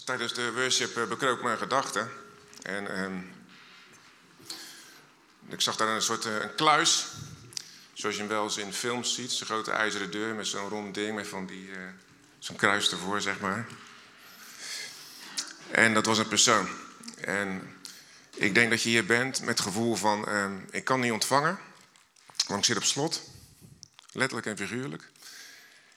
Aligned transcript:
Tijdens 0.00 0.34
de 0.34 0.52
worship 0.52 0.96
uh, 0.96 1.06
bekroop 1.06 1.42
mijn 1.42 1.58
gedachten. 1.58 2.10
En 2.62 2.94
ehm, 2.96 3.18
ik 5.48 5.60
zag 5.60 5.76
daar 5.76 5.88
een 5.88 6.02
soort 6.02 6.24
uh, 6.24 6.40
een 6.40 6.54
kluis. 6.54 7.06
Zoals 7.92 8.14
je 8.14 8.20
hem 8.20 8.30
wel 8.30 8.44
eens 8.44 8.56
in 8.56 8.72
films 8.72 9.14
ziet. 9.14 9.30
Zo'n 9.30 9.46
grote 9.46 9.70
ijzeren 9.70 10.10
deur 10.10 10.34
met 10.34 10.46
zo'n 10.46 10.68
rond 10.68 10.94
ding 10.94 11.14
met 11.14 11.28
van 11.28 11.46
die, 11.46 11.66
uh, 11.66 11.76
zo'n 12.38 12.56
kruis 12.56 12.90
ervoor, 12.90 13.20
zeg 13.20 13.40
maar. 13.40 13.66
En 15.70 15.94
dat 15.94 16.06
was 16.06 16.18
een 16.18 16.28
persoon. 16.28 16.68
En 17.18 17.76
ik 18.34 18.54
denk 18.54 18.70
dat 18.70 18.82
je 18.82 18.88
hier 18.88 19.06
bent 19.06 19.40
met 19.40 19.48
het 19.48 19.60
gevoel 19.60 19.94
van: 19.94 20.26
ehm, 20.28 20.58
ik 20.70 20.84
kan 20.84 21.00
niet 21.00 21.12
ontvangen, 21.12 21.58
want 22.46 22.58
ik 22.58 22.64
zit 22.64 22.76
op 22.76 22.84
slot. 22.84 23.22
Letterlijk 24.12 24.46
en 24.46 24.56
figuurlijk. 24.56 25.10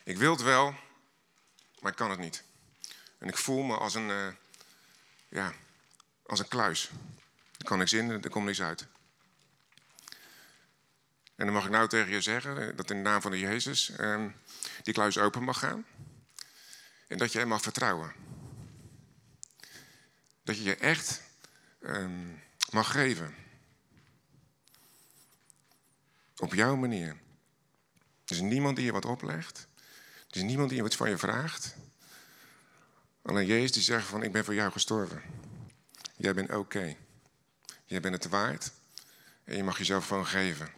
Ik 0.04 0.18
wil 0.18 0.32
het 0.32 0.42
wel, 0.42 0.76
maar 1.80 1.92
ik 1.92 1.98
kan 1.98 2.10
het 2.10 2.20
niet. 2.20 2.45
En 3.18 3.28
ik 3.28 3.38
voel 3.38 3.64
me 3.64 3.78
als 3.78 3.96
een, 3.96 4.10
uh, 4.10 4.28
ja, 5.28 5.54
als 6.26 6.40
een 6.40 6.48
kluis. 6.48 6.90
Er 7.58 7.66
kan 7.66 7.78
niks 7.78 7.94
in 7.94 8.10
er 8.10 8.30
komt 8.30 8.46
niks 8.46 8.62
uit. 8.62 8.88
En 11.36 11.46
dan 11.46 11.54
mag 11.54 11.66
ik 11.66 11.72
nou 11.72 11.88
tegen 11.88 12.12
je 12.12 12.22
zeggen 12.22 12.70
eh, 12.70 12.78
dat 12.78 12.90
in 12.90 12.96
de 12.98 13.10
naam 13.10 13.22
van 13.22 13.32
de 13.32 13.40
Jezus 13.40 13.90
eh, 13.90 14.26
die 14.84 14.94
kluis 14.94 15.18
open 15.18 15.44
mag 15.44 15.60
gaan. 15.60 15.86
En 17.08 17.18
dat 17.18 17.32
je 17.32 17.40
hem 17.40 17.48
mag 17.48 17.62
vertrouwen. 17.62 18.14
Dat 20.44 20.58
je 20.58 20.64
je 20.64 20.76
echt 20.76 21.22
eh, 21.80 22.06
mag 22.72 22.92
geven. 22.92 23.36
Op 26.38 26.54
jouw 26.54 26.76
manier. 26.76 27.08
Er 28.26 28.36
is 28.36 28.42
niemand 28.42 28.76
die 28.76 28.86
je 28.86 28.92
wat 28.92 29.06
oplegt. 29.06 29.68
Er 30.30 30.38
is 30.38 30.42
niemand 30.42 30.70
die 30.70 30.82
wat 30.82 30.96
van 30.96 31.10
je 31.10 31.18
vraagt. 31.18 31.76
Alleen 33.26 33.46
Jezus 33.46 33.72
die 33.72 33.82
zegt 33.82 34.08
van 34.08 34.24
ik 34.24 34.32
ben 34.32 34.46
voor 34.46 34.54
jou 34.54 34.72
gestorven. 34.72 35.22
Jij 36.18 36.34
bent 36.34 36.54
oké. 36.54 36.96
Jij 37.86 38.00
bent 38.00 38.24
het 38.24 38.32
waard. 38.32 38.72
En 39.44 39.56
je 39.56 39.64
mag 39.64 39.78
jezelf 39.78 40.08
gewoon 40.08 40.28
geven. 40.28 40.70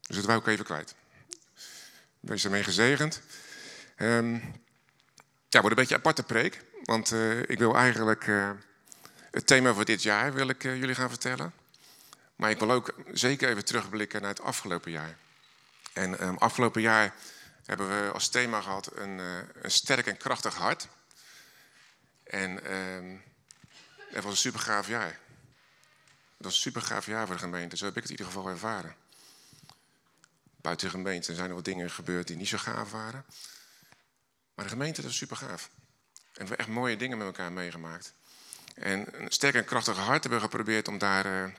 Dus 0.00 0.16
dat 0.16 0.24
wou 0.24 0.38
ik 0.40 0.46
even 0.46 0.64
kwijt. 0.64 0.94
Wees 2.20 2.44
ermee 2.44 2.64
gezegend. 2.64 3.20
Um, 3.96 4.34
ja, 5.48 5.60
wordt 5.60 5.76
een 5.76 5.82
beetje 5.82 5.96
aparte 5.96 6.22
preek. 6.22 6.64
Want 6.84 7.12
uh, 7.12 7.38
ik 7.38 7.58
wil 7.58 7.76
eigenlijk 7.76 8.26
uh, 8.26 8.50
het 9.30 9.46
thema 9.46 9.74
voor 9.74 9.84
dit 9.84 10.02
jaar 10.02 10.32
wil 10.32 10.48
ik, 10.48 10.64
uh, 10.64 10.78
jullie 10.78 10.94
gaan 10.94 11.08
vertellen. 11.08 11.52
Maar 12.36 12.50
ik 12.50 12.58
wil 12.58 12.70
ook 12.70 12.94
zeker 13.12 13.48
even 13.48 13.64
terugblikken 13.64 14.20
naar 14.20 14.30
het 14.30 14.42
afgelopen 14.42 14.90
jaar. 14.90 15.16
En 15.92 16.26
um, 16.26 16.36
afgelopen 16.36 16.82
jaar 16.82 17.14
hebben 17.66 17.88
we 17.88 18.10
als 18.12 18.28
thema 18.28 18.60
gehad 18.60 18.96
een, 18.96 19.18
een 19.62 19.70
sterk 19.70 20.06
en 20.06 20.16
krachtig 20.16 20.54
hart. 20.54 20.88
En 22.24 22.60
het 24.10 24.24
was 24.24 24.32
een 24.32 24.36
super 24.36 24.60
gaaf 24.60 24.88
jaar. 24.88 25.18
Het 26.36 26.44
was 26.44 26.54
een 26.54 26.60
super 26.60 26.82
gaaf 26.82 27.06
jaar 27.06 27.26
voor 27.26 27.34
de 27.34 27.42
gemeente. 27.42 27.76
Zo 27.76 27.84
heb 27.84 27.96
ik 27.96 28.02
het 28.02 28.10
in 28.10 28.18
ieder 28.18 28.32
geval 28.32 28.50
ervaren. 28.50 28.96
Buiten 30.56 30.86
de 30.86 30.92
gemeente 30.92 31.34
zijn 31.34 31.48
er 31.48 31.54
wat 31.54 31.64
dingen 31.64 31.90
gebeurd 31.90 32.26
die 32.26 32.36
niet 32.36 32.48
zo 32.48 32.58
gaaf 32.58 32.90
waren. 32.90 33.24
Maar 34.54 34.64
de 34.64 34.70
gemeente 34.70 35.02
was 35.02 35.16
super 35.16 35.36
gaaf. 35.36 35.70
En 36.14 36.42
we 36.42 36.48
hebben 36.48 36.58
echt 36.58 36.68
mooie 36.68 36.96
dingen 36.96 37.18
met 37.18 37.26
elkaar 37.26 37.52
meegemaakt. 37.52 38.12
En 38.74 39.22
een 39.22 39.30
sterk 39.30 39.54
en 39.54 39.64
krachtig 39.64 39.96
hart 39.96 40.22
hebben 40.22 40.40
we 40.40 40.44
geprobeerd 40.44 40.88
om 40.88 40.98
daar 40.98 41.26
uh, 41.26 41.54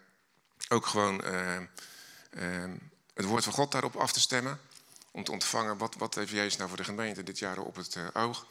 ook 0.69 0.85
gewoon 0.85 1.25
uh, 1.25 1.57
uh, 2.29 2.73
het 3.13 3.25
woord 3.25 3.43
van 3.43 3.53
God 3.53 3.71
daarop 3.71 3.95
af 3.95 4.11
te 4.11 4.19
stemmen. 4.19 4.59
Om 5.17 5.23
te 5.23 5.31
ontvangen 5.31 5.77
wat, 5.77 5.95
wat 5.95 6.15
heeft 6.15 6.31
Jezus 6.31 6.55
nou 6.55 6.69
voor 6.69 6.77
de 6.77 6.83
gemeente 6.83 7.23
dit 7.23 7.39
jaar 7.39 7.57
op 7.57 7.75
het 7.75 7.97
oog. 8.13 8.47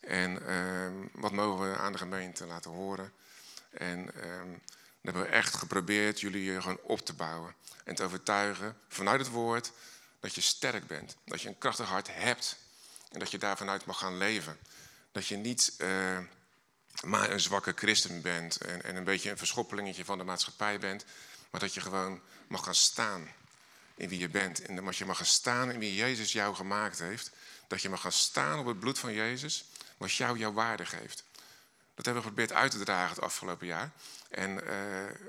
En 0.00 0.42
wat 1.12 1.32
mogen 1.32 1.70
we 1.70 1.76
aan 1.76 1.92
de 1.92 1.98
gemeente 1.98 2.46
laten 2.46 2.70
horen. 2.70 3.12
En 3.70 4.04
dan 4.04 4.60
hebben 5.02 5.22
we 5.22 5.28
echt 5.28 5.54
geprobeerd 5.54 6.20
jullie 6.20 6.60
gewoon 6.60 6.80
op 6.82 7.00
te 7.00 7.12
bouwen. 7.12 7.54
En 7.84 7.94
te 7.94 8.04
overtuigen 8.04 8.76
vanuit 8.88 9.20
het 9.20 9.30
woord 9.30 9.72
dat 10.20 10.34
je 10.34 10.40
sterk 10.40 10.86
bent. 10.86 11.16
Dat 11.24 11.42
je 11.42 11.48
een 11.48 11.58
krachtig 11.58 11.88
hart 11.88 12.08
hebt. 12.14 12.56
En 13.10 13.18
dat 13.18 13.30
je 13.30 13.38
daar 13.38 13.56
vanuit 13.56 13.84
mag 13.84 13.98
gaan 13.98 14.18
leven. 14.18 14.58
Dat 15.12 15.26
je 15.26 15.36
niet 15.36 15.74
uh, 15.78 16.18
maar 17.04 17.30
een 17.30 17.40
zwakke 17.40 17.72
christen 17.74 18.22
bent. 18.22 18.56
En, 18.56 18.82
en 18.82 18.96
een 18.96 19.04
beetje 19.04 19.30
een 19.30 19.38
verschoppelingetje 19.38 20.04
van 20.04 20.18
de 20.18 20.24
maatschappij 20.24 20.78
bent. 20.78 21.04
Maar 21.50 21.60
dat 21.60 21.74
je 21.74 21.80
gewoon 21.80 22.20
mag 22.46 22.64
gaan 22.64 22.74
staan 22.74 23.28
in 23.94 24.08
wie 24.08 24.18
je 24.18 24.28
bent. 24.28 24.62
En 24.62 24.84
dat 24.84 24.96
je 24.96 25.04
mag 25.04 25.16
gaan 25.16 25.26
staan 25.26 25.70
in 25.70 25.78
wie 25.78 25.94
Jezus 25.94 26.32
jou 26.32 26.54
gemaakt 26.54 26.98
heeft. 26.98 27.30
Dat 27.66 27.82
je 27.82 27.88
mag 27.88 28.00
gaan 28.00 28.12
staan 28.12 28.58
op 28.58 28.66
het 28.66 28.80
bloed 28.80 28.98
van 28.98 29.12
Jezus. 29.12 29.64
Wat 29.96 30.12
jou 30.12 30.38
jouw 30.38 30.52
waarde 30.52 30.86
geeft. 30.86 31.24
Dat 31.94 32.04
hebben 32.04 32.22
we 32.22 32.28
geprobeerd 32.28 32.52
uit 32.52 32.70
te 32.70 32.78
dragen 32.78 33.14
het 33.14 33.24
afgelopen 33.24 33.66
jaar. 33.66 33.90
En 34.28 34.50
uh, 34.50 34.70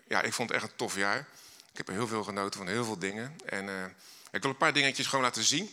ja, 0.07 0.22
ik 0.22 0.34
vond 0.34 0.50
het 0.50 0.62
echt 0.62 0.72
een 0.72 0.78
tof 0.78 0.96
jaar. 0.96 1.19
Ik 1.72 1.78
heb 1.78 1.88
er 1.88 1.94
heel 1.94 2.07
veel 2.07 2.24
genoten 2.24 2.59
van 2.59 2.68
heel 2.68 2.85
veel 2.85 3.00
dingen. 3.00 3.35
En 3.46 3.68
uh, 3.68 3.84
ik 4.31 4.41
wil 4.41 4.51
een 4.51 4.57
paar 4.57 4.74
dingetjes 4.74 5.07
gewoon 5.07 5.24
laten 5.24 5.44
zien. 5.44 5.69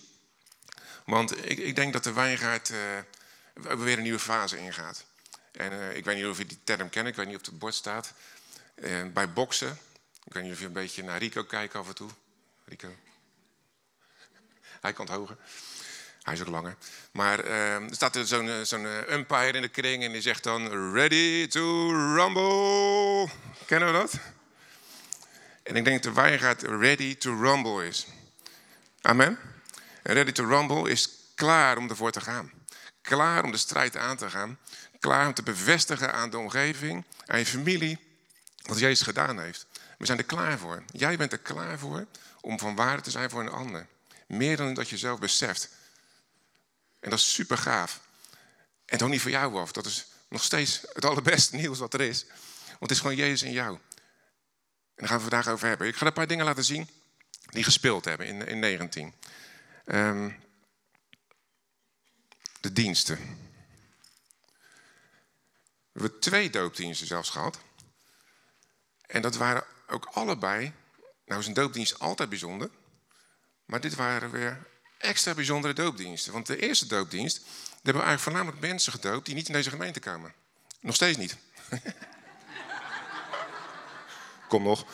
Want 1.04 1.44
ik, 1.50 1.58
ik 1.58 1.76
denk 1.76 1.92
dat 1.92 2.04
de 2.04 2.12
wijngaard 2.12 2.70
uh, 2.70 3.72
weer 3.72 3.96
een 3.96 4.02
nieuwe 4.02 4.18
fase 4.18 4.58
ingaat. 4.58 5.04
En 5.52 5.96
ik 5.96 6.04
weet 6.04 6.16
niet 6.16 6.26
of 6.26 6.38
je 6.38 6.46
die 6.46 6.60
term 6.64 6.88
kent, 6.88 7.08
ik 7.08 7.14
weet 7.14 7.26
niet 7.26 7.34
of 7.34 7.40
het 7.40 7.50
op 7.50 7.54
het 7.54 7.62
bord 7.62 7.74
staat. 7.74 8.12
Bij 9.12 9.32
boksen, 9.32 9.78
ik 10.24 10.32
weet 10.32 10.42
niet 10.42 10.52
of 10.52 10.58
je 10.58 10.66
een 10.66 10.72
beetje 10.72 11.02
naar 11.02 11.18
Rico 11.18 11.44
kijkt 11.44 11.74
af 11.74 11.88
en 11.88 11.94
toe. 11.94 12.10
Rico. 12.70 12.88
Hij 14.80 14.92
kan 14.92 15.06
het 15.06 15.14
hoger. 15.14 15.36
Hij 16.22 16.34
is 16.34 16.40
ook 16.40 16.46
langer. 16.46 16.76
Maar 17.12 17.44
uh, 17.44 17.74
er 17.74 17.94
staat 17.94 18.18
zo'n 18.22 18.64
zo 18.64 18.76
umpire 19.08 19.52
in 19.52 19.62
de 19.62 19.68
kring 19.68 20.04
en 20.04 20.12
die 20.12 20.20
zegt 20.20 20.42
dan... 20.42 20.92
Ready 20.92 21.46
to 21.46 21.90
rumble. 22.14 23.28
Kennen 23.66 23.92
we 23.92 23.98
dat? 23.98 24.12
En 25.62 25.76
ik 25.76 25.84
denk 25.84 26.02
dat 26.02 26.14
de 26.14 26.20
wijngaard 26.20 26.62
ready 26.62 27.16
to 27.16 27.40
rumble 27.40 27.86
is. 27.86 28.06
Amen. 29.00 29.38
En 30.02 30.14
ready 30.14 30.32
to 30.32 30.44
rumble 30.44 30.90
is 30.90 31.08
klaar 31.34 31.76
om 31.76 31.88
ervoor 31.88 32.10
te 32.10 32.20
gaan. 32.20 32.52
Klaar 33.02 33.44
om 33.44 33.50
de 33.50 33.58
strijd 33.58 33.96
aan 33.96 34.16
te 34.16 34.30
gaan. 34.30 34.58
Klaar 34.98 35.26
om 35.26 35.34
te 35.34 35.42
bevestigen 35.42 36.12
aan 36.12 36.30
de 36.30 36.38
omgeving, 36.38 37.04
aan 37.26 37.38
je 37.38 37.46
familie, 37.46 37.98
wat 38.62 38.78
Jezus 38.78 39.06
gedaan 39.06 39.40
heeft. 39.40 39.66
We 39.98 40.06
zijn 40.06 40.18
er 40.18 40.24
klaar 40.24 40.58
voor. 40.58 40.82
Jij 40.92 41.16
bent 41.16 41.32
er 41.32 41.38
klaar 41.38 41.78
voor 41.78 42.06
om 42.40 42.58
van 42.58 42.74
waarde 42.74 43.02
te 43.02 43.10
zijn 43.10 43.30
voor 43.30 43.40
een 43.40 43.50
ander. 43.50 43.86
Meer 44.26 44.56
dan 44.56 44.74
dat 44.74 44.88
je 44.88 44.98
zelf 44.98 45.18
beseft. 45.18 45.68
En 47.00 47.10
dat 47.10 47.18
is 47.18 47.34
super 47.34 47.58
gaaf. 47.58 48.00
En 48.84 48.98
toch 48.98 49.08
niet 49.08 49.20
voor 49.20 49.30
jou 49.30 49.58
af. 49.58 49.72
Dat 49.72 49.86
is 49.86 50.06
nog 50.28 50.42
steeds 50.42 50.80
het 50.92 51.04
allerbeste 51.04 51.56
nieuws 51.60 51.78
wat 51.78 51.94
er 51.94 52.00
is. 52.00 52.24
Want 52.66 52.80
het 52.80 52.90
is 52.90 53.00
gewoon 53.00 53.16
Jezus 53.16 53.42
in 53.42 53.52
jou. 53.52 53.74
En 53.74 53.80
daar 54.94 55.08
gaan 55.08 55.16
we 55.16 55.28
vandaag 55.28 55.48
over 55.48 55.68
hebben. 55.68 55.86
Ik 55.86 55.96
ga 55.96 56.06
een 56.06 56.12
paar 56.12 56.26
dingen 56.26 56.44
laten 56.44 56.64
zien 56.64 56.88
die 57.50 57.64
gespeeld 57.64 58.04
hebben 58.04 58.26
in, 58.26 58.46
in 58.46 58.58
19. 58.58 59.14
Um, 59.84 60.36
de 62.60 62.72
diensten. 62.72 63.16
We 65.92 66.00
hebben 66.00 66.20
twee 66.20 66.50
doopdiensten 66.50 67.06
zelfs 67.06 67.30
gehad. 67.30 67.58
En 69.06 69.22
dat 69.22 69.36
waren 69.36 69.64
ook 69.86 70.04
allebei. 70.04 70.72
Nou 71.30 71.42
is 71.42 71.48
een 71.48 71.54
doopdienst 71.54 71.98
altijd 71.98 72.28
bijzonder. 72.28 72.70
Maar 73.64 73.80
dit 73.80 73.94
waren 73.94 74.30
weer 74.30 74.66
extra 74.98 75.34
bijzondere 75.34 75.74
doopdiensten. 75.74 76.32
Want 76.32 76.46
de 76.46 76.56
eerste 76.56 76.86
doopdienst, 76.86 77.36
daar 77.38 77.52
hebben 77.72 78.02
we 78.02 78.08
eigenlijk 78.08 78.20
voornamelijk 78.20 78.60
mensen 78.60 78.92
gedoopt 78.92 79.26
die 79.26 79.34
niet 79.34 79.46
in 79.46 79.52
deze 79.52 79.70
gemeente 79.70 80.00
komen. 80.00 80.34
Nog 80.80 80.94
steeds 80.94 81.18
niet. 81.18 81.36
Kom 84.48 84.62
nog. 84.62 84.84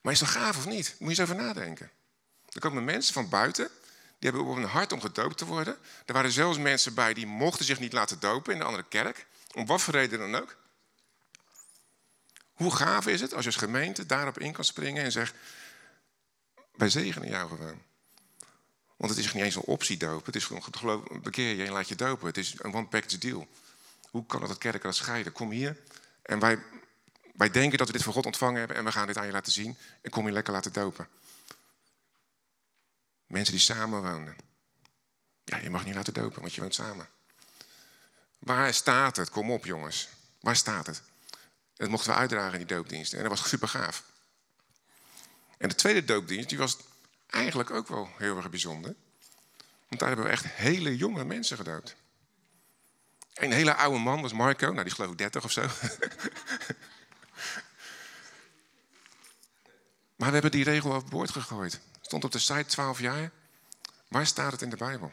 Maar 0.00 0.12
is 0.12 0.18
dat 0.18 0.28
gaaf 0.28 0.56
of 0.56 0.66
niet? 0.66 0.96
Moet 0.98 1.16
je 1.16 1.22
eens 1.22 1.30
over 1.30 1.44
nadenken. 1.44 1.90
Er 2.52 2.60
komen 2.60 2.84
mensen 2.84 3.14
van 3.14 3.28
buiten, 3.28 3.70
die 4.18 4.30
hebben 4.30 4.44
op 4.44 4.56
hun 4.56 4.64
hart 4.64 4.92
om 4.92 5.00
gedoopt 5.00 5.38
te 5.38 5.44
worden. 5.44 5.78
Er 6.06 6.14
waren 6.14 6.32
zelfs 6.32 6.58
mensen 6.58 6.94
bij 6.94 7.14
die 7.14 7.26
mochten 7.26 7.64
zich 7.64 7.78
niet 7.78 7.92
laten 7.92 8.20
dopen 8.20 8.52
in 8.52 8.58
de 8.58 8.64
andere 8.64 8.88
kerk. 8.88 9.26
Om 9.54 9.66
wat 9.66 9.82
voor 9.82 9.94
reden 9.94 10.18
dan 10.18 10.34
ook. 10.34 10.56
Hoe 12.56 12.76
gaaf 12.76 13.06
is 13.06 13.20
het 13.20 13.34
als 13.34 13.44
je 13.44 13.50
als 13.50 13.60
gemeente 13.60 14.06
daarop 14.06 14.38
in 14.38 14.52
kan 14.52 14.64
springen 14.64 15.04
en 15.04 15.12
zegt... 15.12 15.34
wij 16.72 16.88
zegenen 16.88 17.28
jou 17.28 17.48
gewoon. 17.48 17.82
Want 18.96 19.10
het 19.10 19.24
is 19.24 19.32
niet 19.32 19.42
eens 19.42 19.54
een 19.54 19.62
optie 19.62 19.96
dopen. 19.96 20.26
Het 20.26 20.36
is 20.36 20.44
gewoon, 20.44 20.64
geloof, 20.70 21.02
bekeer 21.22 21.56
je 21.56 21.64
en 21.64 21.72
laat 21.72 21.88
je 21.88 21.94
dopen. 21.94 22.26
Het 22.26 22.36
is 22.36 22.54
een 22.58 22.74
one-package 22.74 23.18
deal. 23.18 23.48
Hoe 24.10 24.26
kan 24.26 24.40
het 24.40 24.48
dat 24.48 24.58
kerken 24.58 24.82
dat 24.82 24.96
scheiden? 24.96 25.32
Kom 25.32 25.50
hier 25.50 25.76
en 26.22 26.38
wij 26.38 26.58
wij 27.36 27.50
denken 27.50 27.78
dat 27.78 27.86
we 27.86 27.92
dit 27.92 28.02
van 28.02 28.12
God 28.12 28.26
ontvangen 28.26 28.58
hebben 28.58 28.76
en 28.76 28.84
we 28.84 28.92
gaan 28.92 29.06
dit 29.06 29.16
aan 29.16 29.26
je 29.26 29.32
laten 29.32 29.52
zien 29.52 29.76
en 30.02 30.10
kom 30.10 30.26
je 30.26 30.32
lekker 30.32 30.52
laten 30.52 30.72
dopen. 30.72 31.08
Mensen 33.26 33.54
die 33.54 33.62
samen 33.62 34.02
wonen. 34.02 34.36
Ja, 35.44 35.56
je 35.56 35.70
mag 35.70 35.84
niet 35.84 35.94
laten 35.94 36.14
dopen, 36.14 36.40
want 36.40 36.54
je 36.54 36.60
woont 36.60 36.74
samen. 36.74 37.08
Waar 38.38 38.74
staat 38.74 39.16
het? 39.16 39.30
Kom 39.30 39.50
op, 39.50 39.64
jongens. 39.64 40.08
Waar 40.40 40.56
staat 40.56 40.86
het? 40.86 41.02
Dat 41.76 41.88
mochten 41.88 42.10
we 42.10 42.16
uitdragen 42.16 42.52
in 42.52 42.66
die 42.66 42.76
doopdiensten. 42.76 43.18
En 43.18 43.28
dat 43.28 43.38
was 43.38 43.48
super 43.48 43.68
gaaf. 43.68 44.02
En 45.58 45.68
de 45.68 45.74
tweede 45.74 46.04
doopdienst, 46.04 46.48
die 46.48 46.58
was 46.58 46.76
eigenlijk 47.26 47.70
ook 47.70 47.88
wel 47.88 48.10
heel 48.18 48.36
erg 48.36 48.50
bijzonder. 48.50 48.94
Want 49.88 50.00
daar 50.00 50.08
hebben 50.08 50.26
we 50.26 50.32
echt 50.32 50.46
hele 50.46 50.96
jonge 50.96 51.24
mensen 51.24 51.56
gedoopt. 51.56 51.96
Een 53.34 53.52
hele 53.52 53.74
oude 53.74 53.98
man 53.98 54.22
was 54.22 54.32
Marco, 54.32 54.70
nou 54.70 54.84
die 54.84 54.94
geloof 54.94 55.10
ik 55.10 55.18
30 55.18 55.44
of 55.44 55.52
zo. 55.52 55.60
maar 60.16 60.28
we 60.28 60.32
hebben 60.32 60.50
die 60.50 60.64
regel 60.64 60.94
overboord 60.94 61.30
gegooid. 61.30 61.80
Stond 62.00 62.24
op 62.24 62.32
de 62.32 62.38
site 62.38 62.64
12 62.64 63.00
jaar. 63.00 63.30
Waar 64.08 64.26
staat 64.26 64.52
het 64.52 64.62
in 64.62 64.70
de 64.70 64.76
Bijbel? 64.76 65.12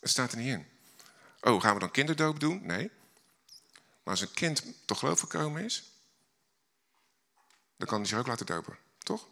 Het 0.00 0.10
staat 0.10 0.32
er 0.32 0.38
niet 0.38 0.52
in. 0.52 0.66
Oh, 1.40 1.62
gaan 1.62 1.74
we 1.74 1.80
dan 1.80 1.90
kinderdoop 1.90 2.40
doen? 2.40 2.66
Nee. 2.66 2.90
Maar 4.06 4.14
als 4.14 4.24
een 4.24 4.34
kind 4.34 4.62
tot 4.84 4.98
geloof 4.98 5.20
gekomen 5.20 5.64
is, 5.64 5.82
dan 7.76 7.86
kan 7.86 7.98
hij 7.98 8.08
zich 8.08 8.18
ook 8.18 8.26
laten 8.26 8.46
dopen, 8.46 8.78
toch? 8.98 9.26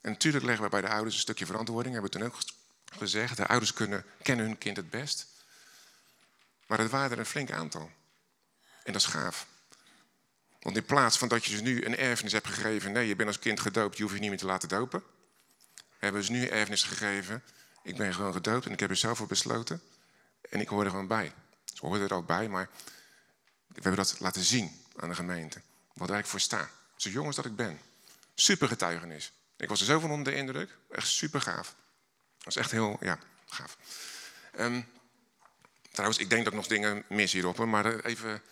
En 0.00 0.10
natuurlijk 0.10 0.44
leggen 0.44 0.64
we 0.64 0.70
bij 0.70 0.80
de 0.80 0.88
ouders 0.88 1.14
een 1.14 1.20
stukje 1.20 1.46
verantwoording, 1.46 1.94
hebben 1.94 2.12
we 2.12 2.18
toen 2.18 2.26
ook 2.26 2.38
gezegd. 2.98 3.36
De 3.36 3.46
ouders 3.46 3.72
kunnen, 3.72 4.04
kennen 4.22 4.46
hun 4.46 4.58
kind 4.58 4.76
het 4.76 4.90
best. 4.90 5.26
Maar 6.66 6.78
het 6.78 6.90
waren 6.90 7.10
er 7.10 7.18
een 7.18 7.26
flink 7.26 7.50
aantal. 7.50 7.90
En 8.82 8.92
dat 8.92 9.02
is 9.02 9.06
gaaf. 9.06 9.46
Want 10.60 10.76
in 10.76 10.84
plaats 10.84 11.18
van 11.18 11.28
dat 11.28 11.44
je 11.44 11.56
ze 11.56 11.62
nu 11.62 11.84
een 11.84 11.96
erfenis 11.96 12.32
hebt 12.32 12.46
gegeven, 12.46 12.92
nee, 12.92 13.06
je 13.06 13.16
bent 13.16 13.28
als 13.28 13.38
kind 13.38 13.60
gedoopt, 13.60 13.96
je 13.96 14.02
hoeft 14.02 14.14
je 14.14 14.20
niet 14.20 14.30
meer 14.30 14.38
te 14.38 14.46
laten 14.46 14.68
dopen. 14.68 15.02
Hebben 15.98 16.24
ze 16.24 16.32
nu 16.32 16.46
erfenis 16.46 16.82
gegeven, 16.82 17.42
ik 17.82 17.96
ben 17.96 18.14
gewoon 18.14 18.32
gedoopt 18.32 18.66
en 18.66 18.72
ik 18.72 18.80
heb 18.80 18.90
er 18.90 18.96
zelf 18.96 19.18
voor 19.18 19.26
besloten. 19.26 19.82
En 20.50 20.60
ik 20.60 20.68
hoor 20.68 20.84
er 20.84 20.90
gewoon 20.90 21.06
bij. 21.06 21.32
Ze 21.64 21.86
hoorden 21.86 22.08
er 22.08 22.14
ook 22.14 22.26
bij, 22.26 22.48
maar 22.48 22.68
we 23.74 23.82
hebben 23.82 23.96
dat 23.96 24.20
laten 24.20 24.42
zien 24.42 24.80
aan 24.96 25.08
de 25.08 25.14
gemeente. 25.14 25.60
Wat 25.94 26.10
ik 26.10 26.26
voor 26.26 26.40
sta. 26.40 26.70
Zo 26.96 27.10
jong 27.10 27.26
als 27.26 27.36
dat 27.36 27.44
ik 27.44 27.56
ben. 27.56 27.80
Super 28.34 28.68
getuigenis. 28.68 29.32
Ik 29.56 29.68
was 29.68 29.80
er 29.80 29.86
zo 29.86 30.00
van 30.00 30.10
onder 30.10 30.32
de 30.32 30.38
indruk. 30.38 30.76
Echt 30.90 31.06
super 31.06 31.40
gaaf. 31.40 31.74
Dat 32.38 32.46
is 32.46 32.56
echt 32.56 32.70
heel, 32.70 32.96
ja, 33.00 33.18
gaaf. 33.46 33.76
Um, 34.58 34.86
trouwens, 35.90 36.18
ik 36.18 36.30
denk 36.30 36.44
dat 36.44 36.52
ik 36.52 36.58
nog 36.58 36.68
dingen 36.68 37.04
mis 37.08 37.32
hierop, 37.32 37.64
maar 37.64 37.86
eh, 37.86 38.10
even 38.10 38.42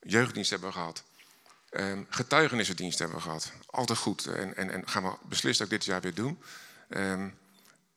jeugddienst 0.00 0.50
hebben 0.50 0.68
we 0.68 0.74
gehad. 0.74 1.04
Um, 1.70 2.06
getuigenissendienst 2.10 2.98
hebben 2.98 3.16
we 3.16 3.22
gehad. 3.22 3.52
Altijd 3.66 3.98
goed. 3.98 4.26
En, 4.26 4.56
en, 4.56 4.70
en 4.70 4.88
gaan 4.88 5.02
we 5.02 5.16
beslist 5.22 5.62
ook 5.62 5.70
dit 5.70 5.84
jaar 5.84 6.00
weer 6.00 6.14
doen. 6.14 6.42
Um, 6.88 7.38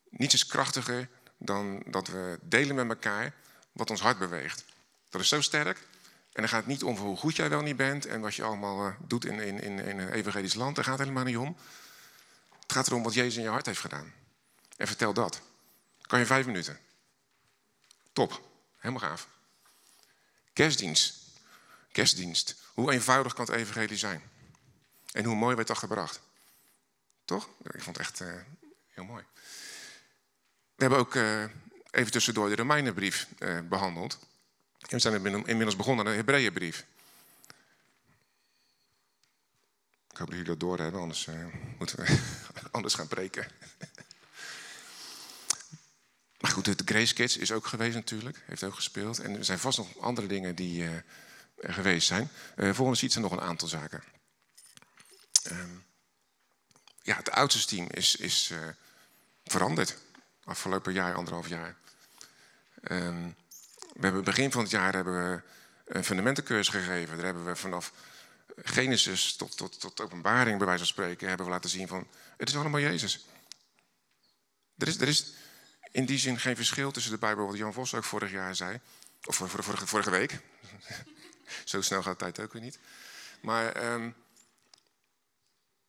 niets 0.10 0.34
is 0.34 0.46
krachtiger 0.46 1.10
dan 1.38 1.84
dat 1.86 2.08
we 2.08 2.40
delen 2.42 2.76
met 2.76 2.90
elkaar 2.90 3.34
wat 3.72 3.90
ons 3.90 4.02
hart 4.02 4.18
beweegt. 4.18 4.64
Dat 5.10 5.22
is 5.22 5.30
zo 5.30 5.42
sterk. 5.42 5.88
En 6.40 6.46
dan 6.46 6.54
gaat 6.54 6.64
het 6.66 6.74
niet 6.74 6.84
om 6.84 6.98
hoe 6.98 7.18
goed 7.18 7.36
jij 7.36 7.50
wel 7.50 7.62
niet 7.62 7.76
bent 7.76 8.06
en 8.06 8.22
wat 8.22 8.36
je 8.36 8.44
allemaal 8.44 8.88
uh, 8.88 8.96
doet 9.00 9.26
in, 9.26 9.40
in, 9.40 9.62
in, 9.62 9.80
in 9.80 10.00
een 10.00 10.12
evangelisch 10.12 10.54
land. 10.54 10.76
Daar 10.76 10.84
gaat 10.84 10.98
het 10.98 11.08
helemaal 11.08 11.28
niet 11.28 11.38
om. 11.38 11.58
Het 12.62 12.72
gaat 12.72 12.88
erom 12.88 13.04
wat 13.04 13.14
Jezus 13.14 13.36
in 13.36 13.42
je 13.42 13.50
hart 13.50 13.66
heeft 13.66 13.80
gedaan. 13.80 14.14
En 14.78 14.88
vertel 14.88 15.14
dat. 15.14 15.42
Kan 16.02 16.20
je 16.20 16.26
vijf 16.26 16.46
minuten. 16.46 16.80
Top. 18.14 18.42
Helemaal 18.78 19.10
gaaf. 19.10 19.28
Kerstdienst. 20.54 21.18
Kerstdienst. 21.92 22.56
Hoe 22.74 22.92
eenvoudig 22.92 23.34
kan 23.34 23.46
het 23.46 23.56
evangelie 23.56 23.98
zijn? 23.98 24.22
En 25.12 25.24
hoe 25.24 25.36
mooi 25.36 25.56
werd 25.56 25.68
dat 25.68 25.78
gebracht? 25.78 26.20
Toch? 27.26 27.50
Ik 27.64 27.84
vond 27.84 27.98
het 27.98 28.06
echt 28.06 28.20
uh, 28.22 28.34
heel 28.90 29.04
mooi. 29.04 29.24
We 30.76 30.84
hebben 30.84 31.00
ook 31.00 31.16
uh, 31.16 31.44
even 31.92 32.12
tussendoor 32.12 32.50
de 32.50 32.56
Romeinenbrief 32.56 33.28
behandeld. 33.64 34.28
We 34.90 35.00
zijn 35.00 35.26
inmiddels 35.26 35.76
begonnen 35.76 36.06
aan 36.06 36.12
de 36.12 36.18
Hebreeënbrief. 36.18 36.86
Ik 40.10 40.18
hoop 40.18 40.28
dat 40.28 40.30
jullie 40.30 40.44
dat 40.44 40.60
doorhebben, 40.60 41.02
anders 41.02 41.28
uh, 41.28 41.46
moeten 41.78 41.98
we 41.98 42.20
anders 42.72 42.94
gaan 42.94 43.08
preken. 43.08 43.44
maar 46.42 46.52
goed, 46.52 46.66
de 46.66 46.76
Grace 46.86 47.14
Kids 47.14 47.38
is 47.38 47.52
ook 47.52 47.68
geweest 47.68 47.96
natuurlijk, 47.96 48.44
heeft 48.46 48.64
ook 48.64 48.76
gespeeld. 48.76 49.20
En 49.20 49.38
er 49.38 49.46
zijn 49.46 49.60
vast 49.60 49.78
nog 49.78 50.00
andere 50.00 50.28
dingen 50.28 50.56
die 50.56 50.84
uh, 50.84 50.96
er 51.56 51.74
geweest 51.74 52.08
zijn. 52.08 52.30
Uh, 52.56 52.74
volgens 52.74 53.04
iets 53.04 53.16
er 53.16 53.22
nog 53.22 53.32
een 53.32 53.42
aantal 53.42 53.68
zaken. 53.68 54.04
Um, 55.52 55.86
ja, 57.02 57.16
het 57.16 57.32
oudste 57.32 57.68
team 57.68 57.88
is, 57.90 58.16
is 58.16 58.54
veranderd. 59.44 59.98
Afgelopen 60.44 60.94
jaar, 60.94 61.16
anderhalf 61.16 61.48
jaar. 61.48 61.76
Um, 62.92 63.36
we 64.00 64.06
hebben 64.06 64.24
begin 64.24 64.52
van 64.52 64.62
het 64.62 64.72
jaar 64.72 64.94
hebben 64.94 65.32
we 65.32 65.42
een 65.86 66.04
fundamentencursus 66.04 66.76
gegeven. 66.76 67.16
Daar 67.16 67.26
hebben 67.26 67.46
we 67.46 67.56
vanaf 67.56 67.94
Genesis 68.56 69.36
tot, 69.36 69.58
tot, 69.58 69.80
tot 69.80 70.02
openbaring, 70.02 70.58
bij 70.58 70.68
wijze 70.68 70.84
van 70.84 70.94
spreken, 70.94 71.28
hebben 71.28 71.46
we 71.46 71.52
laten 71.52 71.70
zien 71.70 71.88
van, 71.88 72.08
het 72.38 72.50
is 72.50 72.56
allemaal 72.56 72.80
Jezus. 72.80 73.26
Er 74.78 74.88
is, 74.88 75.02
er 75.02 75.08
is 75.08 75.34
in 75.92 76.06
die 76.06 76.18
zin 76.18 76.40
geen 76.40 76.56
verschil 76.56 76.92
tussen 76.92 77.12
de 77.12 77.18
Bijbel, 77.18 77.48
wat 77.48 77.58
Jan 77.58 77.74
Vos 77.74 77.94
ook 77.94 78.04
vorig 78.04 78.32
jaar 78.32 78.56
zei. 78.56 78.80
Of 79.24 79.36
vorige, 79.36 79.88
vorige 79.88 80.10
week. 80.10 80.40
Zo 81.66 81.82
snel 81.82 82.04
gaat 82.04 82.20
de 82.20 82.26
tijd 82.26 82.40
ook 82.40 82.54
weer 82.54 82.62
niet. 82.62 82.80
Maar 83.42 83.94
um, 83.94 84.16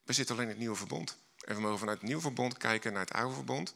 we 0.02 0.12
zitten 0.12 0.34
alleen 0.34 0.46
in 0.46 0.52
het 0.52 0.60
nieuwe 0.60 0.76
verbond. 0.76 1.16
En 1.40 1.54
we 1.54 1.60
mogen 1.60 1.78
vanuit 1.78 1.98
het 1.98 2.06
nieuwe 2.06 2.22
verbond 2.22 2.56
kijken 2.56 2.92
naar 2.92 3.04
het 3.04 3.12
oude 3.12 3.34
verbond. 3.34 3.74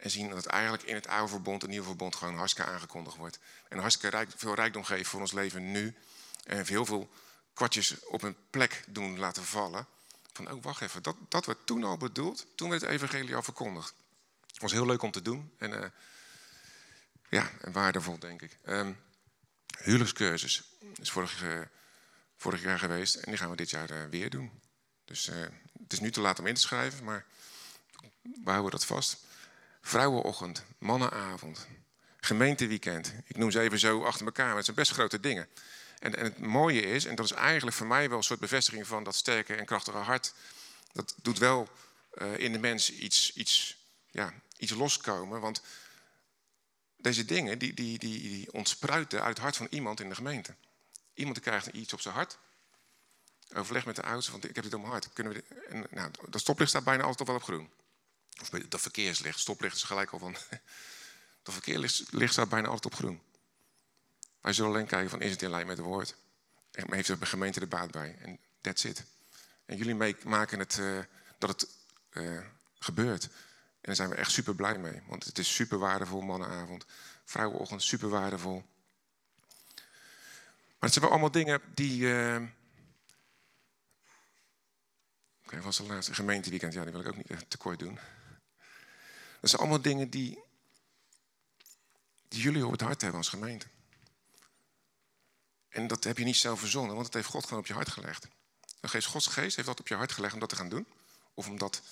En 0.00 0.10
zien 0.10 0.30
dat 0.30 0.46
eigenlijk 0.46 0.82
in 0.82 0.94
het 0.94 1.06
oude 1.06 1.28
verbond, 1.28 1.62
het 1.62 1.70
nieuwe 1.70 1.86
verbond, 1.86 2.16
gewoon 2.16 2.36
hartstikke 2.36 2.70
aangekondigd 2.70 3.16
wordt. 3.16 3.38
En 3.68 3.78
hartstikke 3.78 4.16
rijk, 4.16 4.30
veel 4.36 4.54
rijkdom 4.54 4.84
geeft 4.84 5.08
voor 5.08 5.20
ons 5.20 5.32
leven 5.32 5.70
nu. 5.70 5.94
En 6.44 6.66
heel 6.66 6.86
veel 6.86 7.10
kwartjes 7.54 8.04
op 8.04 8.22
een 8.22 8.36
plek 8.50 8.84
doen 8.88 9.18
laten 9.18 9.44
vallen. 9.44 9.86
Van, 10.32 10.50
oh 10.50 10.62
wacht 10.62 10.80
even, 10.80 11.02
dat, 11.02 11.16
dat 11.28 11.46
werd 11.46 11.66
toen 11.66 11.84
al 11.84 11.96
bedoeld. 11.96 12.46
Toen 12.54 12.68
werd 12.68 12.82
het 12.82 12.90
evangelie 12.90 13.34
al 13.34 13.42
verkondigd. 13.42 13.94
Was 14.58 14.72
heel 14.72 14.86
leuk 14.86 15.02
om 15.02 15.10
te 15.10 15.22
doen. 15.22 15.52
En 15.58 15.70
uh, 15.72 15.84
ja, 17.28 17.50
en 17.60 17.72
waardevol 17.72 18.18
denk 18.18 18.42
ik. 18.42 18.56
Um, 18.66 18.96
huwelijkscursus 19.82 20.62
is 21.00 21.10
vorig, 21.10 21.42
uh, 21.42 21.60
vorig, 22.36 22.62
jaar 22.62 22.78
geweest. 22.78 23.14
En 23.14 23.30
die 23.30 23.36
gaan 23.36 23.50
we 23.50 23.56
dit 23.56 23.70
jaar 23.70 23.90
uh, 23.90 24.04
weer 24.10 24.30
doen. 24.30 24.60
Dus 25.04 25.26
het 25.82 25.92
is 25.92 26.00
nu 26.00 26.10
te 26.10 26.20
laat 26.20 26.38
om 26.38 26.46
in 26.46 26.54
te 26.54 26.60
schrijven, 26.60 27.04
maar 27.04 27.24
we 28.22 28.50
houden 28.50 28.70
dat 28.70 28.86
vast. 28.86 29.28
Vrouwenochtend, 29.80 30.64
mannenavond, 30.78 31.66
gemeenteweekend. 32.20 33.14
Ik 33.26 33.36
noem 33.36 33.50
ze 33.50 33.60
even 33.60 33.78
zo 33.78 34.04
achter 34.04 34.26
elkaar, 34.26 34.46
maar 34.46 34.56
het 34.56 34.64
zijn 34.64 34.76
best 34.76 34.92
grote 34.92 35.20
dingen. 35.20 35.48
En, 35.98 36.16
en, 36.16 36.24
het 36.24 36.38
mooie 36.38 36.80
is, 36.80 37.04
en 37.04 37.14
dat 37.14 37.24
is 37.24 37.32
eigenlijk 37.32 37.76
voor 37.76 37.86
mij 37.86 38.08
wel 38.08 38.18
een 38.18 38.24
soort 38.24 38.40
bevestiging 38.40 38.86
van 38.86 39.04
dat 39.04 39.14
sterke 39.14 39.54
en 39.54 39.64
krachtige 39.64 39.96
hart. 39.96 40.34
Dat 40.92 41.14
doet 41.22 41.38
wel 41.38 41.68
uh, 42.14 42.38
in 42.38 42.52
de 42.52 42.58
mens 42.58 42.92
iets, 42.92 43.32
iets, 43.32 43.76
ja, 44.10 44.32
iets 44.56 44.72
loskomen. 44.72 45.40
Want 45.40 45.62
deze 46.96 47.24
dingen 47.24 47.58
die, 47.58 47.74
die, 47.74 47.98
die, 47.98 48.52
ontspruiten 48.52 49.20
uit 49.20 49.28
het 49.28 49.38
hart 49.38 49.56
van 49.56 49.66
iemand 49.70 50.00
in 50.00 50.08
de 50.08 50.14
gemeente. 50.14 50.54
Iemand 51.14 51.40
krijgt 51.40 51.66
iets 51.66 51.92
op 51.92 52.00
zijn 52.00 52.14
hart. 52.14 52.38
Overleg 53.54 53.86
met 53.86 53.96
de 53.96 54.02
ouders, 54.02 54.28
want 54.28 54.48
ik 54.48 54.54
heb 54.54 54.64
dit 54.64 54.74
op 54.74 54.80
mijn 54.80 54.92
hart. 54.92 55.12
Kunnen 55.12 55.32
we 55.32 55.44
nou, 55.90 56.10
dat 56.28 56.40
stoplicht 56.40 56.70
staat 56.70 56.84
bijna 56.84 57.02
altijd 57.02 57.28
wel 57.28 57.36
op 57.36 57.42
groen. 57.42 57.70
Of 58.40 58.48
dat 58.48 58.80
verkeerslicht, 58.80 59.38
stoplicht 59.38 59.76
is 59.76 59.82
gelijk 59.82 60.10
al 60.10 60.18
van. 60.18 60.36
Dat 61.42 61.54
verkeerslicht 61.54 62.32
staat 62.32 62.48
bijna 62.48 62.68
altijd 62.68 62.92
op 62.92 62.98
groen. 62.98 63.22
Wij 64.40 64.52
zullen 64.52 64.70
alleen 64.70 64.86
kijken 64.86 65.10
van 65.10 65.20
is 65.20 65.30
het 65.30 65.42
in 65.42 65.50
lijn 65.50 65.66
met 65.66 65.76
het 65.76 65.86
woord. 65.86 66.16
En 66.70 66.94
heeft 66.94 67.06
de 67.06 67.26
gemeente 67.26 67.60
er 67.60 67.68
baat 67.68 67.90
bij. 67.90 68.16
En 68.20 68.38
that's 68.60 68.84
it. 68.84 69.04
En 69.66 69.76
jullie 69.76 70.16
maken 70.24 70.58
het 70.58 70.76
uh, 70.76 70.98
dat 71.38 71.50
het 71.50 71.68
uh, 72.12 72.40
gebeurt. 72.78 73.24
En 73.24 73.30
daar 73.80 73.94
zijn 73.94 74.08
we 74.08 74.14
echt 74.14 74.30
super 74.30 74.54
blij 74.54 74.78
mee. 74.78 75.02
Want 75.06 75.24
het 75.24 75.38
is 75.38 75.54
super 75.54 75.78
waardevol, 75.78 76.20
mannenavond. 76.20 76.84
Vrouwenochtend, 77.24 77.82
super 77.82 78.08
waardevol. 78.08 78.64
Maar 80.80 80.88
het 80.88 80.92
zijn 80.92 81.04
wel 81.04 81.10
allemaal 81.10 81.30
dingen 81.30 81.60
die. 81.74 82.00
Uh... 82.00 82.42
Oké, 85.44 85.60
was 85.60 85.76
de 85.76 85.82
laatste 85.82 86.14
gemeenteweekend. 86.14 86.72
Ja, 86.72 86.82
die 86.82 86.92
wil 86.92 87.00
ik 87.00 87.08
ook 87.08 87.16
niet 87.16 87.50
tekort 87.50 87.78
doen. 87.78 87.98
Dat 89.40 89.50
zijn 89.50 89.62
allemaal 89.62 89.82
dingen 89.82 90.10
die, 90.10 90.38
die 92.28 92.40
jullie 92.40 92.66
op 92.66 92.72
het 92.72 92.80
hart 92.80 93.00
hebben 93.00 93.18
als 93.18 93.28
gemeente. 93.28 93.66
En 95.68 95.86
dat 95.86 96.04
heb 96.04 96.18
je 96.18 96.24
niet 96.24 96.36
zelf 96.36 96.58
verzonnen, 96.58 96.94
want 96.94 97.04
dat 97.04 97.14
heeft 97.14 97.28
God 97.28 97.44
gewoon 97.44 97.58
op 97.58 97.66
je 97.66 97.72
hart 97.72 97.88
gelegd. 97.88 98.26
De 98.80 98.88
geest 98.88 99.06
Gods 99.06 99.26
geest 99.26 99.56
heeft 99.56 99.68
dat 99.68 99.80
op 99.80 99.88
je 99.88 99.94
hart 99.94 100.12
gelegd 100.12 100.34
om 100.34 100.40
dat 100.40 100.48
te 100.48 100.56
gaan 100.56 100.68
doen. 100.68 100.86
Of 101.34 101.48
om, 101.48 101.58
dat, 101.58 101.82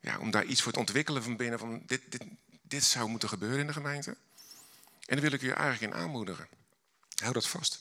ja, 0.00 0.18
om 0.18 0.30
daar 0.30 0.44
iets 0.44 0.62
voor 0.62 0.72
te 0.72 0.78
ontwikkelen 0.78 1.22
van 1.22 1.36
binnen. 1.36 1.58
Van 1.58 1.82
dit, 1.86 2.12
dit, 2.12 2.22
dit 2.62 2.84
zou 2.84 3.08
moeten 3.08 3.28
gebeuren 3.28 3.60
in 3.60 3.66
de 3.66 3.72
gemeente. 3.72 4.16
En 5.06 5.16
daar 5.16 5.20
wil 5.20 5.32
ik 5.32 5.40
je 5.40 5.52
eigenlijk 5.52 5.92
in 5.92 6.00
aanmoedigen. 6.00 6.48
Hou 7.14 7.32
dat 7.32 7.48
vast. 7.48 7.80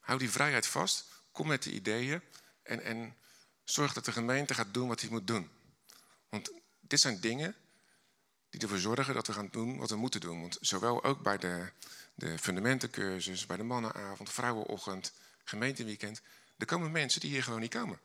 Hou 0.00 0.18
die 0.18 0.30
vrijheid 0.30 0.66
vast. 0.66 1.04
Kom 1.32 1.46
met 1.46 1.62
de 1.62 1.72
ideeën. 1.72 2.20
En, 2.62 2.82
en 2.82 3.16
zorg 3.64 3.92
dat 3.92 4.04
de 4.04 4.12
gemeente 4.12 4.54
gaat 4.54 4.74
doen 4.74 4.88
wat 4.88 5.00
hij 5.00 5.10
moet 5.10 5.26
doen. 5.26 5.50
Want 6.28 6.50
dit 6.80 7.00
zijn 7.00 7.20
dingen 7.20 7.56
die 8.52 8.60
ervoor 8.60 8.78
zorgen 8.78 9.14
dat 9.14 9.26
we 9.26 9.32
gaan 9.32 9.48
doen 9.50 9.78
wat 9.78 9.90
we 9.90 9.96
moeten 9.96 10.20
doen. 10.20 10.40
Want 10.40 10.58
zowel 10.60 11.04
ook 11.04 11.22
bij 11.22 11.38
de, 11.38 11.70
de 12.14 12.38
fundamentencursus, 12.38 13.46
bij 13.46 13.56
de 13.56 13.62
mannenavond, 13.62 14.30
vrouwenochtend, 14.30 15.12
gemeenteweekend. 15.44 16.22
Er 16.58 16.66
komen 16.66 16.90
mensen 16.90 17.20
die 17.20 17.30
hier 17.30 17.42
gewoon 17.42 17.60
niet 17.60 17.74
komen. 17.74 18.00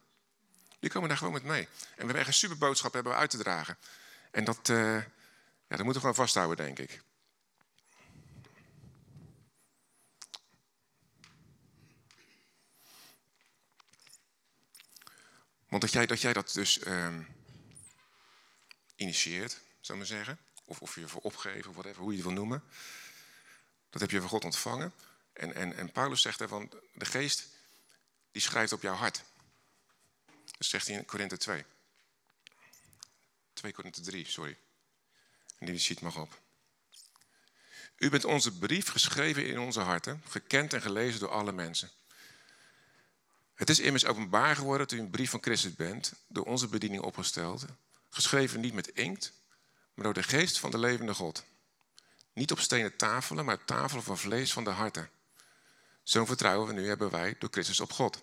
Die 0.80 0.90
komen 0.90 1.10
daar 1.10 1.18
gewoon 1.18 1.34
met 1.34 1.44
mee. 1.44 1.62
En 1.62 1.68
we 1.96 1.96
hebben 1.96 2.16
echt 2.16 2.28
een 2.28 2.34
superboodschap 2.34 2.94
hebben 2.94 3.16
uit 3.16 3.30
te 3.30 3.38
dragen. 3.38 3.78
En 4.32 4.44
dat, 4.44 4.70
uh, 4.70 4.96
Ja, 5.68 5.76
dat 5.76 5.84
moeten 5.84 5.94
we 5.94 6.00
gewoon 6.00 6.16
vasthouden, 6.16 6.66
denk 6.66 6.80
ik. 6.80 7.02
Want 15.70 15.82
dat 15.82 15.92
jij 15.92 16.06
dat, 16.06 16.22
jij 16.22 16.34
dat 16.34 16.54
dus 16.54 16.86
um, 16.86 17.28
initieert, 18.96 19.60
zou 19.88 19.98
maar 19.98 20.08
zeggen, 20.08 20.40
of, 20.66 20.82
of 20.82 20.96
je 20.96 21.02
ervoor 21.02 21.22
opgeven, 21.22 21.70
of 21.70 21.76
whatever, 21.76 22.02
hoe 22.02 22.12
je 22.12 22.18
het 22.18 22.26
wil 22.26 22.36
noemen, 22.36 22.64
dat 23.90 24.02
heb 24.02 24.12
je 24.12 24.20
van 24.20 24.30
God 24.30 24.44
ontvangen. 24.44 24.94
En, 25.34 25.56
en, 25.56 25.76
en 25.76 25.92
Paulus 25.92 26.22
zegt 26.22 26.42
ervan, 26.42 26.72
de 26.94 27.06
geest 27.06 27.48
die 28.32 28.42
schrijft 28.42 28.72
op 28.72 28.82
jouw 28.82 28.96
hart. 28.96 29.24
Dat 30.46 30.68
zegt 30.68 30.88
hij 30.88 30.96
in 30.96 31.06
Korinthe 31.06 31.38
2. 31.38 31.66
2 33.54 33.74
Korinthe 33.74 34.02
3, 34.02 34.28
sorry. 34.28 34.58
En 35.58 35.66
die 35.66 35.78
ziet 35.78 36.02
mag 36.02 36.18
op. 36.18 36.42
U 37.98 38.10
bent 38.10 38.26
onze 38.26 38.58
brief 38.58 38.90
geschreven 38.90 39.46
in 39.46 39.60
onze 39.60 39.80
harten, 39.80 40.24
gekend 40.28 40.74
en 40.74 40.82
gelezen 40.82 41.20
door 41.20 41.32
alle 41.32 41.52
mensen. 41.52 41.92
Het 43.54 43.70
is 43.70 43.80
immers 43.80 44.06
openbaar 44.06 44.56
geworden 44.56 44.88
dat 44.88 44.98
u 44.98 45.02
een 45.02 45.10
brief 45.10 45.30
van 45.30 45.44
Christus 45.44 45.76
bent, 45.76 46.14
door 46.28 46.46
onze 46.46 46.68
bediening 46.68 47.02
opgesteld, 47.02 47.66
geschreven 48.10 48.60
niet 48.60 48.74
met 48.74 48.88
inkt, 48.88 49.34
maar 49.98 50.06
door 50.06 50.14
de 50.14 50.24
geest 50.24 50.60
van 50.60 50.72
de 50.72 50.78
levende 50.78 51.14
God. 51.14 51.44
Niet 52.34 52.52
op 52.52 52.60
stenen 52.60 52.96
tafelen, 52.96 53.46
maar 53.46 53.66
tafelen 53.66 54.04
van 54.04 54.18
vlees 54.18 54.54
van 54.54 54.64
de 54.64 54.70
harten. 54.70 55.10
Zo'n 56.04 56.26
vertrouwen 56.26 56.68
we 56.68 56.74
nu 56.74 56.88
hebben 56.88 57.10
wij 57.10 57.36
door 57.40 57.50
Christus 57.52 57.80
op 57.80 57.92
God. 57.92 58.22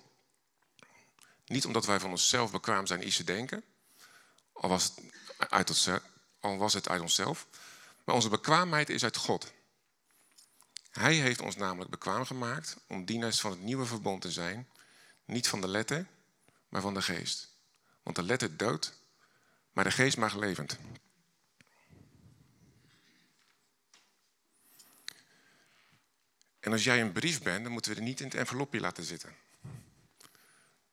Niet 1.46 1.64
omdat 1.66 1.86
wij 1.86 2.00
van 2.00 2.10
onszelf 2.10 2.50
bekwaam 2.50 2.86
zijn 2.86 3.06
iets 3.06 3.16
te 3.16 3.24
denken, 3.24 3.64
al 4.52 4.68
was 4.68 4.84
het 4.84 5.50
uit, 5.50 5.68
onszelf, 5.68 6.02
al 6.40 6.56
was 6.56 6.74
het 6.74 6.88
uit 6.88 7.00
onszelf, 7.00 7.46
maar 8.04 8.14
onze 8.14 8.28
bekwaamheid 8.28 8.90
is 8.90 9.02
uit 9.02 9.16
God. 9.16 9.52
Hij 10.90 11.14
heeft 11.14 11.40
ons 11.40 11.56
namelijk 11.56 11.90
bekwaam 11.90 12.24
gemaakt 12.24 12.76
om 12.86 13.04
dienaars 13.04 13.40
van 13.40 13.50
het 13.50 13.60
nieuwe 13.60 13.86
verbond 13.86 14.22
te 14.22 14.32
zijn, 14.32 14.68
niet 15.24 15.48
van 15.48 15.60
de 15.60 15.68
letter, 15.68 16.06
maar 16.68 16.80
van 16.80 16.94
de 16.94 17.02
geest. 17.02 17.48
Want 18.02 18.16
de 18.16 18.22
letter 18.22 18.56
doodt, 18.56 18.92
maar 19.72 19.84
de 19.84 19.90
geest 19.90 20.16
mag 20.16 20.34
levend. 20.34 20.78
En 26.64 26.72
als 26.72 26.84
jij 26.84 27.00
een 27.00 27.12
brief 27.12 27.42
bent, 27.42 27.62
dan 27.62 27.72
moeten 27.72 27.92
we 27.92 27.96
er 27.96 28.04
niet 28.04 28.20
in 28.20 28.26
het 28.26 28.34
envelopje 28.34 28.80
laten 28.80 29.04
zitten. 29.04 29.34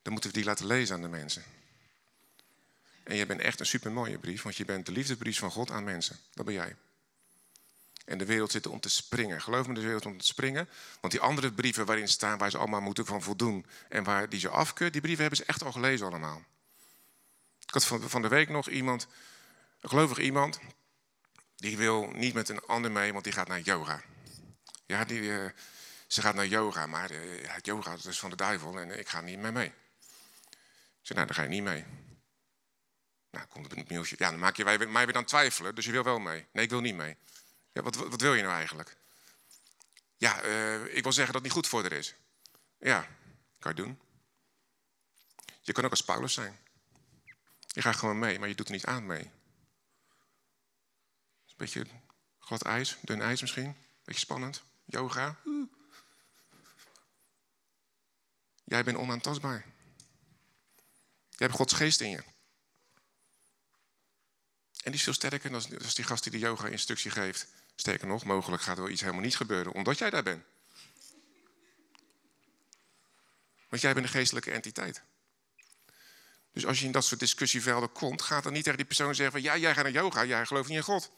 Dan 0.01 0.11
moeten 0.13 0.29
we 0.29 0.35
die 0.35 0.45
laten 0.45 0.65
lezen 0.65 0.95
aan 0.95 1.01
de 1.01 1.07
mensen. 1.07 1.43
En 3.03 3.15
jij 3.15 3.27
bent 3.27 3.41
echt 3.41 3.59
een 3.59 3.65
supermooie 3.65 4.17
brief, 4.17 4.41
want 4.41 4.57
je 4.57 4.65
bent 4.65 4.85
de 4.85 4.91
liefdesbrief 4.91 5.39
van 5.39 5.51
God 5.51 5.71
aan 5.71 5.83
mensen. 5.83 6.19
Dat 6.33 6.45
ben 6.45 6.53
jij. 6.53 6.75
En 8.05 8.17
de 8.17 8.25
wereld 8.25 8.51
zit 8.51 8.67
om 8.67 8.79
te 8.79 8.89
springen. 8.89 9.41
Geloof 9.41 9.67
me, 9.67 9.73
de 9.73 9.81
wereld 9.81 10.05
om 10.05 10.17
te 10.17 10.25
springen. 10.25 10.69
Want 11.01 11.13
die 11.13 11.21
andere 11.21 11.51
brieven 11.51 11.85
waarin 11.85 12.07
staan, 12.07 12.37
waar 12.37 12.51
ze 12.51 12.57
allemaal 12.57 12.81
moeten 12.81 13.05
van 13.05 13.21
voldoen 13.21 13.65
en 13.89 14.03
waar 14.03 14.29
die 14.29 14.39
ze 14.39 14.49
afkeurt, 14.49 14.91
die 14.91 15.01
brieven 15.01 15.21
hebben 15.21 15.39
ze 15.39 15.45
echt 15.45 15.63
al 15.63 15.71
gelezen 15.71 16.07
allemaal. 16.07 16.43
Ik 17.59 17.73
had 17.73 17.85
van 17.85 18.21
de 18.21 18.27
week 18.27 18.49
nog 18.49 18.69
iemand, 18.69 19.07
een 19.79 19.89
gelovig 19.89 20.17
iemand, 20.17 20.59
die 21.55 21.77
wil 21.77 22.09
niet 22.13 22.33
met 22.33 22.49
een 22.49 22.65
ander 22.65 22.91
mee, 22.91 23.11
want 23.11 23.23
die 23.23 23.33
gaat 23.33 23.47
naar 23.47 23.61
yoga. 23.61 24.01
Ja, 24.91 25.05
die, 25.05 25.21
uh, 25.21 25.49
ze 26.07 26.21
gaat 26.21 26.35
naar 26.35 26.47
yoga, 26.47 26.85
maar 26.85 27.11
uh, 27.11 27.57
yoga 27.61 27.95
is 28.07 28.19
van 28.19 28.29
de 28.29 28.35
duivel 28.35 28.79
en 28.79 28.99
ik 28.99 29.07
ga 29.07 29.21
niet 29.21 29.39
meer 29.39 29.51
mee. 29.51 29.67
Ik 29.67 31.07
zei, 31.07 31.19
nou, 31.19 31.25
dan 31.25 31.35
ga 31.35 31.41
je 31.41 31.49
niet 31.49 31.63
mee. 31.63 31.85
Nou, 33.29 33.45
komt 33.45 33.71
er 33.71 33.77
een 33.77 33.85
mailtje. 33.89 34.15
Ja, 34.19 34.29
dan 34.29 34.39
maak 34.39 34.55
je 34.55 34.63
mij 34.63 35.05
weer 35.05 35.13
dan 35.13 35.25
twijfelen, 35.25 35.75
dus 35.75 35.85
je 35.85 35.91
wil 35.91 36.03
wel 36.03 36.19
mee. 36.19 36.47
Nee, 36.51 36.63
ik 36.63 36.69
wil 36.69 36.81
niet 36.81 36.95
mee. 36.95 37.17
Ja, 37.71 37.81
wat, 37.81 37.95
wat 37.95 38.21
wil 38.21 38.33
je 38.33 38.41
nou 38.41 38.53
eigenlijk? 38.53 38.95
Ja, 40.17 40.43
uh, 40.43 40.95
ik 40.95 41.03
wil 41.03 41.13
zeggen 41.13 41.33
dat 41.33 41.43
het 41.43 41.43
niet 41.43 41.51
goed 41.51 41.67
voor 41.67 41.83
er 41.83 41.91
is. 41.91 42.15
Ja, 42.77 43.07
kan 43.59 43.75
je 43.75 43.81
doen. 43.81 43.99
Je 45.61 45.71
kan 45.71 45.85
ook 45.85 45.91
als 45.91 46.03
Paulus 46.03 46.33
zijn. 46.33 46.59
Je 47.67 47.81
gaat 47.81 47.95
gewoon 47.95 48.19
mee, 48.19 48.39
maar 48.39 48.47
je 48.47 48.55
doet 48.55 48.67
er 48.67 48.73
niet 48.73 48.85
aan 48.85 49.05
mee. 49.05 49.23
Een 51.47 51.57
beetje 51.57 51.85
glad 52.39 52.61
ijs, 52.61 52.97
dun 53.01 53.21
ijs 53.21 53.41
misschien. 53.41 53.75
Beetje 54.03 54.19
spannend. 54.19 54.63
Yoga. 54.91 55.37
Jij 58.63 58.83
bent 58.83 58.97
onaantastbaar. 58.97 59.65
Je 61.29 61.47
hebt 61.47 61.53
Gods 61.53 61.73
geest 61.73 62.01
in 62.01 62.09
je. 62.09 62.23
En 64.83 64.91
die 64.91 64.93
is 64.93 65.03
veel 65.03 65.13
sterker 65.13 65.51
dan 65.51 65.63
die 65.69 66.03
gast 66.03 66.23
die 66.23 66.31
de 66.31 66.39
yoga-instructie 66.39 67.11
geeft. 67.11 67.47
Sterker 67.75 68.07
nog, 68.07 68.23
mogelijk 68.23 68.61
gaat 68.61 68.77
er 68.77 68.83
wel 68.83 68.91
iets 68.91 69.01
helemaal 69.01 69.21
niet 69.21 69.35
gebeuren, 69.35 69.73
omdat 69.73 69.97
jij 69.97 70.09
daar 70.09 70.23
bent. 70.23 70.43
Want 73.69 73.81
jij 73.81 73.93
bent 73.93 74.05
een 74.05 74.11
geestelijke 74.11 74.51
entiteit. 74.51 75.01
Dus 76.51 76.65
als 76.65 76.79
je 76.79 76.85
in 76.85 76.91
dat 76.91 77.05
soort 77.05 77.19
discussievelden 77.19 77.91
komt, 77.91 78.21
gaat 78.21 78.43
dan 78.43 78.53
niet 78.53 78.63
tegen 78.63 78.77
die 78.77 78.87
persoon 78.87 79.15
zeggen 79.15 79.41
van 79.41 79.41
ja, 79.41 79.57
jij 79.57 79.73
gaat 79.73 79.83
naar 79.83 79.93
yoga, 79.93 80.25
jij 80.25 80.45
gelooft 80.45 80.69
niet 80.69 80.77
in 80.77 80.83
God. 80.83 81.11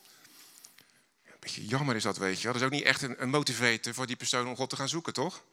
Beetje 1.44 1.66
jammer 1.66 1.96
is 1.96 2.04
dat, 2.04 2.18
weet 2.18 2.42
je. 2.42 2.48
Dat 2.48 2.56
is 2.56 2.62
ook 2.62 2.72
niet 2.72 2.84
echt 2.84 3.02
een, 3.02 3.22
een 3.22 3.30
motivator 3.30 3.94
voor 3.94 4.08
die 4.08 4.16
persoon 4.16 4.48
om 4.48 4.56
God 4.56 4.70
te 4.70 4.76
gaan 4.76 4.90
zoeken, 4.90 5.14
toch? 5.14 5.44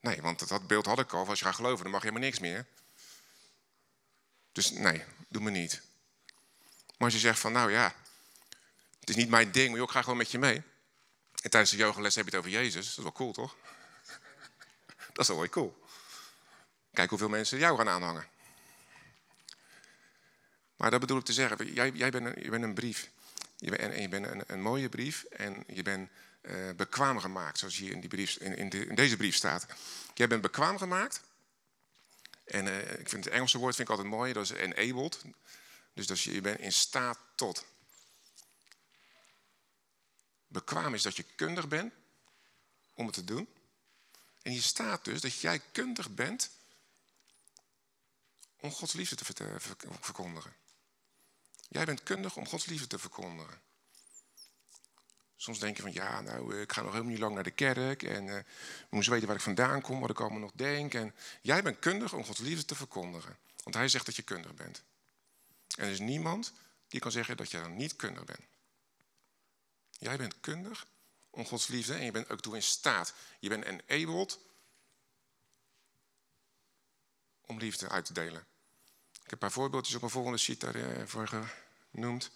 Nee, 0.00 0.22
want 0.22 0.48
dat 0.48 0.66
beeld 0.66 0.86
had 0.86 0.98
ik 0.98 1.12
al. 1.12 1.26
Als 1.26 1.38
je 1.38 1.44
gaat 1.44 1.54
geloven, 1.54 1.82
dan 1.82 1.92
mag 1.92 2.02
je 2.02 2.08
helemaal 2.08 2.28
niks 2.28 2.40
meer. 2.40 2.66
Dus 4.52 4.70
nee, 4.70 5.04
doe 5.28 5.42
me 5.42 5.50
niet. 5.50 5.82
Maar 6.96 7.10
als 7.10 7.12
je 7.12 7.18
zegt 7.18 7.38
van, 7.38 7.52
nou 7.52 7.70
ja, 7.70 7.94
het 9.00 9.08
is 9.08 9.16
niet 9.16 9.28
mijn 9.28 9.52
ding, 9.52 9.72
maar 9.72 9.82
ik 9.82 9.90
ga 9.90 10.02
gewoon 10.02 10.16
met 10.16 10.30
je 10.30 10.38
mee. 10.38 10.62
En 11.42 11.50
tijdens 11.50 11.70
de 11.70 11.76
yogales 11.76 12.14
heb 12.14 12.24
je 12.24 12.30
het 12.30 12.38
over 12.38 12.50
Jezus. 12.50 12.86
Dat 12.86 12.96
is 12.96 13.02
wel 13.02 13.12
cool, 13.12 13.32
toch? 13.32 13.56
Dat 15.12 15.28
is 15.28 15.36
wel 15.36 15.48
cool. 15.48 15.84
Kijk 16.92 17.10
hoeveel 17.10 17.28
mensen 17.28 17.58
jou 17.58 17.76
gaan 17.76 17.88
aanhangen. 17.88 18.26
Maar 20.76 20.90
dat 20.90 21.00
bedoel 21.00 21.18
ik 21.18 21.24
te 21.24 21.32
zeggen, 21.32 21.72
jij, 21.72 21.90
jij 21.90 22.10
bent, 22.10 22.26
een, 22.26 22.42
je 22.42 22.50
bent 22.50 22.64
een 22.64 22.74
brief. 22.74 23.10
Je 23.62 24.00
je 24.00 24.08
bent 24.08 24.26
een, 24.26 24.44
een 24.46 24.60
mooie 24.60 24.88
brief 24.88 25.24
en 25.24 25.64
je 25.66 25.82
bent 25.82 26.10
uh, 26.42 26.70
bekwaam 26.76 27.18
gemaakt, 27.18 27.58
zoals 27.58 27.76
hier 27.76 27.92
in, 27.92 28.00
die 28.00 28.08
brief, 28.08 28.36
in, 28.36 28.56
in, 28.56 28.68
de, 28.68 28.86
in, 28.86 28.94
deze 28.94 29.16
brief 29.16 29.34
staat. 29.34 29.66
Jij 30.14 30.28
bent 30.28 30.42
bekwaam 30.42 30.78
gemaakt. 30.78 31.20
En 32.44 32.66
uh, 32.66 32.92
ik 32.92 33.08
vind 33.08 33.24
het 33.24 33.34
Engelse 33.34 33.58
woord 33.58 33.74
vind 33.74 33.88
ik 33.88 33.94
altijd 33.94 34.14
mooi, 34.14 34.32
dat 34.32 34.42
is 34.44 34.50
enabled. 34.50 35.22
Dus 35.92 36.06
dat 36.06 36.20
je, 36.20 36.34
je 36.34 36.40
bent 36.40 36.60
in 36.60 36.72
staat 36.72 37.18
tot. 37.34 37.64
Bekwaam 40.46 40.94
is 40.94 41.02
dat 41.02 41.16
je 41.16 41.24
kundig 41.36 41.68
bent 41.68 41.92
om 42.94 43.06
het 43.06 43.14
te 43.14 43.24
doen. 43.24 43.48
En 44.42 44.52
je 44.52 44.62
staat 44.62 45.04
dus 45.04 45.20
dat 45.20 45.40
jij 45.40 45.60
kundig 45.72 46.14
bent 46.14 46.50
om 48.60 48.70
Gods 48.70 48.92
liefde 48.92 49.16
te 49.16 49.24
verkondigen. 50.00 50.52
Jij 51.72 51.84
bent 51.84 52.02
kundig 52.02 52.36
om 52.36 52.46
Gods 52.46 52.66
liefde 52.66 52.86
te 52.86 52.98
verkondigen. 52.98 53.60
Soms 55.36 55.58
denk 55.58 55.76
je 55.76 55.82
van 55.82 55.92
ja, 55.92 56.20
nou, 56.20 56.60
ik 56.60 56.72
ga 56.72 56.80
nog 56.80 56.90
helemaal 56.90 57.12
niet 57.12 57.20
lang 57.20 57.34
naar 57.34 57.42
de 57.42 57.50
kerk 57.50 58.02
en 58.02 58.26
uh, 58.26 58.36
ik 58.36 58.90
moet 58.90 59.06
weten 59.06 59.26
waar 59.26 59.36
ik 59.36 59.42
vandaan 59.42 59.80
kom, 59.80 60.00
wat 60.00 60.10
ik 60.10 60.20
allemaal 60.20 60.38
nog 60.38 60.52
denk. 60.54 60.94
En 60.94 61.14
jij 61.40 61.62
bent 61.62 61.78
kundig 61.78 62.12
om 62.12 62.24
Gods 62.24 62.40
liefde 62.40 62.64
te 62.64 62.74
verkondigen. 62.74 63.36
Want 63.62 63.76
hij 63.76 63.88
zegt 63.88 64.06
dat 64.06 64.16
je 64.16 64.22
kundig 64.22 64.54
bent. 64.54 64.82
En 65.76 65.84
er 65.84 65.90
is 65.90 65.98
niemand 65.98 66.52
die 66.88 67.00
kan 67.00 67.10
zeggen 67.10 67.36
dat 67.36 67.50
je 67.50 67.60
dan 67.60 67.76
niet 67.76 67.96
kundig 67.96 68.24
bent. 68.24 68.44
Jij 69.90 70.16
bent 70.16 70.40
kundig 70.40 70.86
om 71.30 71.46
Gods 71.46 71.66
liefde 71.66 71.94
en 71.94 72.04
je 72.04 72.10
bent 72.10 72.30
ook 72.30 72.40
toe 72.40 72.54
in 72.54 72.62
staat. 72.62 73.14
Je 73.38 73.48
bent 73.48 73.64
enabled 73.64 74.38
om 77.40 77.58
liefde 77.58 77.88
uit 77.88 78.04
te 78.04 78.12
delen. 78.12 78.46
Ik 79.24 79.30
heb 79.30 79.32
een 79.32 79.38
paar 79.38 79.52
voorbeeldjes 79.52 79.94
op 79.94 80.00
mijn 80.00 80.12
volgende 80.12 80.38
sheet 80.38 80.60
daarvoor 80.60 81.28
eh, 81.32 81.48
genoemd. 81.92 82.30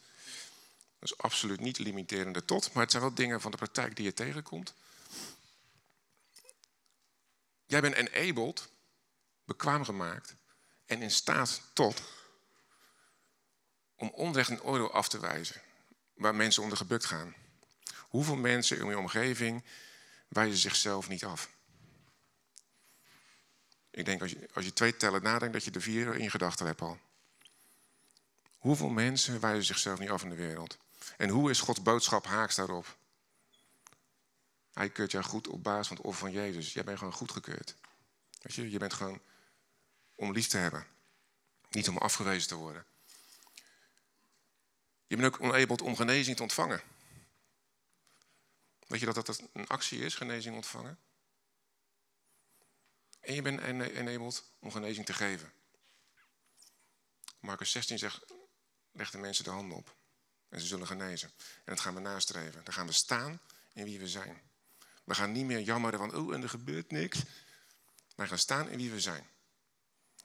Dat 0.98 1.10
is 1.10 1.18
absoluut 1.18 1.60
niet 1.60 1.78
limiterende 1.78 2.44
tot, 2.44 2.72
maar 2.72 2.82
het 2.82 2.90
zijn 2.90 3.02
wel 3.02 3.14
dingen 3.14 3.40
van 3.40 3.50
de 3.50 3.56
praktijk 3.56 3.96
die 3.96 4.04
je 4.04 4.14
tegenkomt. 4.14 4.74
Jij 7.66 7.80
bent 7.80 7.94
enabled, 7.94 8.68
bekwaam 9.44 9.84
gemaakt 9.84 10.34
en 10.86 11.02
in 11.02 11.10
staat 11.10 11.60
tot 11.72 12.02
om 13.94 14.10
onrecht 14.10 14.50
en 14.50 14.62
oordeel 14.62 14.92
af 14.92 15.08
te 15.08 15.20
wijzen 15.20 15.60
waar 16.14 16.34
mensen 16.34 16.62
onder 16.62 16.78
gebukt 16.78 17.04
gaan. 17.04 17.34
Hoeveel 18.08 18.36
mensen 18.36 18.78
in 18.78 18.86
je 18.86 18.98
omgeving 18.98 19.64
wijzen 20.28 20.58
zichzelf 20.58 21.08
niet 21.08 21.24
af? 21.24 21.55
Ik 23.96 24.04
denk 24.04 24.20
als 24.20 24.30
je, 24.30 24.48
als 24.52 24.64
je 24.64 24.72
twee 24.72 24.96
tellen 24.96 25.22
nadenkt, 25.22 25.54
dat 25.54 25.64
je 25.64 25.70
de 25.70 25.80
vier 25.80 26.14
in 26.14 26.30
gedachten 26.30 26.66
hebt 26.66 26.80
al. 26.80 26.98
Hoeveel 28.58 28.88
mensen 28.88 29.40
wijzen 29.40 29.64
zichzelf 29.64 29.98
niet 29.98 30.10
af 30.10 30.22
in 30.22 30.28
de 30.28 30.34
wereld? 30.34 30.78
En 31.16 31.28
hoe 31.28 31.50
is 31.50 31.60
Gods 31.60 31.82
boodschap 31.82 32.26
haaks 32.26 32.54
daarop? 32.54 32.96
Hij 34.72 34.90
keurt 34.90 35.10
jou 35.10 35.24
goed 35.24 35.48
op 35.48 35.62
basis 35.62 35.86
van 35.86 35.96
het 35.96 36.06
offer 36.06 36.20
van 36.20 36.32
Jezus. 36.32 36.72
Jij 36.72 36.84
bent 36.84 36.98
gewoon 36.98 37.12
goedgekeurd. 37.12 37.74
Weet 38.42 38.54
je, 38.54 38.70
je 38.70 38.78
bent 38.78 38.92
gewoon 38.92 39.20
om 40.14 40.32
lief 40.32 40.46
te 40.46 40.56
hebben. 40.56 40.86
Niet 41.70 41.88
om 41.88 41.98
afgewezen 41.98 42.48
te 42.48 42.54
worden. 42.54 42.84
Je 45.06 45.16
bent 45.16 45.34
ook 45.34 45.40
enabled 45.40 45.82
om 45.82 45.96
genezing 45.96 46.36
te 46.36 46.42
ontvangen. 46.42 46.82
Weet 48.86 49.00
je 49.00 49.06
dat 49.06 49.26
dat 49.26 49.42
een 49.52 49.66
actie 49.66 50.00
is, 50.00 50.14
genezing 50.14 50.54
ontvangen? 50.54 50.98
En 53.26 53.34
je 53.34 53.42
bent 53.42 53.60
enabled 53.60 54.42
om 54.58 54.70
genezing 54.70 55.06
te 55.06 55.12
geven. 55.12 55.52
Marcus 57.40 57.70
16 57.70 57.98
zegt, 57.98 58.24
leg 58.92 59.10
de 59.10 59.18
mensen 59.18 59.44
de 59.44 59.50
handen 59.50 59.76
op. 59.76 59.94
En 60.48 60.60
ze 60.60 60.66
zullen 60.66 60.86
genezen. 60.86 61.30
En 61.38 61.74
dat 61.74 61.80
gaan 61.80 61.94
we 61.94 62.00
nastreven. 62.00 62.64
Dan 62.64 62.74
gaan 62.74 62.86
we 62.86 62.92
staan 62.92 63.40
in 63.72 63.84
wie 63.84 63.98
we 63.98 64.08
zijn. 64.08 64.42
We 65.04 65.14
gaan 65.14 65.32
niet 65.32 65.44
meer 65.44 65.60
jammeren 65.60 65.98
van, 65.98 66.14
oh, 66.14 66.34
en 66.34 66.42
er 66.42 66.48
gebeurt 66.48 66.90
niks. 66.90 67.18
Wij 68.14 68.26
gaan 68.26 68.38
staan 68.38 68.68
in 68.68 68.76
wie 68.76 68.90
we 68.90 69.00
zijn. 69.00 69.26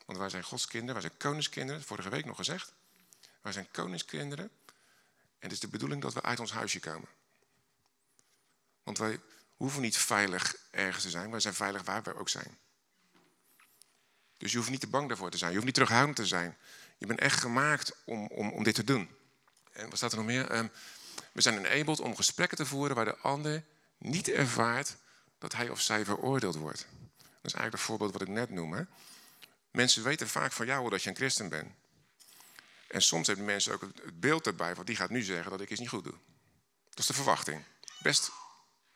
Want 0.05 0.17
wij 0.17 0.29
zijn 0.29 0.43
Gods 0.43 0.67
kinderen, 0.67 1.01
wij 1.01 1.09
zijn 1.09 1.17
koningskinderen. 1.17 1.83
Vorige 1.83 2.09
week 2.09 2.25
nog 2.25 2.35
gezegd. 2.35 2.73
Wij 3.41 3.51
zijn 3.51 3.71
koningskinderen. 3.71 4.51
En 5.15 5.49
het 5.49 5.51
is 5.51 5.59
de 5.59 5.67
bedoeling 5.67 6.01
dat 6.01 6.13
we 6.13 6.21
uit 6.21 6.39
ons 6.39 6.51
huisje 6.51 6.79
komen. 6.79 7.09
Want 8.83 8.97
wij 8.97 9.19
hoeven 9.55 9.81
niet 9.81 9.97
veilig 9.97 10.55
ergens 10.71 11.03
te 11.03 11.09
zijn. 11.09 11.31
Wij 11.31 11.39
zijn 11.39 11.53
veilig 11.53 11.83
waar 11.83 12.03
we 12.03 12.15
ook 12.15 12.29
zijn. 12.29 12.59
Dus 14.41 14.51
je 14.51 14.57
hoeft 14.57 14.69
niet 14.69 14.79
te 14.79 14.87
bang 14.87 15.07
daarvoor 15.07 15.29
te 15.29 15.37
zijn. 15.37 15.49
Je 15.49 15.55
hoeft 15.55 15.67
niet 15.67 15.75
terughoudend 15.75 16.15
te 16.15 16.25
zijn. 16.25 16.57
Je 16.97 17.05
bent 17.05 17.19
echt 17.19 17.39
gemaakt 17.39 17.91
om, 18.03 18.27
om, 18.27 18.51
om 18.51 18.63
dit 18.63 18.75
te 18.75 18.83
doen. 18.83 19.09
En 19.71 19.89
wat 19.89 19.97
staat 19.97 20.11
er 20.11 20.17
nog 20.17 20.25
meer? 20.25 20.49
Ehm, 20.49 20.67
we 21.31 21.41
zijn 21.41 21.65
enabled 21.65 21.99
om 21.99 22.15
gesprekken 22.15 22.57
te 22.57 22.65
voeren 22.65 22.95
waar 22.95 23.05
de 23.05 23.17
ander 23.17 23.63
niet 23.97 24.27
ervaart 24.27 24.95
dat 25.37 25.53
hij 25.53 25.69
of 25.69 25.81
zij 25.81 26.05
veroordeeld 26.05 26.55
wordt. 26.55 26.87
Dat 27.17 27.51
is 27.51 27.53
eigenlijk 27.53 27.73
het 27.73 27.81
voorbeeld 27.81 28.11
wat 28.11 28.21
ik 28.21 28.27
net 28.27 28.49
noemde. 28.49 28.87
Mensen 29.71 30.03
weten 30.03 30.27
vaak 30.27 30.51
van 30.51 30.65
jou 30.65 30.89
dat 30.89 31.03
je 31.03 31.09
een 31.09 31.15
christen 31.15 31.49
bent. 31.49 31.71
En 32.87 33.01
soms 33.01 33.27
hebben 33.27 33.45
mensen 33.45 33.73
ook 33.73 33.81
het 33.81 34.19
beeld 34.19 34.47
erbij 34.47 34.75
van 34.75 34.85
die 34.85 34.95
gaat 34.95 35.09
nu 35.09 35.21
zeggen 35.21 35.51
dat 35.51 35.61
ik 35.61 35.69
iets 35.69 35.79
niet 35.79 35.89
goed 35.89 36.03
doe. 36.03 36.17
Dat 36.89 36.99
is 36.99 37.05
de 37.05 37.13
verwachting. 37.13 37.63
Best 37.99 38.31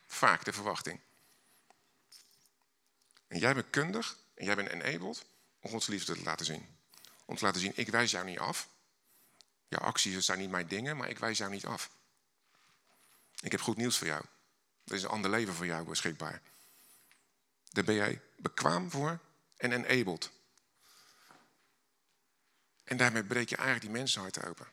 vaak 0.08 0.46
de 0.46 0.54
verwachting. 0.54 1.00
En 3.28 3.40
jij 3.40 3.54
bent 3.54 3.70
kundig 3.70 4.18
en 4.36 4.46
jij 4.46 4.56
bent 4.56 4.70
enabled 4.70 5.26
om 5.66 5.72
Gods 5.72 5.88
liefde 5.88 6.16
te 6.16 6.24
laten 6.24 6.46
zien. 6.46 6.78
Om 7.26 7.36
te 7.36 7.44
laten 7.44 7.62
zien, 7.62 7.72
ik 7.76 7.88
wijs 7.88 8.12
jou 8.12 8.26
niet 8.26 8.40
af. 8.40 8.70
Jouw 9.68 9.82
acties 9.82 10.26
zijn 10.26 10.40
niet 10.40 10.50
mijn 10.50 10.68
dingen, 10.68 10.98
maar 10.98 11.10
ik 11.10 11.20
wijs 11.20 11.38
jou 11.38 11.52
niet 11.52 11.66
af. 11.66 11.90
Ik 13.42 13.52
heb 13.52 13.62
goed 13.62 13.78
nieuws 13.78 13.98
voor 13.98 14.08
jou. 14.08 14.24
Er 14.86 14.94
is 14.94 15.04
een 15.04 15.10
ander 15.10 15.32
leven 15.32 15.54
voor 15.54 15.66
jou 15.66 15.86
beschikbaar. 15.86 16.42
Daar 17.70 17.84
ben 17.84 17.96
jij 17.96 18.22
bekwaam 18.38 18.92
voor 18.92 19.20
en 19.58 19.72
enabled. 19.72 20.32
En 22.84 22.98
daarmee 22.98 23.24
breek 23.24 23.50
je 23.50 23.56
eigenlijk 23.56 23.86
die 23.86 23.96
mensenhart 23.96 24.46
open. 24.46 24.68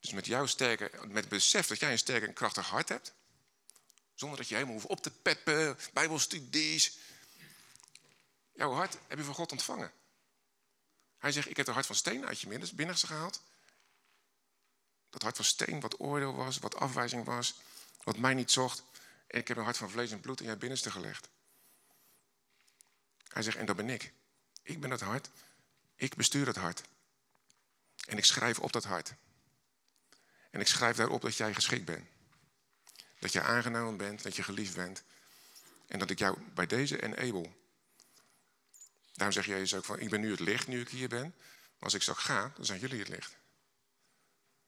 Dus 0.00 0.12
met 0.12 0.26
jouw 0.26 0.46
sterke, 0.46 0.90
met 1.06 1.28
besef 1.28 1.66
dat 1.66 1.80
jij 1.80 1.92
een 1.92 1.98
sterk 1.98 2.22
en 2.22 2.32
krachtig 2.32 2.66
hart 2.66 2.88
hebt, 2.88 3.12
zonder 4.14 4.38
dat 4.38 4.48
je 4.48 4.54
helemaal 4.54 4.74
hoeft 4.74 4.86
op 4.86 5.02
te 5.02 5.10
peppen, 5.10 5.78
bijbelstudies. 5.92 6.98
Jouw 8.58 8.72
hart 8.72 8.98
heb 9.06 9.18
je 9.18 9.24
van 9.24 9.34
God 9.34 9.52
ontvangen. 9.52 9.92
Hij 11.18 11.32
zegt, 11.32 11.48
ik 11.48 11.56
heb 11.56 11.66
het 11.66 11.74
hart 11.74 11.86
van 11.86 11.96
steen 11.96 12.26
uit 12.26 12.40
je 12.40 12.72
binnenste 12.74 13.06
gehaald. 13.06 13.42
Dat 15.10 15.22
hart 15.22 15.36
van 15.36 15.44
steen, 15.44 15.80
wat 15.80 16.00
oordeel 16.00 16.34
was, 16.34 16.58
wat 16.58 16.74
afwijzing 16.74 17.24
was, 17.24 17.60
wat 18.02 18.16
mij 18.16 18.34
niet 18.34 18.50
zocht. 18.50 18.82
En 19.26 19.38
ik 19.38 19.48
heb 19.48 19.56
een 19.56 19.64
hart 19.64 19.76
van 19.76 19.90
vlees 19.90 20.10
en 20.10 20.20
bloed 20.20 20.40
in 20.40 20.46
jouw 20.46 20.56
binnenste 20.56 20.90
gelegd. 20.90 21.28
Hij 23.28 23.42
zegt, 23.42 23.56
en 23.56 23.66
dat 23.66 23.76
ben 23.76 23.90
ik. 23.90 24.12
Ik 24.62 24.80
ben 24.80 24.90
dat 24.90 25.00
hart. 25.00 25.30
Ik 25.94 26.14
bestuur 26.14 26.46
het 26.46 26.56
hart. 26.56 26.82
En 28.06 28.18
ik 28.18 28.24
schrijf 28.24 28.58
op 28.58 28.72
dat 28.72 28.84
hart. 28.84 29.14
En 30.50 30.60
ik 30.60 30.66
schrijf 30.66 30.96
daarop 30.96 31.20
dat 31.20 31.36
jij 31.36 31.54
geschikt 31.54 31.84
bent. 31.84 32.08
Dat 33.18 33.32
je 33.32 33.42
aangenomen 33.42 33.96
bent, 33.96 34.22
dat 34.22 34.36
je 34.36 34.42
geliefd 34.42 34.74
bent. 34.74 35.02
En 35.86 35.98
dat 35.98 36.10
ik 36.10 36.18
jou 36.18 36.40
bij 36.40 36.66
deze 36.66 37.02
enable. 37.02 37.50
Daarom 39.18 39.36
zeg 39.42 39.46
Jezus 39.46 39.74
ook 39.74 39.84
van, 39.84 39.98
ik 39.98 40.10
ben 40.10 40.20
nu 40.20 40.30
het 40.30 40.40
licht, 40.40 40.66
nu 40.66 40.80
ik 40.80 40.88
hier 40.88 41.08
ben. 41.08 41.22
Maar 41.22 41.78
als 41.78 41.94
ik 41.94 42.02
straks 42.02 42.22
ga, 42.22 42.52
dan 42.56 42.64
zijn 42.64 42.80
jullie 42.80 42.98
het 42.98 43.08
licht. 43.08 43.36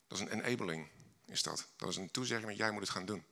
Dat 0.07 0.19
is 0.19 0.25
een 0.25 0.41
enabling, 0.41 0.89
is 1.27 1.43
dat. 1.43 1.67
Dat 1.77 1.89
is 1.89 1.97
een 1.97 2.11
toezegging, 2.11 2.57
jij 2.57 2.71
moet 2.71 2.81
het 2.81 2.91
gaan 2.91 3.05
doen. 3.05 3.25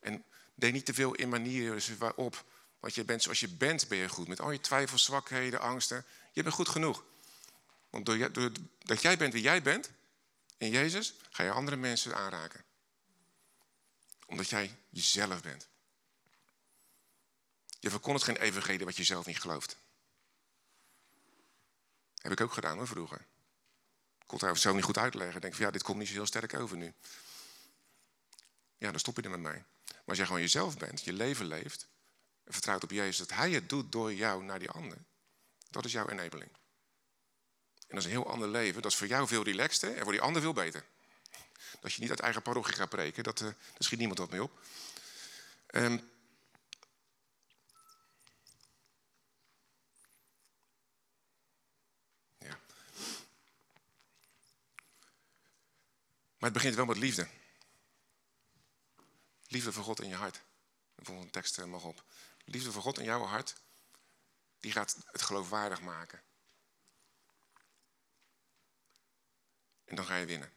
En 0.00 0.24
denk 0.54 0.72
niet 0.72 0.84
te 0.84 0.94
veel 0.94 1.14
in 1.14 1.28
manieren 1.28 1.98
waarop. 1.98 2.44
Want 2.80 2.94
je 2.94 3.04
bent 3.04 3.22
zoals 3.22 3.40
je 3.40 3.48
bent, 3.48 3.88
ben 3.88 3.98
je 3.98 4.08
goed. 4.08 4.28
Met 4.28 4.40
al 4.40 4.50
je 4.50 4.60
twijfels, 4.60 5.04
zwakheden, 5.04 5.60
angsten. 5.60 6.04
Je 6.32 6.42
bent 6.42 6.54
goed 6.54 6.68
genoeg. 6.68 7.04
Want 7.90 8.06
doordat 8.06 9.02
jij 9.02 9.16
bent 9.16 9.32
wie 9.32 9.42
jij 9.42 9.62
bent, 9.62 9.90
in 10.56 10.70
Jezus, 10.70 11.14
ga 11.30 11.42
je 11.42 11.50
andere 11.50 11.76
mensen 11.76 12.16
aanraken. 12.16 12.64
Omdat 14.26 14.48
jij 14.48 14.76
jezelf 14.88 15.42
bent. 15.42 15.68
Je 17.80 17.90
verkondigt 17.90 18.24
geen 18.24 18.36
evangelie 18.36 18.84
wat 18.84 18.96
je 18.96 19.04
zelf 19.04 19.26
niet 19.26 19.40
gelooft. 19.40 19.82
Heb 22.24 22.32
ik 22.32 22.40
ook 22.40 22.52
gedaan 22.52 22.76
hoor, 22.76 22.86
vroeger. 22.86 23.20
Ik 24.18 24.26
kon 24.26 24.48
het 24.48 24.60
zo 24.60 24.74
niet 24.74 24.84
goed 24.84 24.98
uitleggen. 24.98 25.36
Ik 25.36 25.42
denk 25.42 25.54
van 25.54 25.64
ja, 25.64 25.70
dit 25.70 25.82
komt 25.82 25.98
niet 25.98 26.08
zo 26.08 26.14
heel 26.14 26.26
sterk 26.26 26.54
over 26.54 26.76
nu. 26.76 26.94
Ja, 28.78 28.90
dan 28.90 29.00
stop 29.00 29.16
je 29.16 29.22
er 29.22 29.30
met 29.30 29.40
mij. 29.40 29.64
Maar 29.84 30.02
als 30.04 30.16
jij 30.16 30.26
gewoon 30.26 30.40
jezelf 30.40 30.76
bent, 30.76 31.04
je 31.04 31.12
leven 31.12 31.46
leeft, 31.46 31.88
en 32.44 32.52
vertrouwt 32.52 32.82
op 32.82 32.90
Jezus 32.90 33.16
dat 33.16 33.30
Hij 33.36 33.50
het 33.50 33.68
doet 33.68 33.92
door 33.92 34.14
jou 34.14 34.44
naar 34.44 34.58
die 34.58 34.70
ander, 34.70 34.98
dat 35.70 35.84
is 35.84 35.92
jouw 35.92 36.08
enabling. 36.08 36.50
En 37.86 37.88
dat 37.88 37.98
is 37.98 38.04
een 38.04 38.10
heel 38.10 38.30
ander 38.30 38.48
leven. 38.48 38.82
Dat 38.82 38.90
is 38.90 38.96
voor 38.96 39.06
jou 39.06 39.26
veel 39.26 39.42
relaxter 39.42 39.96
en 39.96 40.02
voor 40.02 40.12
die 40.12 40.20
ander 40.20 40.42
veel 40.42 40.52
beter. 40.52 40.84
Dat 41.80 41.92
je 41.92 42.00
niet 42.00 42.10
uit 42.10 42.20
eigen 42.20 42.42
parochie 42.42 42.74
gaat 42.74 42.88
preken, 42.88 43.22
dat, 43.22 43.40
uh, 43.40 43.46
daar 43.46 43.56
schiet 43.78 43.98
niemand 43.98 44.18
wat 44.18 44.30
mee 44.30 44.42
op. 44.42 44.58
Um, 45.70 46.10
ja. 52.38 52.58
Maar 56.44 56.52
het 56.52 56.62
begint 56.62 56.78
wel 56.78 56.94
met 56.94 57.02
liefde. 57.02 57.28
Liefde 59.46 59.72
voor 59.72 59.84
God 59.84 60.00
in 60.00 60.08
je 60.08 60.14
hart. 60.14 60.40
De 60.94 61.04
volgende 61.04 61.30
tekst 61.30 61.58
uh, 61.58 61.64
mag 61.64 61.84
op. 61.84 62.04
Liefde 62.44 62.72
voor 62.72 62.82
God 62.82 62.98
in 62.98 63.04
jouw 63.04 63.22
hart, 63.22 63.56
die 64.60 64.72
gaat 64.72 64.96
het 65.10 65.22
geloofwaardig 65.22 65.80
maken. 65.80 66.22
En 69.84 69.96
dan 69.96 70.04
ga 70.04 70.16
je 70.16 70.26
winnen. 70.26 70.48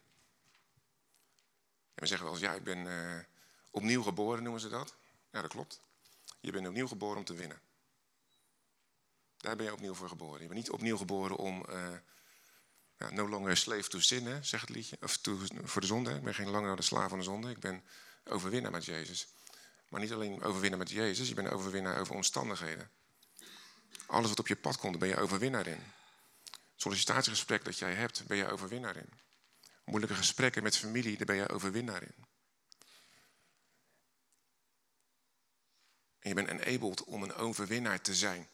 En 1.94 2.02
we 2.02 2.06
zeggen 2.06 2.26
wel 2.26 2.34
eens, 2.34 2.44
ja, 2.44 2.54
ik 2.54 2.64
ben 2.64 2.78
uh, 2.78 3.24
opnieuw 3.70 4.02
geboren, 4.02 4.42
noemen 4.42 4.60
ze 4.60 4.68
dat. 4.68 4.96
Ja, 5.30 5.40
dat 5.40 5.50
klopt. 5.50 5.80
Je 6.40 6.52
bent 6.52 6.66
opnieuw 6.66 6.88
geboren 6.88 7.18
om 7.18 7.24
te 7.24 7.34
winnen. 7.34 7.60
Daar 9.36 9.56
ben 9.56 9.66
je 9.66 9.72
opnieuw 9.72 9.94
voor 9.94 10.08
geboren. 10.08 10.40
Je 10.40 10.48
bent 10.48 10.60
niet 10.60 10.70
opnieuw 10.70 10.96
geboren 10.96 11.36
om 11.36 11.64
uh, 11.68 11.96
ja, 12.98 13.10
no 13.10 13.28
longer 13.28 13.56
slave 13.56 13.88
to 13.88 14.00
sin, 14.00 14.44
zegt 14.44 14.66
het 14.66 14.76
liedje. 14.76 14.96
Of 15.00 15.16
to, 15.16 15.38
voor 15.64 15.80
de 15.80 15.86
zonde. 15.86 16.14
Ik 16.14 16.22
ben 16.22 16.34
geen 16.34 16.48
langer 16.48 16.76
de 16.76 16.82
slaaf 16.82 17.08
van 17.08 17.18
de 17.18 17.24
zonde. 17.24 17.50
Ik 17.50 17.58
ben 17.58 17.82
overwinnaar 18.24 18.72
met 18.72 18.84
Jezus. 18.84 19.28
Maar 19.88 20.00
niet 20.00 20.12
alleen 20.12 20.42
overwinnaar 20.42 20.78
met 20.78 20.90
Jezus, 20.90 21.28
je 21.28 21.34
bent 21.34 21.50
overwinnaar 21.50 22.00
over 22.00 22.14
omstandigheden. 22.14 22.90
Alles 24.06 24.28
wat 24.28 24.38
op 24.38 24.48
je 24.48 24.56
pad 24.56 24.76
komt, 24.76 24.98
ben 24.98 25.08
je 25.08 25.16
overwinnaar 25.16 25.66
in. 25.66 25.80
Sollicitatiegesprek 26.76 27.64
dat 27.64 27.78
jij 27.78 27.94
hebt, 27.94 28.26
ben 28.26 28.36
je 28.36 28.50
overwinnaar 28.50 28.96
in. 28.96 29.08
Moeilijke 29.84 30.14
gesprekken 30.14 30.62
met 30.62 30.76
familie, 30.76 31.16
daar 31.16 31.26
ben 31.26 31.36
je 31.36 31.48
overwinnaar 31.48 32.02
in. 32.02 32.26
Je 36.20 36.34
bent 36.34 36.48
enabled 36.48 37.04
om 37.04 37.22
een 37.22 37.34
overwinnaar 37.34 38.00
te 38.00 38.14
zijn. 38.14 38.48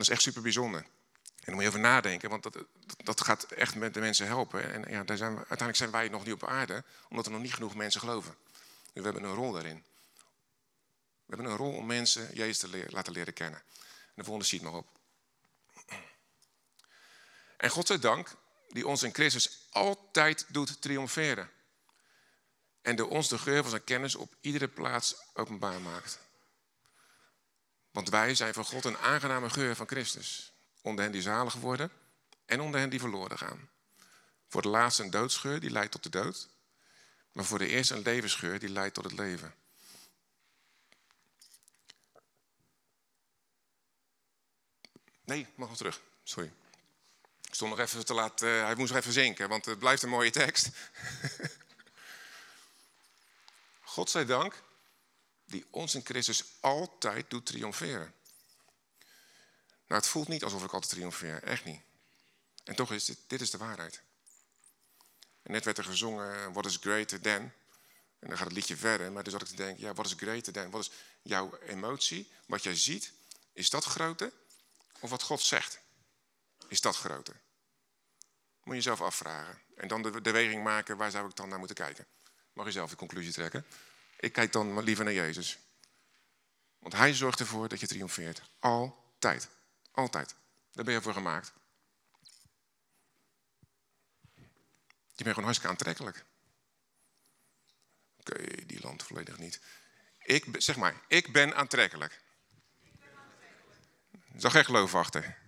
Dat 0.00 0.08
is 0.08 0.14
echt 0.14 0.22
super 0.22 0.42
bijzonder. 0.42 0.80
En 0.80 1.46
daar 1.46 1.54
moet 1.54 1.62
je 1.62 1.68
over 1.68 1.80
nadenken, 1.80 2.30
want 2.30 2.42
dat, 2.42 2.64
dat 2.96 3.20
gaat 3.20 3.42
echt 3.42 3.74
met 3.74 3.94
de 3.94 4.00
mensen 4.00 4.26
helpen. 4.26 4.72
En 4.72 4.92
ja, 4.92 5.04
daar 5.04 5.16
zijn 5.16 5.30
we, 5.30 5.36
uiteindelijk 5.36 5.76
zijn 5.76 5.90
wij 5.90 6.08
nog 6.08 6.24
niet 6.24 6.32
op 6.32 6.46
aarde, 6.46 6.84
omdat 7.08 7.26
er 7.26 7.32
nog 7.32 7.40
niet 7.40 7.54
genoeg 7.54 7.74
mensen 7.74 8.00
geloven. 8.00 8.36
Dus 8.92 8.92
we 8.92 9.02
hebben 9.02 9.22
een 9.22 9.34
rol 9.34 9.52
daarin. 9.52 9.84
We 11.26 11.36
hebben 11.36 11.46
een 11.46 11.56
rol 11.56 11.72
om 11.72 11.86
mensen 11.86 12.34
Jezus 12.34 12.58
te 12.58 12.86
laten 12.88 13.12
leren 13.12 13.32
kennen. 13.32 13.58
En 13.58 14.14
de 14.14 14.24
volgende 14.24 14.48
ziet 14.48 14.62
nog 14.62 14.74
op. 14.74 14.86
En 17.56 17.70
God 17.70 17.86
zij 17.86 17.98
dank, 17.98 18.36
die 18.68 18.86
ons 18.86 19.02
in 19.02 19.14
Christus 19.14 19.66
altijd 19.70 20.46
doet 20.48 20.80
triomferen. 20.82 21.50
En 22.82 22.96
door 22.96 23.08
ons 23.08 23.28
de 23.28 23.38
geur 23.38 23.60
van 23.60 23.70
zijn 23.70 23.84
kennis 23.84 24.14
op 24.14 24.34
iedere 24.40 24.68
plaats 24.68 25.16
openbaar 25.34 25.80
maakt. 25.80 26.18
Want 27.90 28.08
wij 28.08 28.34
zijn 28.34 28.54
voor 28.54 28.64
God 28.64 28.84
een 28.84 28.98
aangename 28.98 29.50
geur 29.50 29.76
van 29.76 29.88
Christus. 29.88 30.52
Onder 30.82 31.04
hen 31.04 31.12
die 31.12 31.22
zalig 31.22 31.54
worden 31.54 31.90
en 32.46 32.60
onder 32.60 32.80
hen 32.80 32.90
die 32.90 33.00
verloren 33.00 33.38
gaan. 33.38 33.68
Voor 34.48 34.62
de 34.62 34.68
laatste 34.68 35.02
een 35.02 35.10
doodsgeur 35.10 35.60
die 35.60 35.70
leidt 35.70 35.92
tot 35.92 36.02
de 36.02 36.08
dood. 36.08 36.48
Maar 37.32 37.44
voor 37.44 37.58
de 37.58 37.66
eerste 37.66 37.94
een 37.94 38.02
levensgeur 38.02 38.58
die 38.58 38.68
leidt 38.68 38.94
tot 38.94 39.04
het 39.04 39.12
leven. 39.12 39.54
Nee, 45.24 45.46
mag 45.54 45.68
nog 45.68 45.76
terug. 45.76 46.00
Sorry. 46.22 46.52
Ik 47.42 47.54
stond 47.54 47.70
nog 47.70 47.80
even 47.80 48.04
te 48.04 48.14
laat. 48.14 48.42
Uh, 48.42 48.64
hij 48.64 48.74
moest 48.74 48.92
nog 48.92 49.00
even 49.00 49.12
zinken, 49.12 49.48
want 49.48 49.64
het 49.64 49.78
blijft 49.78 50.02
een 50.02 50.08
mooie 50.08 50.30
tekst. 50.30 50.68
God 53.94 54.10
zij 54.10 54.24
dank, 54.24 54.62
die 55.50 55.66
ons 55.70 55.94
in 55.94 56.04
Christus 56.04 56.44
altijd 56.60 57.30
doet 57.30 57.46
triomferen. 57.46 58.14
Nou, 59.86 60.02
het 60.02 60.10
voelt 60.10 60.28
niet 60.28 60.44
alsof 60.44 60.64
ik 60.64 60.72
altijd 60.72 60.92
triomfeer, 60.92 61.42
echt 61.42 61.64
niet. 61.64 61.80
En 62.64 62.74
toch 62.74 62.92
is 62.92 63.04
dit, 63.04 63.18
dit 63.26 63.40
is 63.40 63.50
de 63.50 63.58
waarheid. 63.58 64.02
En 65.42 65.52
net 65.52 65.64
werd 65.64 65.78
er 65.78 65.84
gezongen, 65.84 66.52
what 66.52 66.66
is 66.66 66.76
greater 66.76 67.20
than? 67.20 67.52
En 68.18 68.28
dan 68.28 68.36
gaat 68.36 68.46
het 68.46 68.56
liedje 68.56 68.76
verder, 68.76 69.12
maar 69.12 69.22
dus 69.22 69.32
zat 69.32 69.42
ik 69.42 69.48
te 69.48 69.54
denken, 69.54 69.82
ja, 69.82 69.94
wat 69.94 70.06
is 70.06 70.12
greater 70.16 70.52
than? 70.52 70.70
Wat 70.70 70.80
is 70.80 70.90
jouw 71.22 71.58
emotie, 71.58 72.32
wat 72.46 72.62
jij 72.62 72.76
ziet, 72.76 73.12
is 73.52 73.70
dat 73.70 73.84
groter? 73.84 74.32
Of 75.00 75.10
wat 75.10 75.22
God 75.22 75.40
zegt, 75.40 75.78
is 76.68 76.80
dat 76.80 76.96
groter? 76.96 77.40
Moet 78.62 78.74
je 78.74 78.74
jezelf 78.74 79.00
afvragen. 79.00 79.58
En 79.74 79.88
dan 79.88 80.02
de, 80.02 80.20
de 80.20 80.30
weging 80.30 80.62
maken, 80.62 80.96
waar 80.96 81.10
zou 81.10 81.28
ik 81.28 81.36
dan 81.36 81.48
naar 81.48 81.58
moeten 81.58 81.76
kijken? 81.76 82.06
Mag 82.52 82.66
je 82.66 82.72
zelf 82.72 82.90
de 82.90 82.96
conclusie 82.96 83.32
trekken. 83.32 83.66
Ik 84.20 84.32
kijk 84.32 84.52
dan 84.52 84.82
liever 84.82 85.04
naar 85.04 85.14
Jezus. 85.14 85.58
Want 86.78 86.94
Hij 86.94 87.14
zorgt 87.14 87.40
ervoor 87.40 87.68
dat 87.68 87.80
je 87.80 87.86
triomfeert. 87.86 88.42
Altijd. 88.58 89.48
Altijd. 89.90 90.34
Daar 90.72 90.84
ben 90.84 90.94
je 90.94 91.02
voor 91.02 91.12
gemaakt. 91.12 91.52
Je 95.12 95.26
bent 95.26 95.28
gewoon 95.28 95.44
hartstikke 95.44 95.68
aantrekkelijk. 95.68 96.24
Oké, 98.16 98.66
die 98.66 98.80
land 98.80 99.02
volledig 99.02 99.38
niet. 99.38 99.60
Ik, 100.18 100.46
zeg 100.58 100.76
maar, 100.76 100.94
ik 101.08 101.32
ben 101.32 101.54
aantrekkelijk. 101.56 102.22
Er 104.10 104.44
is 104.44 104.44
geen 104.44 104.64
geloof 104.64 104.94
achter. 104.94 105.38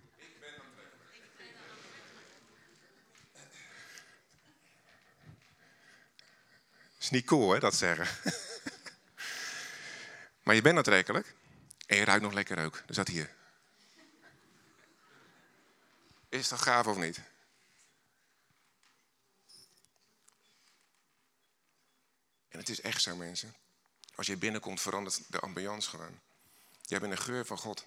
is 6.99 7.09
niet 7.09 7.25
cool, 7.25 7.51
hè, 7.51 7.59
dat 7.59 7.75
zeggen. 7.75 8.07
maar 10.43 10.55
je 10.55 10.61
bent 10.61 10.77
aantrekkelijk. 10.77 11.35
En 11.85 11.97
je 11.97 12.05
ruikt 12.05 12.23
nog 12.23 12.33
lekker 12.33 12.65
ook. 12.65 12.83
Dat 12.85 12.95
zat 12.95 13.07
hier. 13.07 13.35
Is 16.29 16.47
dat 16.47 16.61
gaaf 16.61 16.87
of 16.87 16.97
niet? 16.97 17.21
En 22.47 22.59
het 22.59 22.69
is 22.69 22.81
echt 22.81 23.01
zo, 23.01 23.15
mensen. 23.15 23.55
Als 24.15 24.27
je 24.27 24.37
binnenkomt, 24.37 24.81
verandert 24.81 25.21
de 25.27 25.39
ambiance 25.39 25.89
gewoon. 25.89 26.19
Jij 26.81 26.99
bent 26.99 27.11
een 27.11 27.17
geur 27.17 27.45
van 27.45 27.57
God. 27.57 27.85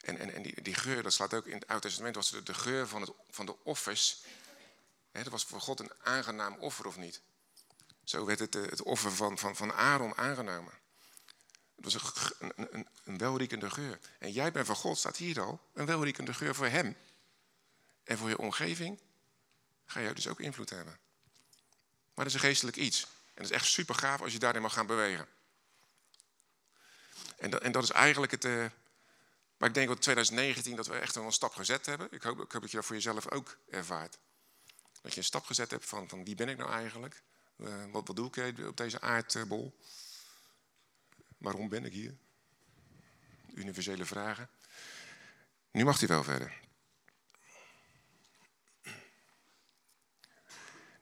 En, 0.00 0.18
en, 0.18 0.34
en 0.34 0.42
die, 0.42 0.62
die 0.62 0.74
geur, 0.74 1.02
dat 1.02 1.12
slaat 1.12 1.34
ook 1.34 1.46
in 1.46 1.54
het 1.54 1.66
Oude 1.66 1.86
Testament, 1.86 2.14
was 2.14 2.30
de, 2.30 2.42
de 2.42 2.54
geur 2.54 2.88
van, 2.88 3.00
het, 3.00 3.10
van 3.30 3.46
de 3.46 3.64
offers. 3.64 4.22
He, 5.10 5.22
dat 5.22 5.32
was 5.32 5.44
voor 5.44 5.60
God 5.60 5.80
een 5.80 5.92
aangenaam 6.02 6.56
offer 6.58 6.86
of 6.86 6.96
niet. 6.96 7.20
Zo 8.04 8.24
werd 8.24 8.38
het, 8.38 8.54
eh, 8.54 8.62
het 8.62 8.82
offer 8.82 9.12
van, 9.12 9.38
van, 9.38 9.56
van 9.56 9.72
Aaron 9.72 10.16
aangenomen. 10.16 10.72
Het 11.82 11.92
was 11.92 12.32
een, 12.38 12.52
een, 12.56 12.86
een 13.04 13.18
welriekende 13.18 13.70
geur. 13.70 13.98
En 14.18 14.32
jij 14.32 14.52
bent 14.52 14.66
van 14.66 14.76
God, 14.76 14.98
staat 14.98 15.16
hier 15.16 15.40
al, 15.40 15.60
een 15.72 15.86
welriekende 15.86 16.34
geur 16.34 16.54
voor 16.54 16.66
hem. 16.66 16.96
En 18.04 18.18
voor 18.18 18.28
je 18.28 18.38
omgeving 18.38 19.00
ga 19.84 20.00
je 20.00 20.14
dus 20.14 20.28
ook 20.28 20.40
invloed 20.40 20.70
hebben. 20.70 20.98
Maar 22.14 22.24
dat 22.24 22.26
is 22.26 22.34
een 22.34 22.48
geestelijk 22.48 22.76
iets. 22.76 23.02
En 23.02 23.42
dat 23.42 23.44
is 23.44 23.50
echt 23.50 23.66
super 23.66 23.94
gaaf 23.94 24.20
als 24.20 24.32
je 24.32 24.38
daarin 24.38 24.62
mag 24.62 24.72
gaan 24.72 24.86
bewegen. 24.86 25.28
En 27.36 27.50
dat, 27.50 27.62
en 27.62 27.72
dat 27.72 27.82
is 27.82 27.90
eigenlijk 27.90 28.32
het. 28.32 28.44
Uh, 28.44 28.66
maar 29.56 29.68
ik 29.68 29.74
denk 29.74 29.88
dat 29.88 30.02
2019 30.02 30.76
dat 30.76 30.86
we 30.86 30.98
echt 30.98 31.16
een 31.16 31.32
stap 31.32 31.54
gezet 31.54 31.86
hebben. 31.86 32.08
Ik 32.10 32.22
hoop, 32.22 32.40
ik 32.40 32.50
dat 32.50 32.70
je 32.70 32.76
dat 32.76 32.86
voor 32.86 32.94
jezelf 32.94 33.30
ook 33.30 33.58
ervaart. 33.70 34.18
Dat 35.02 35.12
je 35.12 35.18
een 35.18 35.24
stap 35.24 35.44
gezet 35.44 35.70
hebt 35.70 35.84
van, 35.84 36.08
van 36.08 36.24
wie 36.24 36.34
ben 36.34 36.48
ik 36.48 36.56
nou 36.56 36.70
eigenlijk? 36.70 37.22
Uh, 37.56 37.84
wat, 37.92 38.06
wat 38.06 38.16
doe 38.16 38.30
ik 38.34 38.66
op 38.66 38.76
deze 38.76 39.00
aardbol? 39.00 39.78
Waarom 41.38 41.68
ben 41.68 41.84
ik 41.84 41.92
hier? 41.92 42.14
Universele 43.54 44.04
vragen. 44.04 44.48
Nu 45.70 45.84
mag 45.84 45.98
hij 45.98 46.08
wel 46.08 46.24
verder. 46.24 46.52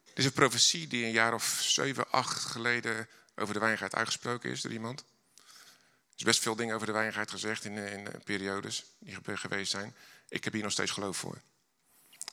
Dit 0.03 0.25
is 0.25 0.25
een 0.25 0.41
profetie 0.41 0.87
die 0.87 1.05
een 1.05 1.11
jaar 1.11 1.33
of 1.33 1.59
zeven, 1.61 2.11
acht 2.11 2.43
geleden 2.43 3.07
over 3.35 3.53
de 3.53 3.59
wijngaard 3.59 3.95
uitgesproken 3.95 4.51
is 4.51 4.61
door 4.61 4.71
iemand. 4.71 4.99
Er 4.99 6.15
is 6.15 6.23
best 6.23 6.41
veel 6.41 6.55
dingen 6.55 6.75
over 6.75 6.87
de 6.87 6.93
wijngaard 6.93 7.29
gezegd 7.29 7.65
in, 7.65 7.77
in 7.77 8.21
periodes 8.23 8.85
die 8.99 9.37
geweest 9.37 9.71
zijn. 9.71 9.95
Ik 10.29 10.43
heb 10.43 10.53
hier 10.53 10.63
nog 10.63 10.71
steeds 10.71 10.91
geloof 10.91 11.17
voor. 11.17 11.41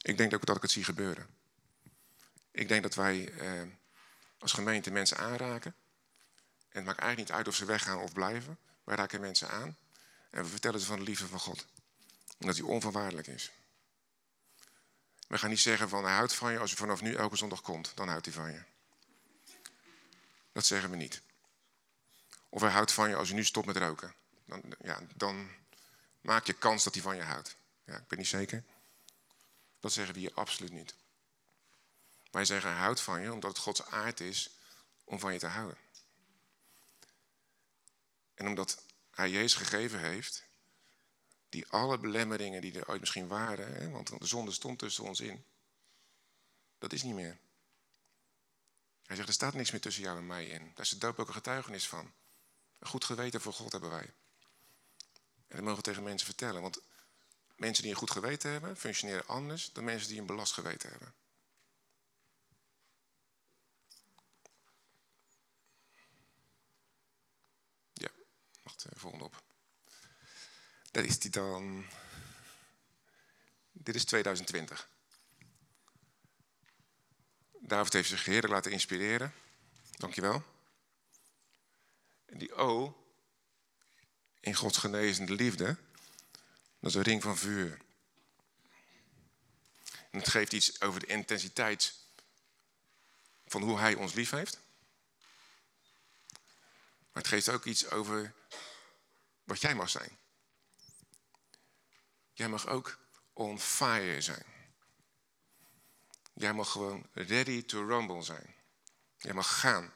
Ik 0.02 0.16
denk 0.16 0.34
ook 0.34 0.46
dat 0.46 0.56
ik 0.56 0.62
het 0.62 0.70
zie 0.70 0.84
gebeuren. 0.84 1.26
Ik 2.50 2.68
denk 2.68 2.82
dat 2.82 2.94
wij 2.94 3.32
eh, 3.32 3.62
als 4.38 4.52
gemeente 4.52 4.90
mensen 4.90 5.16
aanraken. 5.16 5.74
En 6.74 6.80
het 6.80 6.84
maakt 6.84 6.98
eigenlijk 6.98 7.28
niet 7.28 7.38
uit 7.38 7.48
of 7.48 7.54
ze 7.54 7.64
weggaan 7.64 7.98
of 7.98 8.12
blijven. 8.12 8.58
Wij 8.84 8.96
raken 8.96 9.20
mensen 9.20 9.48
aan. 9.48 9.76
En 10.30 10.42
we 10.42 10.48
vertellen 10.48 10.80
ze 10.80 10.86
van 10.86 10.98
de 10.98 11.04
liefde 11.04 11.26
van 11.26 11.40
God. 11.40 11.66
Omdat 12.38 12.56
hij 12.56 12.64
onvoorwaardelijk 12.64 13.26
is. 13.26 13.50
We 15.28 15.38
gaan 15.38 15.50
niet 15.50 15.60
zeggen 15.60 15.88
van 15.88 16.04
hij 16.04 16.14
houdt 16.14 16.34
van 16.34 16.52
je 16.52 16.58
als 16.58 16.70
je 16.70 16.76
vanaf 16.76 17.00
nu 17.00 17.14
elke 17.14 17.36
zondag 17.36 17.60
komt. 17.60 17.92
Dan 17.94 18.08
houdt 18.08 18.24
hij 18.24 18.34
van 18.34 18.52
je. 18.52 18.62
Dat 20.52 20.66
zeggen 20.66 20.90
we 20.90 20.96
niet. 20.96 21.22
Of 22.48 22.60
hij 22.60 22.70
houdt 22.70 22.92
van 22.92 23.08
je 23.08 23.16
als 23.16 23.28
je 23.28 23.34
nu 23.34 23.44
stopt 23.44 23.66
met 23.66 23.76
roken. 23.76 24.14
Dan, 24.44 24.62
ja, 24.80 25.00
dan 25.14 25.50
maak 26.20 26.46
je 26.46 26.52
kans 26.52 26.84
dat 26.84 26.94
hij 26.94 27.02
van 27.02 27.16
je 27.16 27.22
houdt. 27.22 27.56
Ja, 27.84 27.96
ik 27.96 28.08
ben 28.08 28.18
niet 28.18 28.26
zeker. 28.26 28.64
Dat 29.80 29.92
zeggen 29.92 30.14
we 30.14 30.20
hier 30.20 30.34
absoluut 30.34 30.72
niet. 30.72 30.94
Wij 32.30 32.44
zeggen 32.44 32.70
hij 32.70 32.80
houdt 32.80 33.00
van 33.00 33.20
je 33.20 33.32
omdat 33.32 33.50
het 33.50 33.60
Gods 33.60 33.84
aard 33.86 34.20
is 34.20 34.50
om 35.04 35.18
van 35.18 35.32
je 35.32 35.38
te 35.38 35.46
houden. 35.46 35.83
En 38.34 38.46
omdat 38.46 38.82
hij 39.10 39.30
Jezus 39.30 39.54
gegeven 39.54 40.00
heeft, 40.00 40.44
die 41.48 41.68
alle 41.68 41.98
belemmeringen 41.98 42.60
die 42.60 42.78
er 42.78 42.88
ooit 42.88 43.00
misschien 43.00 43.28
waren, 43.28 43.74
hè, 43.74 43.90
want 43.90 44.18
de 44.18 44.26
zonde 44.26 44.52
stond 44.52 44.78
tussen 44.78 45.04
ons 45.04 45.20
in, 45.20 45.44
dat 46.78 46.92
is 46.92 47.02
niet 47.02 47.14
meer. 47.14 47.38
Hij 49.06 49.16
zegt, 49.16 49.28
er 49.28 49.34
staat 49.34 49.54
niks 49.54 49.70
meer 49.70 49.80
tussen 49.80 50.02
jou 50.02 50.18
en 50.18 50.26
mij 50.26 50.46
in. 50.46 50.64
Daar 50.74 50.84
is 50.84 50.88
de 50.88 50.98
doop 50.98 51.18
ook 51.18 51.28
een 51.28 51.34
getuigenis 51.34 51.88
van. 51.88 52.12
Een 52.78 52.86
goed 52.86 53.04
geweten 53.04 53.40
voor 53.40 53.52
God 53.52 53.72
hebben 53.72 53.90
wij. 53.90 54.12
En 55.48 55.56
dat 55.56 55.60
mogen 55.60 55.76
we 55.76 55.82
tegen 55.82 56.02
mensen 56.02 56.26
vertellen. 56.26 56.62
Want 56.62 56.80
mensen 57.56 57.82
die 57.82 57.92
een 57.92 57.98
goed 57.98 58.10
geweten 58.10 58.50
hebben, 58.50 58.76
functioneren 58.76 59.26
anders 59.26 59.72
dan 59.72 59.84
mensen 59.84 60.08
die 60.08 60.20
een 60.20 60.26
belast 60.26 60.52
geweten 60.52 60.90
hebben. 60.90 61.14
Ja, 67.92 68.10
de 68.90 68.98
volgende 68.98 69.24
op. 69.24 69.42
Daar 70.90 71.04
is 71.04 71.18
die 71.18 71.30
dan. 71.30 71.86
Dit 73.72 73.94
is 73.94 74.04
2020. 74.04 74.88
David 77.60 77.92
heeft 77.92 78.08
zich 78.08 78.24
heerlijk 78.24 78.52
laten 78.52 78.72
inspireren. 78.72 79.34
Dankjewel. 79.90 80.44
En 82.24 82.38
die 82.38 82.54
O 82.54 83.04
in 84.40 84.54
Gods 84.54 84.78
genezende 84.78 85.32
liefde, 85.32 85.76
dat 86.80 86.90
is 86.90 86.94
een 86.94 87.02
ring 87.02 87.22
van 87.22 87.36
vuur. 87.36 87.78
En 90.10 90.18
het 90.18 90.28
geeft 90.28 90.52
iets 90.52 90.80
over 90.80 91.00
de 91.00 91.06
intensiteit 91.06 91.94
van 93.46 93.62
hoe 93.62 93.78
Hij 93.78 93.94
ons 93.94 94.12
lief 94.12 94.30
heeft. 94.30 94.60
Maar 97.12 97.22
het 97.22 97.28
geeft 97.28 97.48
ook 97.48 97.64
iets 97.64 97.90
over 97.90 98.34
wat 99.44 99.60
jij 99.60 99.74
mag 99.74 99.90
zijn. 99.90 100.18
Jij 102.32 102.48
mag 102.48 102.66
ook 102.66 102.98
on 103.32 103.60
fire 103.60 104.20
zijn. 104.20 104.44
Jij 106.34 106.52
mag 106.52 106.70
gewoon 106.70 107.06
ready 107.12 107.64
to 107.64 107.86
rumble 107.86 108.22
zijn. 108.22 108.54
Jij 109.16 109.32
mag 109.34 109.60
gaan. 109.60 109.92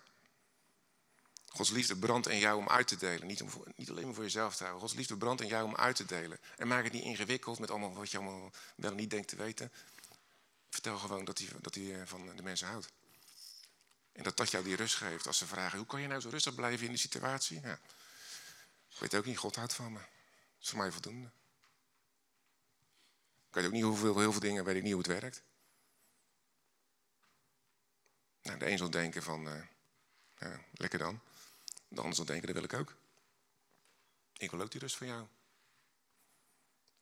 Gods 1.46 1.70
liefde 1.70 1.96
brandt 1.96 2.28
in 2.28 2.38
jou 2.38 2.58
om 2.58 2.68
uit 2.68 2.88
te 2.88 2.96
delen. 2.96 3.26
Niet, 3.26 3.42
om, 3.42 3.50
niet 3.76 3.90
alleen 3.90 4.04
maar 4.04 4.14
voor 4.14 4.22
jezelf 4.22 4.56
te 4.56 4.62
houden. 4.62 4.82
Gods 4.82 4.94
liefde 4.94 5.16
brandt 5.16 5.42
in 5.42 5.48
jou 5.48 5.64
om 5.64 5.76
uit 5.76 5.96
te 5.96 6.04
delen. 6.04 6.38
En 6.56 6.68
maak 6.68 6.84
het 6.84 6.92
niet 6.92 7.04
ingewikkeld 7.04 7.58
met 7.58 7.70
allemaal 7.70 7.94
wat 7.94 8.11
je 8.11 8.18
allemaal 8.18 8.52
wel 8.76 8.94
niet 8.94 9.11
denkt 9.11 9.28
te 9.28 9.37
weten. 9.37 9.72
Vertel 10.70 10.98
gewoon 10.98 11.24
dat 11.24 11.38
hij, 11.38 11.48
dat 11.61 11.74
hij 11.74 12.00
eh, 12.00 12.06
van 12.06 12.37
de 12.37 12.42
mensen 12.42 12.68
houdt. 12.68 12.92
En 14.12 14.22
dat 14.22 14.37
dat 14.37 14.50
jou 14.50 14.64
die 14.64 14.76
rust 14.76 14.94
geeft. 14.94 15.26
Als 15.26 15.38
ze 15.38 15.46
vragen, 15.46 15.78
hoe 15.78 15.87
kan 15.87 16.00
je 16.00 16.06
nou 16.06 16.20
zo 16.20 16.28
rustig 16.28 16.54
blijven 16.54 16.84
in 16.84 16.92
die 16.92 17.00
situatie? 17.00 17.61
Ja. 17.61 17.78
Ik 18.98 19.04
weet 19.11 19.14
ook 19.20 19.26
niet, 19.26 19.38
God 19.38 19.56
houdt 19.56 19.74
van 19.74 19.92
me. 19.92 19.98
Dat 19.98 20.08
is 20.61 20.68
voor 20.68 20.78
mij 20.78 20.92
voldoende. 20.92 21.30
Ik 23.48 23.54
weet 23.54 23.64
ook 23.64 23.72
niet 23.72 23.82
hoeveel, 23.82 24.18
heel 24.18 24.32
veel 24.32 24.40
dingen, 24.40 24.64
weet 24.64 24.76
ik 24.76 24.82
niet 24.82 24.92
hoe 24.92 25.02
het 25.02 25.20
werkt. 25.20 25.42
Nou, 28.42 28.58
de 28.58 28.70
een 28.70 28.78
zal 28.78 28.90
denken 28.90 29.22
van, 29.22 29.68
ja, 30.38 30.61
lekker 30.72 30.98
dan. 30.98 31.20
De 31.88 32.00
ander 32.00 32.14
zal 32.14 32.24
denken, 32.24 32.46
dat 32.46 32.56
wil 32.56 32.64
ik 32.64 32.72
ook. 32.72 32.96
Ik 34.37 34.50
wil 34.50 34.61
ook 34.61 34.70
die 34.70 34.80
rust 34.80 34.96
van 34.96 35.06
jou. 35.06 35.26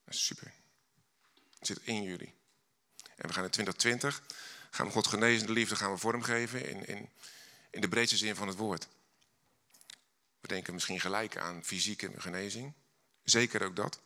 Dat 0.05 0.15
is 0.15 0.25
super. 0.25 0.53
Het 1.59 1.67
zit 1.67 1.81
in 1.83 2.03
jullie. 2.03 2.35
En 3.17 3.27
we 3.27 3.33
gaan 3.33 3.45
in 3.45 3.51
2020, 3.51 4.23
gaan 4.71 4.87
we 4.87 4.93
God 4.93 5.07
genezende 5.07 5.53
liefde 5.53 5.77
gaan 5.77 5.93
we 5.93 5.99
vormgeven 5.99 6.69
in, 6.69 6.87
in, 6.87 7.11
in 7.71 7.81
de 7.81 7.89
breedste 7.89 8.17
zin 8.17 8.37
van 8.37 8.49
het 8.49 8.57
woord. 8.57 8.89
We 10.47 10.53
denken 10.53 10.75
misschien 10.75 11.01
gelijk 11.01 11.37
aan 11.37 11.65
fysieke 11.65 12.11
genezing. 12.17 12.73
Zeker 13.25 13.63
ook 13.63 13.77
dat. 13.77 14.01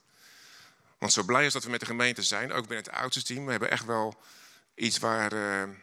Want 0.98 1.12
zo 1.12 1.22
blij 1.22 1.46
is 1.46 1.52
dat 1.52 1.64
we 1.64 1.70
met 1.70 1.80
de 1.80 1.86
gemeente 1.86 2.22
zijn, 2.22 2.52
ook 2.52 2.66
binnen 2.66 2.84
het 2.86 2.94
oudste 2.94 3.22
team, 3.22 3.44
we 3.44 3.50
hebben 3.50 3.70
echt 3.70 3.84
wel 3.84 4.22
iets 4.74 4.98
waar, 4.98 5.32
uh, 5.32 5.76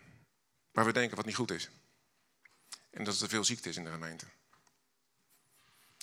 waar 0.72 0.86
we 0.86 0.92
denken 0.92 1.16
wat 1.16 1.26
niet 1.26 1.36
goed 1.36 1.52
is. 1.52 1.70
En 2.90 3.04
dat 3.04 3.20
er 3.20 3.30
veel 3.30 3.44
ziekte 3.44 3.70
is 3.70 3.78
in 3.78 3.84
de 3.84 3.92
gemeente. 3.92 4.26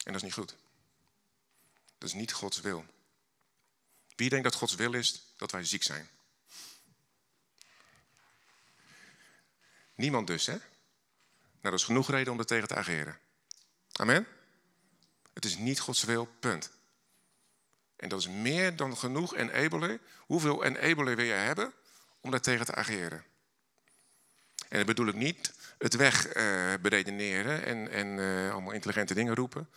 En 0.05 0.13
dat 0.13 0.15
is 0.15 0.23
niet 0.23 0.33
goed. 0.33 0.57
Dat 1.99 2.09
is 2.09 2.15
niet 2.15 2.33
Gods 2.33 2.61
wil. 2.61 2.87
Wie 4.17 4.29
denkt 4.29 4.45
dat 4.45 4.55
Gods 4.55 4.75
wil 4.75 4.93
is 4.93 5.23
dat 5.37 5.51
wij 5.51 5.65
ziek 5.65 5.83
zijn? 5.83 6.09
Niemand 9.95 10.27
dus, 10.27 10.47
hè? 10.47 10.57
Nou, 10.57 10.67
dat 11.61 11.73
is 11.73 11.85
genoeg 11.85 12.11
reden 12.11 12.33
om 12.33 12.39
er 12.39 12.47
tegen 12.47 12.69
te 12.69 12.75
ageren. 12.75 13.19
Amen? 13.93 14.34
Het 15.35 15.45
is 15.45 15.57
niet 15.57 15.81
Gods 15.81 16.03
wil, 16.03 16.29
punt. 16.41 16.71
En 17.97 18.09
dat 18.09 18.21
is 18.21 18.29
meer 18.29 18.77
dan 18.77 18.97
genoeg 18.97 19.35
enabler. 19.35 20.01
Hoeveel 20.19 20.65
enabler 20.65 21.17
wil 21.17 21.25
je 21.25 21.33
hebben 21.33 21.73
om 22.21 22.31
daar 22.31 22.41
tegen 22.41 22.67
te 22.67 22.75
ageren? 22.75 23.25
En 24.69 24.77
dat 24.77 24.87
bedoel 24.87 25.07
ik 25.07 25.15
niet 25.15 25.53
het 25.79 25.95
weg 25.95 26.37
uh, 26.37 26.75
beredeneren 26.81 27.65
en, 27.65 27.91
en 27.91 28.07
uh, 28.07 28.53
allemaal 28.53 28.73
intelligente 28.73 29.15
dingen 29.15 29.35
roepen. 29.35 29.69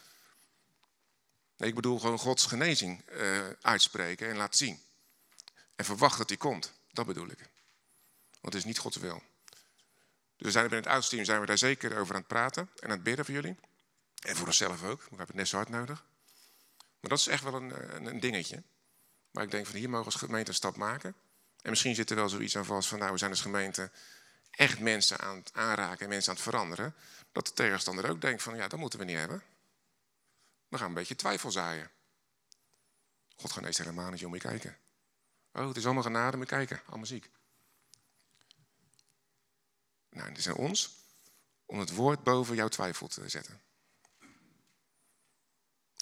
Nee, 1.57 1.69
ik 1.69 1.75
bedoel 1.75 1.99
gewoon 1.99 2.19
Gods 2.19 2.45
genezing 2.45 3.01
uh, 3.09 3.49
uitspreken 3.61 4.29
en 4.29 4.37
laten 4.37 4.57
zien. 4.57 4.79
En 5.75 5.85
verwacht 5.85 6.17
dat 6.17 6.27
die 6.27 6.37
komt. 6.37 6.73
Dat 6.91 7.05
bedoel 7.05 7.27
ik. 7.27 7.39
Want 8.41 8.53
het 8.53 8.55
is 8.55 8.63
niet 8.63 8.77
Gods 8.77 8.97
wil. 8.97 9.23
Dus 10.35 10.45
we 10.45 10.51
zijn 10.51 10.63
binnen 10.63 10.83
het 10.83 10.93
oudsteam 10.93 11.25
zijn 11.25 11.39
we 11.39 11.45
daar 11.45 11.57
zeker 11.57 11.97
over 11.97 12.13
aan 12.13 12.19
het 12.19 12.29
praten 12.29 12.69
en 12.75 12.83
aan 12.83 12.89
het 12.89 13.03
bidden 13.03 13.25
voor 13.25 13.33
jullie. 13.33 13.55
En 14.27 14.35
voor 14.35 14.47
onszelf 14.47 14.83
ook. 14.83 15.01
We 15.01 15.07
hebben 15.07 15.27
het 15.27 15.35
net 15.35 15.47
zo 15.47 15.55
hard 15.55 15.69
nodig. 15.69 16.05
Maar 16.77 17.09
dat 17.09 17.19
is 17.19 17.27
echt 17.27 17.43
wel 17.43 17.53
een, 17.53 17.95
een, 17.95 18.05
een 18.05 18.19
dingetje. 18.19 18.63
Maar 19.31 19.43
ik 19.43 19.51
denk 19.51 19.65
van 19.65 19.75
hier 19.75 19.89
mogen 19.89 20.05
we 20.05 20.11
als 20.11 20.21
gemeente 20.21 20.49
een 20.49 20.55
stap 20.55 20.75
maken. 20.75 21.15
En 21.61 21.69
misschien 21.69 21.95
zit 21.95 22.09
er 22.09 22.15
wel 22.15 22.29
zoiets 22.29 22.57
aan 22.57 22.65
vast 22.65 22.87
van 22.87 22.99
nou 22.99 23.11
we 23.11 23.17
zijn 23.17 23.31
als 23.31 23.41
gemeente 23.41 23.91
echt 24.51 24.79
mensen 24.79 25.19
aan 25.19 25.37
het 25.37 25.53
aanraken 25.53 25.99
en 25.99 26.09
mensen 26.09 26.29
aan 26.29 26.35
het 26.35 26.43
veranderen. 26.43 26.95
Dat 27.31 27.47
de 27.47 27.53
tegenstander 27.53 28.09
ook 28.09 28.21
denkt 28.21 28.41
van 28.41 28.55
ja 28.55 28.67
dat 28.67 28.79
moeten 28.79 28.99
we 28.99 29.05
niet 29.05 29.17
hebben. 29.17 29.43
We 30.67 30.77
gaan 30.77 30.87
een 30.87 30.93
beetje 30.93 31.15
twijfel 31.15 31.51
zaaien. 31.51 31.91
God 33.35 33.51
geneest 33.51 33.77
helemaal 33.77 34.11
niet, 34.11 34.21
moet 34.21 34.41
je 34.41 34.47
kijken. 34.47 34.77
Oh, 35.51 35.67
het 35.67 35.77
is 35.77 35.85
allemaal 35.85 36.03
genade, 36.03 36.37
je 36.37 36.45
kijken, 36.45 36.81
allemaal 36.85 37.05
ziek. 37.05 37.29
Nou, 40.09 40.29
het 40.29 40.37
is 40.37 40.47
aan 40.47 40.55
ons 40.55 40.91
om 41.65 41.79
het 41.79 41.93
woord 41.93 42.23
boven 42.23 42.55
jouw 42.55 42.67
twijfel 42.67 43.07
te 43.07 43.29
zetten. 43.29 43.61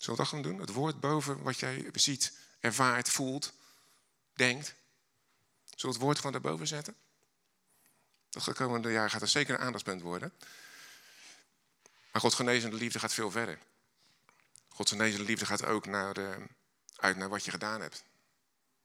Zullen 0.05 0.19
we 0.19 0.25
dat 0.25 0.33
gaan 0.33 0.51
doen? 0.51 0.59
Het 0.59 0.73
woord 0.73 0.99
boven 0.99 1.43
wat 1.43 1.59
jij 1.59 1.89
ziet, 1.93 2.37
ervaart, 2.59 3.09
voelt, 3.09 3.53
denkt. 4.33 4.65
Zullen 5.63 5.81
we 5.81 5.87
het 5.87 5.97
woord 5.97 6.17
gewoon 6.17 6.31
daarboven 6.31 6.67
zetten? 6.67 6.95
Dat 8.29 8.53
komende 8.53 8.91
jaar 8.91 9.09
gaat 9.09 9.21
er 9.21 9.27
zeker 9.27 9.53
een 9.55 9.65
aandachtspunt 9.65 10.01
worden. 10.01 10.33
Maar 12.11 12.21
God 12.21 12.33
genezende 12.33 12.75
liefde 12.75 12.99
gaat 12.99 13.13
veel 13.13 13.31
verder. 13.31 13.59
Gods 14.67 14.91
genezende 14.91 15.25
liefde 15.25 15.45
gaat 15.45 15.65
ook 15.65 15.85
naar 15.85 16.13
de, 16.13 16.47
uit 16.95 17.17
naar 17.17 17.29
wat 17.29 17.45
je 17.45 17.51
gedaan 17.51 17.81
hebt. 17.81 18.03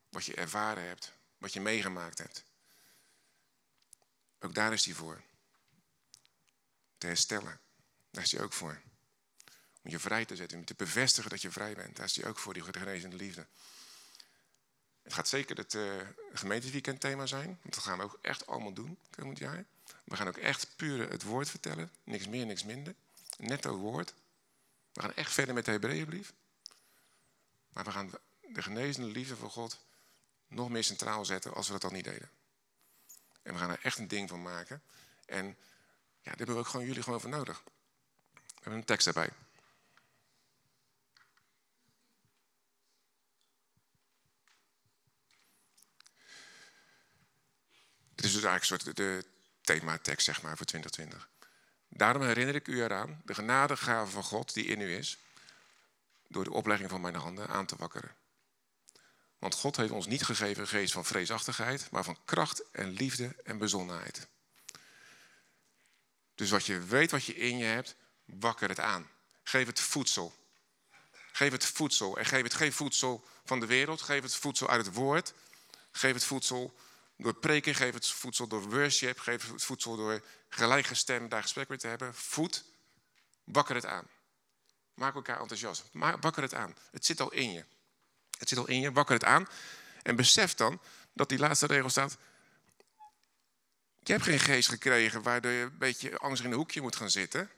Wat 0.08 0.24
je 0.24 0.34
ervaren 0.34 0.86
hebt. 0.86 1.12
Wat 1.38 1.52
je 1.52 1.60
meegemaakt 1.60 2.18
hebt. 2.18 2.44
Ook 4.38 4.54
daar 4.54 4.72
is 4.72 4.84
hij 4.84 4.94
voor. 4.94 5.22
Te 6.98 7.06
herstellen. 7.06 7.60
Daar 8.10 8.22
is 8.22 8.32
hij 8.32 8.42
ook 8.42 8.52
voor. 8.52 8.80
Om 9.82 9.90
je 9.90 9.98
vrij 9.98 10.24
te 10.24 10.36
zetten. 10.36 10.58
Om 10.58 10.64
te 10.64 10.74
bevestigen 10.76 11.30
dat 11.30 11.42
je 11.42 11.50
vrij 11.50 11.74
bent. 11.74 11.96
Daar 11.96 12.06
is 12.06 12.16
hij 12.16 12.26
ook 12.26 12.38
voor, 12.38 12.54
die 12.54 12.62
genezende 12.62 13.16
liefde. 13.16 13.46
Het 15.02 15.12
gaat 15.12 15.28
zeker 15.28 15.56
het 15.56 15.74
uh, 15.74 16.00
gemeenteweekend 16.32 17.00
thema 17.00 17.26
zijn. 17.26 17.58
Want 17.62 17.74
dat 17.74 17.84
gaan 17.84 17.98
we 17.98 18.04
ook 18.04 18.18
echt 18.22 18.46
allemaal 18.46 18.72
doen 18.72 18.98
komend 19.10 19.38
jaar. 19.38 19.64
We 20.04 20.16
gaan 20.16 20.28
ook 20.28 20.36
echt 20.36 20.76
puur 20.76 21.10
het 21.10 21.22
woord 21.22 21.50
vertellen. 21.50 21.90
Niks 22.04 22.26
meer, 22.26 22.46
niks 22.46 22.64
minder. 22.64 22.94
Netto 23.38 23.76
woord. 23.76 24.14
We 24.92 25.00
gaan 25.00 25.14
echt 25.14 25.32
verder 25.32 25.54
met 25.54 25.64
de 25.64 25.70
Hebreeënbrief. 25.70 26.32
Maar 27.68 27.84
we 27.84 27.90
gaan 27.90 28.10
de 28.40 28.62
genezende 28.62 29.10
liefde 29.10 29.36
van 29.36 29.50
God 29.50 29.78
nog 30.46 30.68
meer 30.68 30.84
centraal 30.84 31.24
zetten 31.24 31.54
als 31.54 31.66
we 31.66 31.72
dat 31.72 31.84
al 31.84 31.90
niet 31.90 32.04
deden. 32.04 32.30
En 33.42 33.52
we 33.52 33.58
gaan 33.58 33.70
er 33.70 33.80
echt 33.82 33.98
een 33.98 34.08
ding 34.08 34.28
van 34.28 34.42
maken. 34.42 34.82
En 35.26 35.46
ja, 35.46 35.56
daar 36.22 36.36
hebben 36.36 36.54
we 36.54 36.60
ook 36.60 36.68
gewoon 36.68 36.86
jullie 36.86 37.02
gewoon 37.02 37.20
voor 37.20 37.30
nodig. 37.30 37.62
We 38.32 38.40
hebben 38.54 38.80
een 38.80 38.84
tekst 38.84 39.04
daarbij. 39.04 39.30
Dit 48.20 48.28
is 48.28 48.34
dus 48.34 48.44
eigenlijk 48.44 48.86
een 48.86 48.94
soort 48.94 48.96
de 48.96 49.24
thematekst 49.60 50.24
zeg 50.24 50.42
maar, 50.42 50.56
voor 50.56 50.66
2020. 50.66 51.28
Daarom 51.88 52.22
herinner 52.22 52.54
ik 52.54 52.68
u 52.68 52.82
eraan 52.82 53.22
de 53.24 53.34
genadegave 53.34 54.10
van 54.10 54.22
God 54.22 54.54
die 54.54 54.64
in 54.64 54.80
u 54.80 54.96
is, 54.96 55.18
door 56.28 56.44
de 56.44 56.52
oplegging 56.52 56.90
van 56.90 57.00
mijn 57.00 57.14
handen 57.14 57.48
aan 57.48 57.66
te 57.66 57.76
wakkeren. 57.76 58.14
Want 59.38 59.54
God 59.54 59.76
heeft 59.76 59.90
ons 59.90 60.06
niet 60.06 60.24
gegeven 60.24 60.62
een 60.62 60.68
geest 60.68 60.92
van 60.92 61.04
vreesachtigheid, 61.04 61.90
maar 61.90 62.04
van 62.04 62.18
kracht 62.24 62.70
en 62.70 62.90
liefde 62.90 63.36
en 63.44 63.58
bezonnenheid. 63.58 64.28
Dus 66.34 66.50
wat 66.50 66.66
je 66.66 66.78
weet 66.78 67.10
wat 67.10 67.24
je 67.24 67.34
in 67.34 67.58
je 67.58 67.64
hebt, 67.64 67.96
wakker 68.24 68.68
het 68.68 68.80
aan. 68.80 69.08
Geef 69.42 69.66
het 69.66 69.80
voedsel. 69.80 70.34
Geef 71.32 71.52
het 71.52 71.64
voedsel. 71.64 72.18
En 72.18 72.26
geef 72.26 72.42
het 72.42 72.54
geen 72.54 72.72
voedsel 72.72 73.24
van 73.44 73.60
de 73.60 73.66
wereld. 73.66 74.02
Geef 74.02 74.22
het 74.22 74.34
voedsel 74.34 74.68
uit 74.68 74.86
het 74.86 74.94
woord. 74.94 75.32
Geef 75.90 76.12
het 76.12 76.24
voedsel 76.24 76.74
door 77.22 77.34
preken. 77.34 77.74
Geef 77.74 77.94
het 77.94 78.06
voedsel 78.06 78.46
door 78.46 78.62
worship. 78.62 79.18
Geef 79.18 79.50
het 79.50 79.64
voedsel 79.64 79.96
door 79.96 80.24
gelijkgestemd 80.48 81.30
daar 81.30 81.42
gesprek 81.42 81.68
mee 81.68 81.78
te 81.78 81.86
hebben. 81.86 82.14
Voed. 82.14 82.64
Wakker 83.44 83.74
het 83.74 83.86
aan. 83.86 84.06
Maak 84.94 85.14
elkaar 85.14 85.40
enthousiast. 85.40 85.84
Wakker 85.92 86.42
het 86.42 86.54
aan. 86.54 86.76
Het 86.90 87.06
zit 87.06 87.20
al 87.20 87.32
in 87.32 87.52
je. 87.52 87.64
Het 88.38 88.48
zit 88.48 88.58
al 88.58 88.68
in 88.68 88.80
je, 88.80 88.92
wakker 88.92 89.14
het 89.14 89.24
aan. 89.24 89.48
En 90.02 90.16
besef 90.16 90.54
dan 90.54 90.80
dat 91.12 91.28
die 91.28 91.38
laatste 91.38 91.66
regel 91.66 91.90
staat. 91.90 92.16
Je 93.98 94.12
hebt 94.12 94.24
geen 94.24 94.40
geest 94.40 94.68
gekregen 94.68 95.22
waardoor 95.22 95.50
je 95.50 95.62
een 95.62 95.78
beetje 95.78 96.18
angstig 96.18 96.44
in 96.46 96.52
een 96.52 96.58
hoekje 96.58 96.80
moet 96.80 96.96
gaan 96.96 97.10
zitten. 97.10 97.50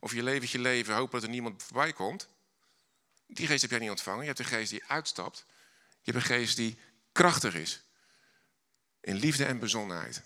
Of 0.00 0.12
je 0.12 0.22
leventje 0.22 0.58
leven, 0.58 0.94
hopen 0.94 1.12
dat 1.12 1.22
er 1.22 1.28
niemand 1.28 1.62
voorbij 1.62 1.92
komt. 1.92 2.28
Die 3.26 3.46
geest 3.46 3.62
heb 3.62 3.70
jij 3.70 3.78
niet 3.78 3.90
ontvangen. 3.90 4.20
Je 4.20 4.26
hebt 4.26 4.38
een 4.38 4.44
geest 4.44 4.70
die 4.70 4.84
uitstapt. 4.86 5.46
Je 6.02 6.12
hebt 6.12 6.16
een 6.16 6.36
geest 6.36 6.56
die 6.56 6.78
krachtig 7.12 7.54
is. 7.54 7.82
In 9.04 9.14
liefde 9.14 9.44
en 9.44 9.58
bezonnenheid. 9.58 10.22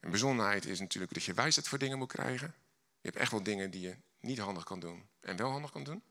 En 0.00 0.10
bezonnenheid 0.10 0.64
is 0.64 0.80
natuurlijk 0.80 1.14
dat 1.14 1.24
je 1.24 1.34
wijsheid 1.34 1.68
voor 1.68 1.78
dingen 1.78 1.98
moet 1.98 2.12
krijgen. 2.12 2.54
Je 3.00 3.08
hebt 3.08 3.16
echt 3.16 3.30
wel 3.30 3.42
dingen 3.42 3.70
die 3.70 3.80
je 3.80 3.96
niet 4.20 4.38
handig 4.38 4.64
kan 4.64 4.80
doen 4.80 5.08
en 5.20 5.36
wel 5.36 5.50
handig 5.50 5.70
kan 5.70 5.84
doen. 5.84 6.02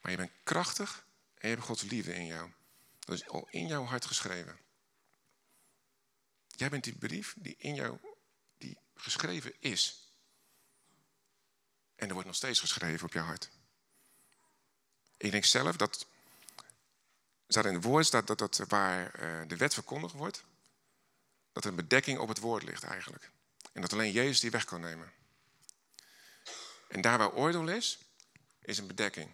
Maar 0.00 0.10
je 0.10 0.16
bent 0.16 0.30
krachtig 0.42 1.06
en 1.34 1.48
je 1.48 1.54
hebt 1.54 1.66
Gods 1.66 1.82
liefde 1.82 2.14
in 2.14 2.26
jou. 2.26 2.50
Dat 2.98 3.14
is 3.14 3.28
al 3.28 3.48
in 3.50 3.66
jouw 3.66 3.84
hart 3.84 4.04
geschreven. 4.04 4.58
Jij 6.46 6.68
bent 6.68 6.84
die 6.84 6.98
brief 6.98 7.34
die 7.38 7.54
in 7.58 7.74
jou 7.74 7.98
die 8.56 8.78
geschreven 8.94 9.52
is. 9.58 10.12
En 11.94 12.06
er 12.06 12.12
wordt 12.12 12.26
nog 12.26 12.36
steeds 12.36 12.60
geschreven 12.60 13.06
op 13.06 13.12
jouw 13.12 13.24
hart. 13.24 13.50
Ik 15.16 15.30
denk 15.30 15.44
zelf 15.44 15.76
dat, 15.76 16.06
staat 17.48 17.64
in 17.64 17.74
het 17.74 17.84
woord 17.84 18.06
staat 18.06 18.26
dat, 18.26 18.38
dat 18.38 18.60
waar 18.68 19.14
eh, 19.14 19.48
de 19.48 19.56
wet 19.56 19.74
verkondigd 19.74 20.14
wordt, 20.14 20.44
dat 21.52 21.64
er 21.64 21.70
een 21.70 21.76
bedekking 21.76 22.18
op 22.18 22.28
het 22.28 22.38
woord 22.38 22.62
ligt 22.62 22.82
eigenlijk. 22.82 23.30
En 23.72 23.80
dat 23.80 23.92
alleen 23.92 24.12
Jezus 24.12 24.40
die 24.40 24.50
weg 24.50 24.64
kan 24.64 24.80
nemen. 24.80 25.12
En 26.88 27.00
daar 27.00 27.18
waar 27.18 27.32
oordeel 27.32 27.68
is, 27.68 27.98
is 28.60 28.78
een 28.78 28.86
bedekking. 28.86 29.30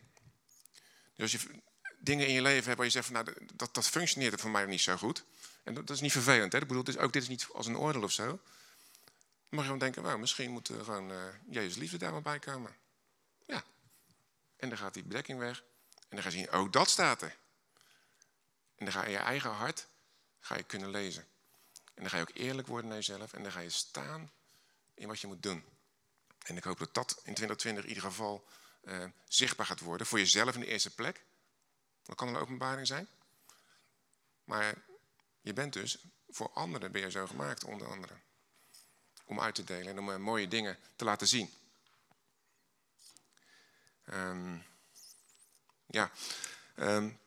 Dus 1.15 1.33
als 1.33 1.43
je 1.43 1.63
dingen 1.99 2.27
in 2.27 2.33
je 2.33 2.43
leven 2.43 2.65
hebt 2.65 2.77
waar 2.77 2.87
je 2.87 2.93
zegt 2.93 3.07
van 3.07 3.15
nou, 3.15 3.37
dat, 3.55 3.75
dat 3.75 3.87
functioneert 3.87 4.41
voor 4.41 4.51
mij 4.51 4.67
niet 4.67 4.81
zo 4.81 4.97
goed. 4.97 5.25
En 5.63 5.75
dat, 5.75 5.91
is 5.91 6.01
niet 6.01 6.13
vervelend. 6.13 6.53
Hè? 6.53 6.61
Ik 6.61 6.69
bedoel, 6.69 6.85
dus 6.85 6.99
ook 6.99 7.13
dit 7.13 7.23
is 7.23 7.29
niet 7.29 7.47
als 7.53 7.67
een 7.67 7.77
oordeel 7.77 8.03
of 8.03 8.13
zo. 8.13 8.27
Dan 8.27 8.39
mag 9.49 9.65
je 9.65 9.71
gewoon 9.71 9.93
denken, 9.93 10.21
misschien 10.21 10.51
moet 10.51 10.69
er 10.69 10.85
gewoon 10.85 11.11
uh, 11.11 11.19
Jezus 11.51 11.77
liefde 11.77 11.97
daar 11.97 12.13
maar 12.13 12.23
bij 12.23 12.39
komen. 12.39 12.77
Ja. 13.47 13.65
En 14.57 14.69
dan 14.69 14.79
gaat 14.79 14.95
die 14.95 15.03
bedekking 15.03 15.39
weg. 15.39 15.63
En 15.95 16.07
dan 16.11 16.23
ga 16.23 16.29
je 16.29 16.37
zien, 16.37 16.53
oh, 16.53 16.71
dat 16.71 16.89
staat 16.89 17.23
er. 17.23 17.37
En 18.77 18.85
dan 18.85 18.93
ga 18.93 19.05
je 19.05 19.11
je 19.11 19.17
eigen 19.17 19.51
hart 19.51 19.87
ga 20.45 20.57
je 20.57 20.63
kunnen 20.63 20.91
lezen. 20.91 21.27
En 21.95 22.03
dan 22.03 22.11
ga 22.11 22.17
je 22.17 22.23
ook 22.23 22.37
eerlijk 22.37 22.69
worden 22.69 22.89
naar 22.89 22.99
jezelf. 22.99 23.33
En 23.33 23.43
dan 23.43 23.53
ga 23.53 23.61
je 23.61 23.71
staan 23.71 24.33
in 24.95 25.09
wat 25.09 25.21
je 25.21 25.27
moet 25.27 25.43
doen. 25.43 25.65
En 26.45 26.57
ik 26.57 26.65
hoop 26.65 26.79
dat 26.79 26.95
dat 26.95 27.11
in 27.11 27.35
2020 27.35 27.83
in 27.83 27.89
ieder 27.89 28.05
geval 28.05 28.49
uh, 28.85 29.05
zichtbaar 29.29 29.67
gaat 29.67 29.81
worden. 29.81 30.07
Voor 30.07 30.19
jezelf 30.19 30.55
in 30.55 30.61
de 30.61 30.67
eerste 30.67 30.95
plek. 30.95 31.25
Dat 32.03 32.17
kan 32.17 32.29
een 32.29 32.37
openbaring 32.37 32.87
zijn. 32.87 33.09
Maar 34.45 34.75
je 35.41 35.53
bent 35.53 35.73
dus, 35.73 35.99
voor 36.29 36.51
anderen 36.53 36.93
ben 36.93 37.01
je 37.01 37.11
zo 37.11 37.27
gemaakt, 37.27 37.65
onder 37.65 37.91
andere. 37.91 38.15
Om 39.25 39.41
uit 39.41 39.55
te 39.55 39.65
delen 39.65 39.87
en 39.87 39.99
om 39.99 40.21
mooie 40.21 40.49
dingen 40.49 40.79
te 40.97 41.05
laten 41.05 41.27
zien. 41.27 41.53
Um, 44.07 44.65
ja, 45.87 46.11
um, 46.77 47.19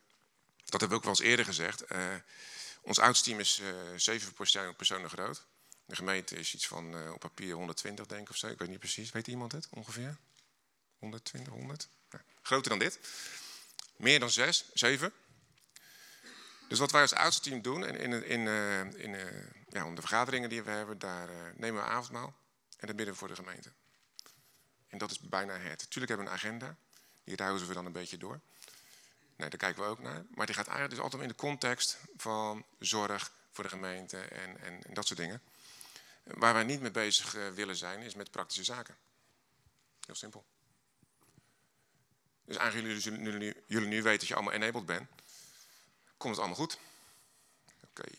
dat 0.70 0.80
hebben 0.80 0.90
we 0.90 0.96
ook 0.96 1.04
wel 1.04 1.12
eens 1.12 1.30
eerder 1.30 1.46
gezegd. 1.46 1.92
Uh, 1.92 2.16
ons 2.82 3.00
oudsteam 3.00 3.40
is 3.40 3.60
uh, 3.60 3.68
zeven 3.96 4.34
personen 4.76 5.10
groot. 5.10 5.46
De 5.86 5.96
gemeente 5.96 6.36
is 6.36 6.54
iets 6.54 6.68
van 6.68 6.96
uh, 6.96 7.12
op 7.12 7.20
papier 7.20 7.54
120, 7.54 8.06
denk 8.06 8.22
ik 8.22 8.30
of 8.30 8.36
zo. 8.36 8.48
Ik 8.48 8.60
weet 8.60 8.70
niet 8.70 8.80
precies. 8.80 9.12
Weet 9.12 9.28
iemand 9.28 9.52
het 9.52 9.68
ongeveer? 9.70 10.18
120, 11.00 11.54
100? 11.54 11.88
Ja, 12.10 12.22
groter 12.42 12.70
dan 12.70 12.80
dit. 12.80 13.00
Meer 13.96 14.20
dan 14.20 14.30
zes, 14.30 14.66
zeven. 14.74 15.14
Dus 16.68 16.80
wat 16.80 16.92
wij 16.92 17.02
als 17.02 17.14
oudste 17.14 17.50
team 17.50 17.62
doen, 17.62 17.86
in, 17.86 18.24
in, 18.24 18.48
in, 18.98 19.16
ja, 19.70 19.94
de 19.94 20.02
vergaderingen 20.02 20.50
die 20.50 20.64
we 20.64 20.72
hebben, 20.72 21.00
daar 21.00 21.30
nemen 21.56 21.82
we 21.82 21.88
avondmaal 21.88 22.36
en 22.78 22.88
dan 22.88 22.96
bidden 22.96 23.14
we 23.14 23.20
voor 23.20 23.28
de 23.28 23.36
gemeente. 23.36 23.72
En 24.88 24.98
dat 24.98 25.12
is 25.12 25.20
bijna 25.20 25.58
het. 25.58 25.90
Tuurlijk 25.90 26.08
hebben 26.08 26.26
we 26.26 26.32
een 26.32 26.38
agenda, 26.38 26.78
die 27.24 27.36
ruizen 27.36 27.68
we 27.68 27.74
dan 27.74 27.86
een 27.86 27.92
beetje 27.92 28.18
door. 28.18 28.42
Nee, 29.38 29.50
daar 29.50 29.60
kijken 29.60 29.84
we 29.84 29.90
ook 29.90 30.00
naar. 30.00 30.26
Maar 30.30 30.46
die 30.46 30.56
gaat 30.56 30.68
eigenlijk 30.68 30.96
dus 30.96 31.04
altijd 31.04 31.22
in 31.22 31.28
de 31.28 31.36
context 31.36 31.98
van 32.18 32.66
zorg 32.80 33.32
voor 33.52 33.64
de 33.64 33.70
gemeente 33.70 34.20
en, 34.20 34.62
en, 34.62 34.94
dat 34.94 35.08
soort 35.08 35.20
dingen. 35.20 35.42
Waar 36.24 36.54
wij 36.54 36.64
niet 36.64 36.82
mee 36.82 36.92
bezig 36.92 37.36
eh, 37.36 37.50
willen 37.50 37.76
zijn, 37.76 38.02
is 38.02 38.16
met 38.16 38.32
praktische 38.32 38.64
zaken. 38.64 38.98
Heel 40.06 40.16
simpel. 40.16 40.46
Dus 42.46 42.58
aangezien 42.58 43.00
jullie 43.00 43.38
nu, 43.38 43.64
jullie 43.68 43.88
nu 43.88 44.02
weten 44.02 44.20
dat 44.20 44.28
je 44.28 44.36
allemaal 44.36 44.54
enabled 44.54 44.86
bent, 44.86 45.10
komt 46.18 46.36
het 46.36 46.46
allemaal 46.46 46.66
goed. 46.66 46.80
Oké. 47.84 48.04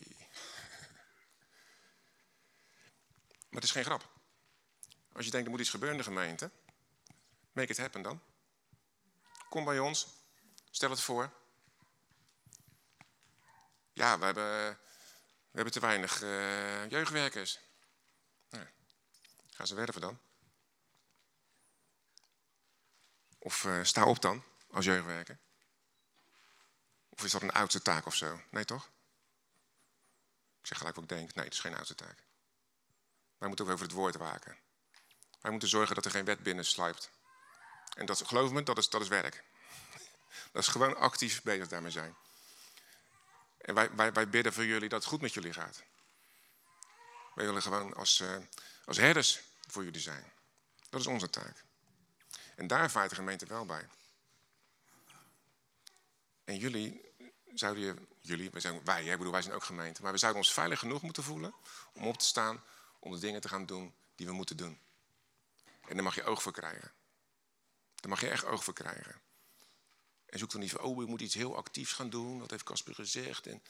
Maar 3.49 3.61
het 3.61 3.63
is 3.63 3.71
geen 3.71 3.85
grap. 3.85 4.09
Als 5.13 5.25
je 5.25 5.31
denkt, 5.31 5.45
er 5.45 5.51
moet 5.51 5.61
iets 5.61 5.69
gebeuren 5.69 5.97
in 5.97 6.03
de 6.03 6.09
gemeente, 6.09 6.51
make 7.51 7.71
it 7.71 7.77
happen 7.77 8.01
dan. 8.01 8.21
Kom 9.49 9.65
bij 9.65 9.79
ons, 9.79 10.07
Stel 10.69 10.89
het 10.89 11.01
voor. 11.01 11.31
Ja, 13.93 14.19
we 14.19 14.25
hebben, 14.25 14.69
we 15.51 15.55
hebben 15.55 15.73
te 15.73 15.79
weinig 15.79 16.21
uh, 16.21 16.89
jeugdwerkers. 16.89 17.59
Nou, 18.49 18.67
gaan 19.49 19.67
ze 19.67 19.75
werven 19.75 20.01
dan. 20.01 20.19
Of 23.39 23.63
uh, 23.63 23.83
sta 23.83 24.05
op 24.05 24.21
dan, 24.21 24.43
als 24.71 24.85
jeugdwerker. 24.85 25.39
Of 27.09 27.23
is 27.23 27.31
dat 27.31 27.41
een 27.41 27.51
oudste 27.51 27.81
taak 27.81 28.05
of 28.05 28.15
zo? 28.15 28.41
Nee, 28.51 28.65
toch? 28.65 28.89
Ik 30.59 30.67
zeg 30.67 30.77
gelijk 30.77 30.95
wat 30.95 31.03
ik 31.03 31.09
denk. 31.09 31.33
Nee, 31.33 31.45
het 31.45 31.53
is 31.53 31.59
geen 31.59 31.75
oudste 31.75 31.95
taak. 31.95 32.23
Wij 33.37 33.47
moeten 33.47 33.65
ook 33.65 33.71
over 33.71 33.85
het 33.85 33.95
woord 33.95 34.15
waken. 34.15 34.57
Wij 35.41 35.51
moeten 35.51 35.69
zorgen 35.69 35.95
dat 35.95 36.05
er 36.05 36.11
geen 36.11 36.25
wet 36.25 36.43
binnen 36.43 36.65
sluipt. 36.65 37.11
En 37.95 38.05
dat, 38.05 38.27
geloof 38.27 38.51
me, 38.51 38.63
dat 38.63 38.77
is, 38.77 38.89
dat 38.89 39.01
is 39.01 39.07
werk. 39.07 39.43
Dat 40.51 40.63
is 40.63 40.67
gewoon 40.67 40.97
actief 40.97 41.41
bezig 41.41 41.67
daarmee 41.67 41.91
zijn. 41.91 42.15
En 43.57 43.73
wij, 43.73 43.95
wij, 43.95 44.13
wij 44.13 44.29
bidden 44.29 44.53
voor 44.53 44.65
jullie 44.65 44.89
dat 44.89 44.99
het 44.99 45.09
goed 45.09 45.21
met 45.21 45.33
jullie 45.33 45.53
gaat. 45.53 45.83
Wij 47.35 47.45
willen 47.45 47.61
gewoon 47.61 47.93
als, 47.93 48.19
uh, 48.19 48.37
als 48.85 48.97
herders 48.97 49.39
voor 49.67 49.83
jullie 49.83 50.01
zijn. 50.01 50.31
Dat 50.89 50.99
is 50.99 51.07
onze 51.07 51.29
taak. 51.29 51.63
En 52.55 52.67
daar 52.67 52.91
vaart 52.91 53.09
de 53.09 53.15
gemeente 53.15 53.45
wel 53.45 53.65
bij. 53.65 53.87
En 56.43 56.57
jullie 56.57 57.01
zouden 57.53 57.83
je, 57.83 57.95
jullie, 58.19 58.49
wij 58.49 58.81
wij, 58.83 59.17
bedoel, 59.17 59.31
wij 59.31 59.41
zijn 59.41 59.55
ook 59.55 59.63
gemeente, 59.63 60.01
maar 60.01 60.11
we 60.11 60.17
zouden 60.17 60.41
ons 60.41 60.53
veilig 60.53 60.79
genoeg 60.79 61.01
moeten 61.01 61.23
voelen 61.23 61.53
om 61.93 62.07
op 62.07 62.17
te 62.17 62.25
staan, 62.25 62.63
om 62.99 63.11
de 63.11 63.19
dingen 63.19 63.41
te 63.41 63.49
gaan 63.49 63.65
doen 63.65 63.93
die 64.15 64.25
we 64.25 64.33
moeten 64.33 64.57
doen. 64.57 64.79
En 65.87 65.95
daar 65.95 66.03
mag 66.03 66.15
je 66.15 66.23
oog 66.23 66.41
voor 66.41 66.51
krijgen. 66.51 66.91
Daar 67.95 68.09
mag 68.09 68.21
je 68.21 68.29
echt 68.29 68.45
oog 68.45 68.63
voor 68.63 68.73
krijgen. 68.73 69.21
En 70.29 70.39
zoek 70.39 70.51
dan 70.51 70.59
niet 70.59 70.71
van, 70.71 70.81
oh, 70.81 70.97
we 70.97 71.05
moeten 71.05 71.25
iets 71.25 71.35
heel 71.35 71.55
actiefs 71.55 71.93
gaan 71.93 72.09
doen. 72.09 72.39
Wat 72.39 72.49
heeft 72.49 72.63
Casper 72.63 72.95
gezegd? 72.95 73.47
En 73.47 73.61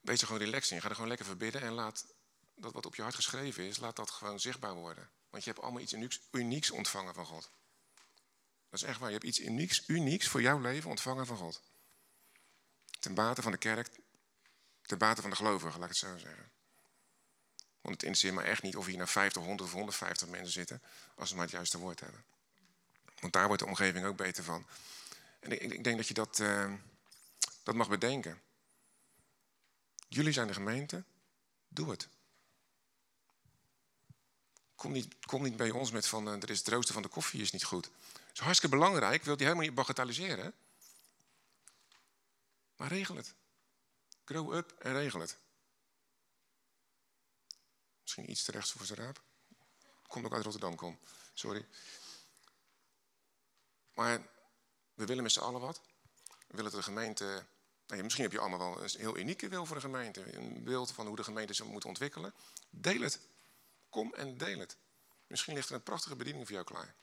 wees 0.00 0.20
er 0.20 0.26
gewoon 0.26 0.42
relaxed 0.42 0.70
in. 0.70 0.80
Ga 0.80 0.88
er 0.88 0.94
gewoon 0.94 1.08
lekker 1.08 1.26
verbidden 1.26 1.60
en 1.60 1.72
laat 1.72 2.06
dat 2.54 2.72
wat 2.72 2.86
op 2.86 2.94
je 2.94 3.02
hart 3.02 3.14
geschreven 3.14 3.64
is, 3.64 3.78
laat 3.78 3.96
dat 3.96 4.10
gewoon 4.10 4.40
zichtbaar 4.40 4.74
worden. 4.74 5.10
Want 5.30 5.44
je 5.44 5.50
hebt 5.50 5.62
allemaal 5.62 5.82
iets 5.82 6.18
unieks, 6.30 6.70
ontvangen 6.70 7.14
van 7.14 7.26
God. 7.26 7.50
Dat 8.70 8.82
is 8.82 8.82
echt 8.82 8.98
waar. 8.98 9.08
Je 9.08 9.14
hebt 9.14 9.26
iets 9.26 9.40
unieks, 9.40 9.82
unieks 9.86 10.28
voor 10.28 10.42
jouw 10.42 10.60
leven 10.60 10.90
ontvangen 10.90 11.26
van 11.26 11.36
God. 11.36 11.62
Ten 13.00 13.14
bate 13.14 13.42
van 13.42 13.52
de 13.52 13.58
kerk, 13.58 13.88
ten 14.82 14.98
bate 14.98 15.20
van 15.20 15.30
de 15.30 15.36
gelovigen, 15.36 15.80
laat 15.80 15.90
ik 15.90 16.00
het 16.00 16.10
zo 16.10 16.18
zeggen. 16.18 16.52
Want 17.80 17.94
het 17.94 18.02
interesseert 18.02 18.34
me 18.34 18.42
echt 18.42 18.62
niet 18.62 18.76
of 18.76 18.86
hier 18.86 18.96
naar 18.96 19.08
50, 19.08 19.42
100 19.42 19.68
of 19.68 19.74
150 19.74 20.28
mensen 20.28 20.52
zitten, 20.52 20.82
als 21.14 21.28
ze 21.28 21.34
maar 21.34 21.44
het 21.44 21.52
juiste 21.52 21.78
woord 21.78 22.00
hebben. 22.00 22.24
Want 23.24 23.36
daar 23.36 23.46
wordt 23.46 23.62
de 23.62 23.68
omgeving 23.68 24.06
ook 24.06 24.16
beter 24.16 24.44
van. 24.44 24.66
En 25.40 25.52
ik, 25.52 25.72
ik 25.72 25.84
denk 25.84 25.96
dat 25.96 26.08
je 26.08 26.14
dat, 26.14 26.38
uh, 26.38 26.72
dat 27.62 27.74
mag 27.74 27.88
bedenken. 27.88 28.42
Jullie 30.08 30.32
zijn 30.32 30.46
de 30.46 30.52
gemeente, 30.52 31.04
doe 31.68 31.90
het. 31.90 32.08
Kom 34.74 34.92
niet, 34.92 35.26
kom 35.26 35.42
niet 35.42 35.56
bij 35.56 35.70
ons 35.70 35.90
met 35.90 36.06
van, 36.06 36.28
uh, 36.28 36.42
er 36.42 36.50
is 36.50 36.58
het 36.58 36.68
rooster 36.68 36.94
van 36.94 37.02
de 37.02 37.08
koffie 37.08 37.40
is 37.40 37.50
niet 37.50 37.64
goed. 37.64 37.84
Dat 38.12 38.32
is 38.32 38.40
hartstikke 38.40 38.76
belangrijk, 38.76 39.14
ik 39.14 39.24
wil 39.24 39.36
die 39.36 39.46
helemaal 39.46 39.66
niet 39.66 39.76
bagatelliseren. 39.76 40.54
Maar 42.76 42.88
regel 42.88 43.16
het. 43.16 43.34
Grow 44.24 44.54
up 44.54 44.72
en 44.78 44.92
regel 44.92 45.20
het. 45.20 45.38
Misschien 48.02 48.30
iets 48.30 48.42
te 48.42 48.52
rechts 48.52 48.72
voor 48.72 48.86
zijn 48.86 48.98
raap. 48.98 49.22
Komt 50.06 50.24
ook 50.24 50.32
uit 50.32 50.44
Rotterdam, 50.44 50.76
kom. 50.76 50.98
Sorry. 51.34 51.66
Maar 53.94 54.26
we 54.94 55.04
willen 55.04 55.22
met 55.22 55.32
z'n 55.32 55.40
allen 55.40 55.60
wat. 55.60 55.80
We 56.46 56.56
willen 56.56 56.70
de 56.70 56.82
gemeente... 56.82 57.46
Nou 57.86 58.02
misschien 58.02 58.24
heb 58.24 58.32
je 58.32 58.38
allemaal 58.38 58.58
wel 58.58 58.82
een 58.82 58.90
heel 58.96 59.16
unieke 59.16 59.48
wil 59.48 59.66
voor 59.66 59.76
de 59.76 59.82
gemeente. 59.82 60.36
Een 60.36 60.64
beeld 60.64 60.92
van 60.92 61.06
hoe 61.06 61.16
de 61.16 61.24
gemeente 61.24 61.54
zich 61.54 61.66
moet 61.66 61.84
ontwikkelen. 61.84 62.34
Deel 62.70 63.00
het. 63.00 63.20
Kom 63.88 64.14
en 64.14 64.38
deel 64.38 64.58
het. 64.58 64.76
Misschien 65.26 65.54
ligt 65.54 65.68
er 65.68 65.74
een 65.74 65.82
prachtige 65.82 66.16
bediening 66.16 66.44
voor 66.44 66.54
jou 66.54 66.66
klaar. 66.66 66.94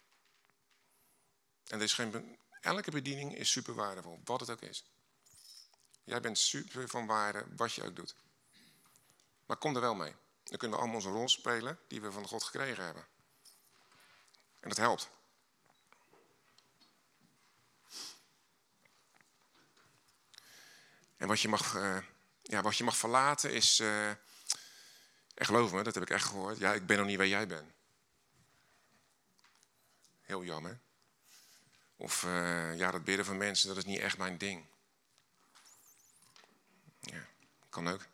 En 1.67 1.77
er 1.77 1.83
is 1.83 1.93
geen, 1.93 2.37
elke 2.61 2.91
bediening 2.91 3.35
is 3.35 3.51
super 3.51 3.73
waardevol, 3.73 4.19
wat 4.23 4.39
het 4.39 4.49
ook 4.49 4.61
is. 4.61 4.83
Jij 6.03 6.21
bent 6.21 6.37
super 6.37 6.89
van 6.89 7.05
waarde, 7.05 7.45
wat 7.55 7.73
je 7.73 7.83
ook 7.83 7.95
doet. 7.95 8.15
Maar 9.45 9.57
kom 9.57 9.75
er 9.75 9.81
wel 9.81 9.95
mee. 9.95 10.15
Dan 10.43 10.57
kunnen 10.57 10.77
we 10.77 10.83
allemaal 10.83 11.01
onze 11.01 11.09
rol 11.09 11.29
spelen 11.29 11.79
die 11.87 12.01
we 12.01 12.11
van 12.11 12.27
God 12.27 12.43
gekregen 12.43 12.83
hebben. 12.83 13.07
En 14.59 14.69
dat 14.69 14.77
helpt. 14.77 15.09
En 21.21 21.27
wat 21.27 21.41
je 21.41 21.47
mag, 21.47 21.75
uh, 21.75 21.97
ja, 22.41 22.61
wat 22.61 22.77
je 22.77 22.83
mag 22.83 22.97
verlaten 22.97 23.53
is. 23.53 23.79
En 23.79 24.17
geloof 25.35 25.71
me, 25.71 25.83
dat 25.83 25.93
heb 25.93 26.03
ik 26.03 26.09
echt 26.09 26.25
gehoord. 26.25 26.57
Ja, 26.57 26.73
ik 26.73 26.85
ben 26.85 26.97
nog 26.97 27.05
niet 27.05 27.17
waar 27.17 27.27
jij 27.27 27.47
bent. 27.47 27.71
Heel 30.21 30.43
jammer. 30.43 30.79
Of 31.95 32.23
uh, 32.23 32.77
ja, 32.77 32.91
dat 32.91 33.03
bidden 33.03 33.25
van 33.25 33.37
mensen, 33.37 33.67
dat 33.67 33.77
is 33.77 33.85
niet 33.85 33.99
echt 33.99 34.17
mijn 34.17 34.37
ding. 34.37 34.65
Ja, 36.99 37.25
kan 37.69 37.87
ook. 37.87 38.05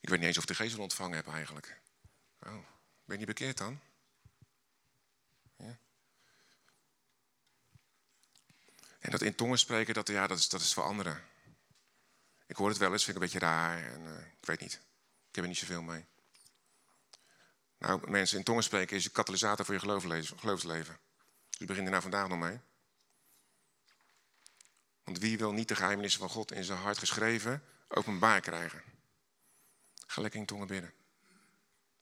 Ik 0.00 0.08
weet 0.08 0.18
niet 0.18 0.28
eens 0.28 0.36
of 0.36 0.42
ik 0.42 0.48
de 0.48 0.54
geest 0.54 0.74
wil 0.74 0.82
ontvangen 0.82 1.16
heb 1.16 1.28
eigenlijk. 1.28 1.80
Oh, 2.40 2.52
ben 2.52 2.62
je 3.04 3.16
niet 3.16 3.26
bekeerd 3.26 3.58
dan? 3.58 3.80
Dat 9.12 9.22
in 9.22 9.34
tongen 9.34 9.58
spreken, 9.58 9.94
dat, 9.94 10.08
ja, 10.08 10.26
dat, 10.26 10.38
is, 10.38 10.48
dat 10.48 10.60
is 10.60 10.74
voor 10.74 10.82
anderen. 10.82 11.24
Ik 12.46 12.56
hoor 12.56 12.68
het 12.68 12.78
wel 12.78 12.92
eens, 12.92 13.04
vind 13.04 13.16
ik 13.16 13.22
een 13.22 13.28
beetje 13.28 13.46
raar. 13.46 13.92
En, 13.92 14.00
uh, 14.00 14.18
ik 14.18 14.46
weet 14.46 14.60
niet. 14.60 14.72
Ik 15.28 15.34
heb 15.34 15.44
er 15.44 15.50
niet 15.50 15.58
zoveel 15.58 15.82
mee. 15.82 16.04
Nou, 17.78 18.10
mensen, 18.10 18.38
in 18.38 18.44
tongen 18.44 18.62
spreken 18.62 18.96
is 18.96 19.04
een 19.04 19.12
katalysator 19.12 19.64
voor 19.64 19.74
je 19.74 19.80
geloofsleven. 20.36 20.98
Dus 21.58 21.66
begin 21.66 21.84
er 21.84 21.90
nou 21.90 22.02
vandaag 22.02 22.28
nog 22.28 22.38
mee. 22.38 22.60
Want 25.04 25.18
wie 25.18 25.38
wil 25.38 25.52
niet 25.52 25.68
de 25.68 25.76
geheimenissen 25.76 26.20
van 26.20 26.28
God 26.28 26.52
in 26.52 26.64
zijn 26.64 26.78
hart 26.78 26.98
geschreven 26.98 27.64
openbaar 27.88 28.40
krijgen? 28.40 28.82
Ga 30.06 30.20
lekker 30.20 30.40
in 30.40 30.46
tongen 30.46 30.66
bidden. 30.66 30.92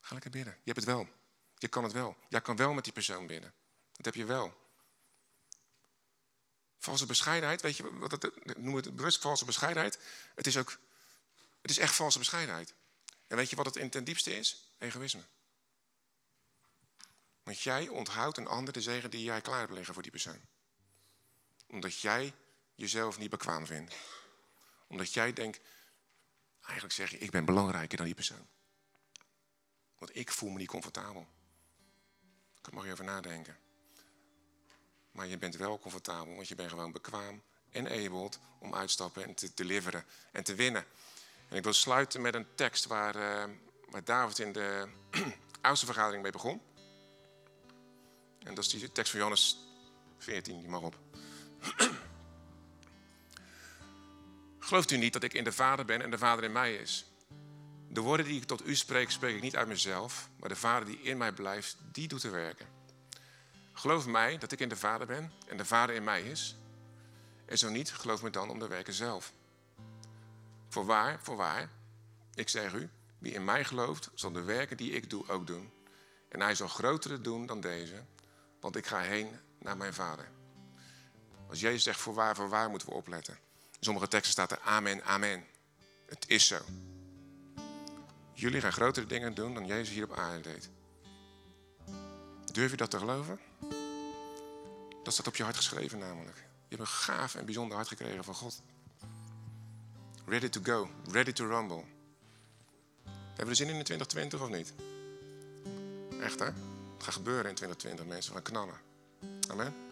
Ga 0.00 0.12
lekker 0.12 0.30
bidden. 0.30 0.52
Je 0.52 0.72
hebt 0.72 0.76
het 0.76 0.94
wel. 0.94 1.08
Je 1.54 1.68
kan 1.68 1.84
het 1.84 1.92
wel. 1.92 2.16
Jij 2.28 2.40
kan 2.40 2.56
wel 2.56 2.72
met 2.72 2.84
die 2.84 2.92
persoon 2.92 3.26
bidden. 3.26 3.54
Dat 3.92 4.04
heb 4.04 4.14
je 4.14 4.24
wel. 4.24 4.59
Valse 6.80 7.06
bescheidenheid, 7.06 7.62
weet 7.62 7.76
je 7.76 7.98
wat 7.98 8.10
het, 8.10 8.56
noem 8.58 8.74
het 8.74 8.96
bewust 8.96 9.20
valse 9.20 9.44
bescheidenheid. 9.44 9.98
Het 10.34 10.46
is 10.46 10.56
ook, 10.56 10.78
het 11.62 11.70
is 11.70 11.78
echt 11.78 11.94
valse 11.94 12.18
bescheidenheid. 12.18 12.74
En 13.26 13.36
weet 13.36 13.50
je 13.50 13.56
wat 13.56 13.66
het 13.66 13.76
in 13.76 13.90
ten 13.90 14.04
diepste 14.04 14.36
is? 14.36 14.70
Egoïsme. 14.78 15.22
Want 17.42 17.60
jij 17.60 17.88
onthoudt 17.88 18.36
een 18.36 18.46
ander 18.46 18.72
de 18.72 18.80
zegen 18.80 19.10
die 19.10 19.22
jij 19.22 19.40
klaar 19.40 19.58
hebt 19.58 19.72
liggen 19.72 19.94
voor 19.94 20.02
die 20.02 20.12
persoon. 20.12 20.40
Omdat 21.66 22.00
jij 22.00 22.34
jezelf 22.74 23.18
niet 23.18 23.30
bekwaam 23.30 23.66
vindt. 23.66 23.94
Omdat 24.86 25.12
jij 25.12 25.32
denkt, 25.32 25.60
eigenlijk 26.62 26.94
zeg 26.94 27.10
je, 27.10 27.18
ik 27.18 27.30
ben 27.30 27.44
belangrijker 27.44 27.96
dan 27.96 28.06
die 28.06 28.14
persoon. 28.14 28.48
Want 29.98 30.16
ik 30.16 30.30
voel 30.30 30.50
me 30.50 30.58
niet 30.58 30.68
comfortabel. 30.68 31.28
Daar 32.60 32.74
mag 32.74 32.84
je 32.84 32.92
over 32.92 33.04
nadenken. 33.04 33.58
Maar 35.12 35.26
je 35.26 35.38
bent 35.38 35.56
wel 35.56 35.78
comfortabel, 35.78 36.34
want 36.34 36.48
je 36.48 36.54
bent 36.54 36.70
gewoon 36.70 36.92
bekwaam 36.92 37.42
en 37.70 37.86
able 37.86 38.30
om 38.58 38.74
uitstappen 38.74 39.24
en 39.24 39.34
te 39.34 39.50
deliveren 39.54 40.04
en 40.32 40.44
te 40.44 40.54
winnen. 40.54 40.84
En 41.48 41.56
ik 41.56 41.62
wil 41.62 41.72
sluiten 41.72 42.20
met 42.20 42.34
een 42.34 42.46
tekst 42.54 42.86
waar, 42.86 43.16
uh, 43.16 43.44
waar 43.90 44.04
David 44.04 44.38
in 44.38 44.52
de 44.52 44.88
oudste 45.60 45.86
vergadering 45.86 46.22
mee 46.22 46.32
begon. 46.32 46.62
En 48.38 48.54
dat 48.54 48.64
is 48.64 48.70
die 48.70 48.92
tekst 48.92 49.10
van 49.10 49.20
Johannes 49.20 49.58
14, 50.18 50.60
die 50.60 50.68
mag 50.68 50.82
op. 50.82 50.98
Gelooft 54.58 54.90
u 54.90 54.96
niet 54.96 55.12
dat 55.12 55.22
ik 55.22 55.32
in 55.32 55.44
de 55.44 55.52
Vader 55.52 55.84
ben 55.84 56.02
en 56.02 56.10
de 56.10 56.18
Vader 56.18 56.44
in 56.44 56.52
mij 56.52 56.74
is? 56.74 57.04
De 57.88 58.00
woorden 58.00 58.26
die 58.26 58.40
ik 58.40 58.46
tot 58.46 58.66
u 58.66 58.76
spreek, 58.76 59.10
spreek 59.10 59.36
ik 59.36 59.42
niet 59.42 59.56
uit 59.56 59.68
mezelf, 59.68 60.28
maar 60.36 60.48
de 60.48 60.56
Vader 60.56 60.86
die 60.86 61.00
in 61.02 61.18
mij 61.18 61.32
blijft, 61.32 61.76
die 61.92 62.08
doet 62.08 62.20
te 62.20 62.30
werken. 62.30 62.79
Geloof 63.72 64.06
mij 64.06 64.38
dat 64.38 64.52
ik 64.52 64.60
in 64.60 64.68
de 64.68 64.76
Vader 64.76 65.06
ben 65.06 65.32
en 65.46 65.56
de 65.56 65.64
Vader 65.64 65.94
in 65.94 66.04
mij 66.04 66.22
is. 66.22 66.56
En 67.44 67.58
zo 67.58 67.68
niet, 67.68 67.92
geloof 67.92 68.22
me 68.22 68.30
dan 68.30 68.50
om 68.50 68.58
de 68.58 68.68
werken 68.68 68.92
zelf. 68.92 69.32
Voorwaar, 70.68 71.20
voorwaar, 71.22 71.70
ik 72.34 72.48
zeg 72.48 72.72
u, 72.72 72.90
wie 73.18 73.32
in 73.32 73.44
mij 73.44 73.64
gelooft, 73.64 74.10
zal 74.14 74.32
de 74.32 74.42
werken 74.42 74.76
die 74.76 74.92
ik 74.92 75.10
doe 75.10 75.28
ook 75.28 75.46
doen. 75.46 75.72
En 76.28 76.40
hij 76.40 76.54
zal 76.54 76.68
grotere 76.68 77.20
doen 77.20 77.46
dan 77.46 77.60
deze, 77.60 78.04
want 78.60 78.76
ik 78.76 78.86
ga 78.86 78.98
heen 78.98 79.28
naar 79.58 79.76
mijn 79.76 79.94
Vader. 79.94 80.28
Als 81.48 81.60
Jezus 81.60 81.82
zegt 81.82 82.00
voorwaar, 82.00 82.36
voorwaar, 82.36 82.70
moeten 82.70 82.88
we 82.88 82.94
opletten. 82.94 83.38
In 83.54 83.86
sommige 83.86 84.08
teksten 84.08 84.32
staat 84.32 84.50
er 84.50 84.60
amen, 84.60 85.04
amen. 85.04 85.44
Het 86.06 86.28
is 86.28 86.46
zo. 86.46 86.58
Jullie 88.32 88.60
gaan 88.60 88.72
grotere 88.72 89.06
dingen 89.06 89.34
doen 89.34 89.54
dan 89.54 89.66
Jezus 89.66 89.94
hier 89.94 90.04
op 90.04 90.16
aarde 90.16 90.40
deed. 90.40 90.70
Durf 92.52 92.70
je 92.70 92.76
dat 92.76 92.90
te 92.90 92.98
geloven? 92.98 93.40
Dat 95.02 95.12
staat 95.12 95.26
op 95.26 95.36
je 95.36 95.42
hart 95.42 95.56
geschreven 95.56 95.98
namelijk. 95.98 96.36
Je 96.36 96.76
hebt 96.76 96.80
een 96.80 96.86
gaaf 96.86 97.34
en 97.34 97.44
bijzonder 97.44 97.76
hart 97.76 97.88
gekregen 97.88 98.24
van 98.24 98.34
God. 98.34 98.62
Ready 100.26 100.48
to 100.48 100.60
go, 100.62 100.88
ready 101.10 101.32
to 101.32 101.46
rumble. 101.46 101.84
Hebben 103.26 103.46
we 103.46 103.54
zin 103.54 103.68
in 103.68 103.74
in 103.74 103.84
2020 103.84 104.40
of 104.40 104.48
niet? 104.48 104.72
Echt 106.20 106.38
hè? 106.38 106.44
Het 106.44 107.04
gaat 107.08 107.14
gebeuren 107.14 107.48
in 107.48 107.54
2020, 107.54 108.06
mensen. 108.06 108.32
Gaan 108.32 108.42
knallen. 108.42 108.80
Amen. 109.48 109.89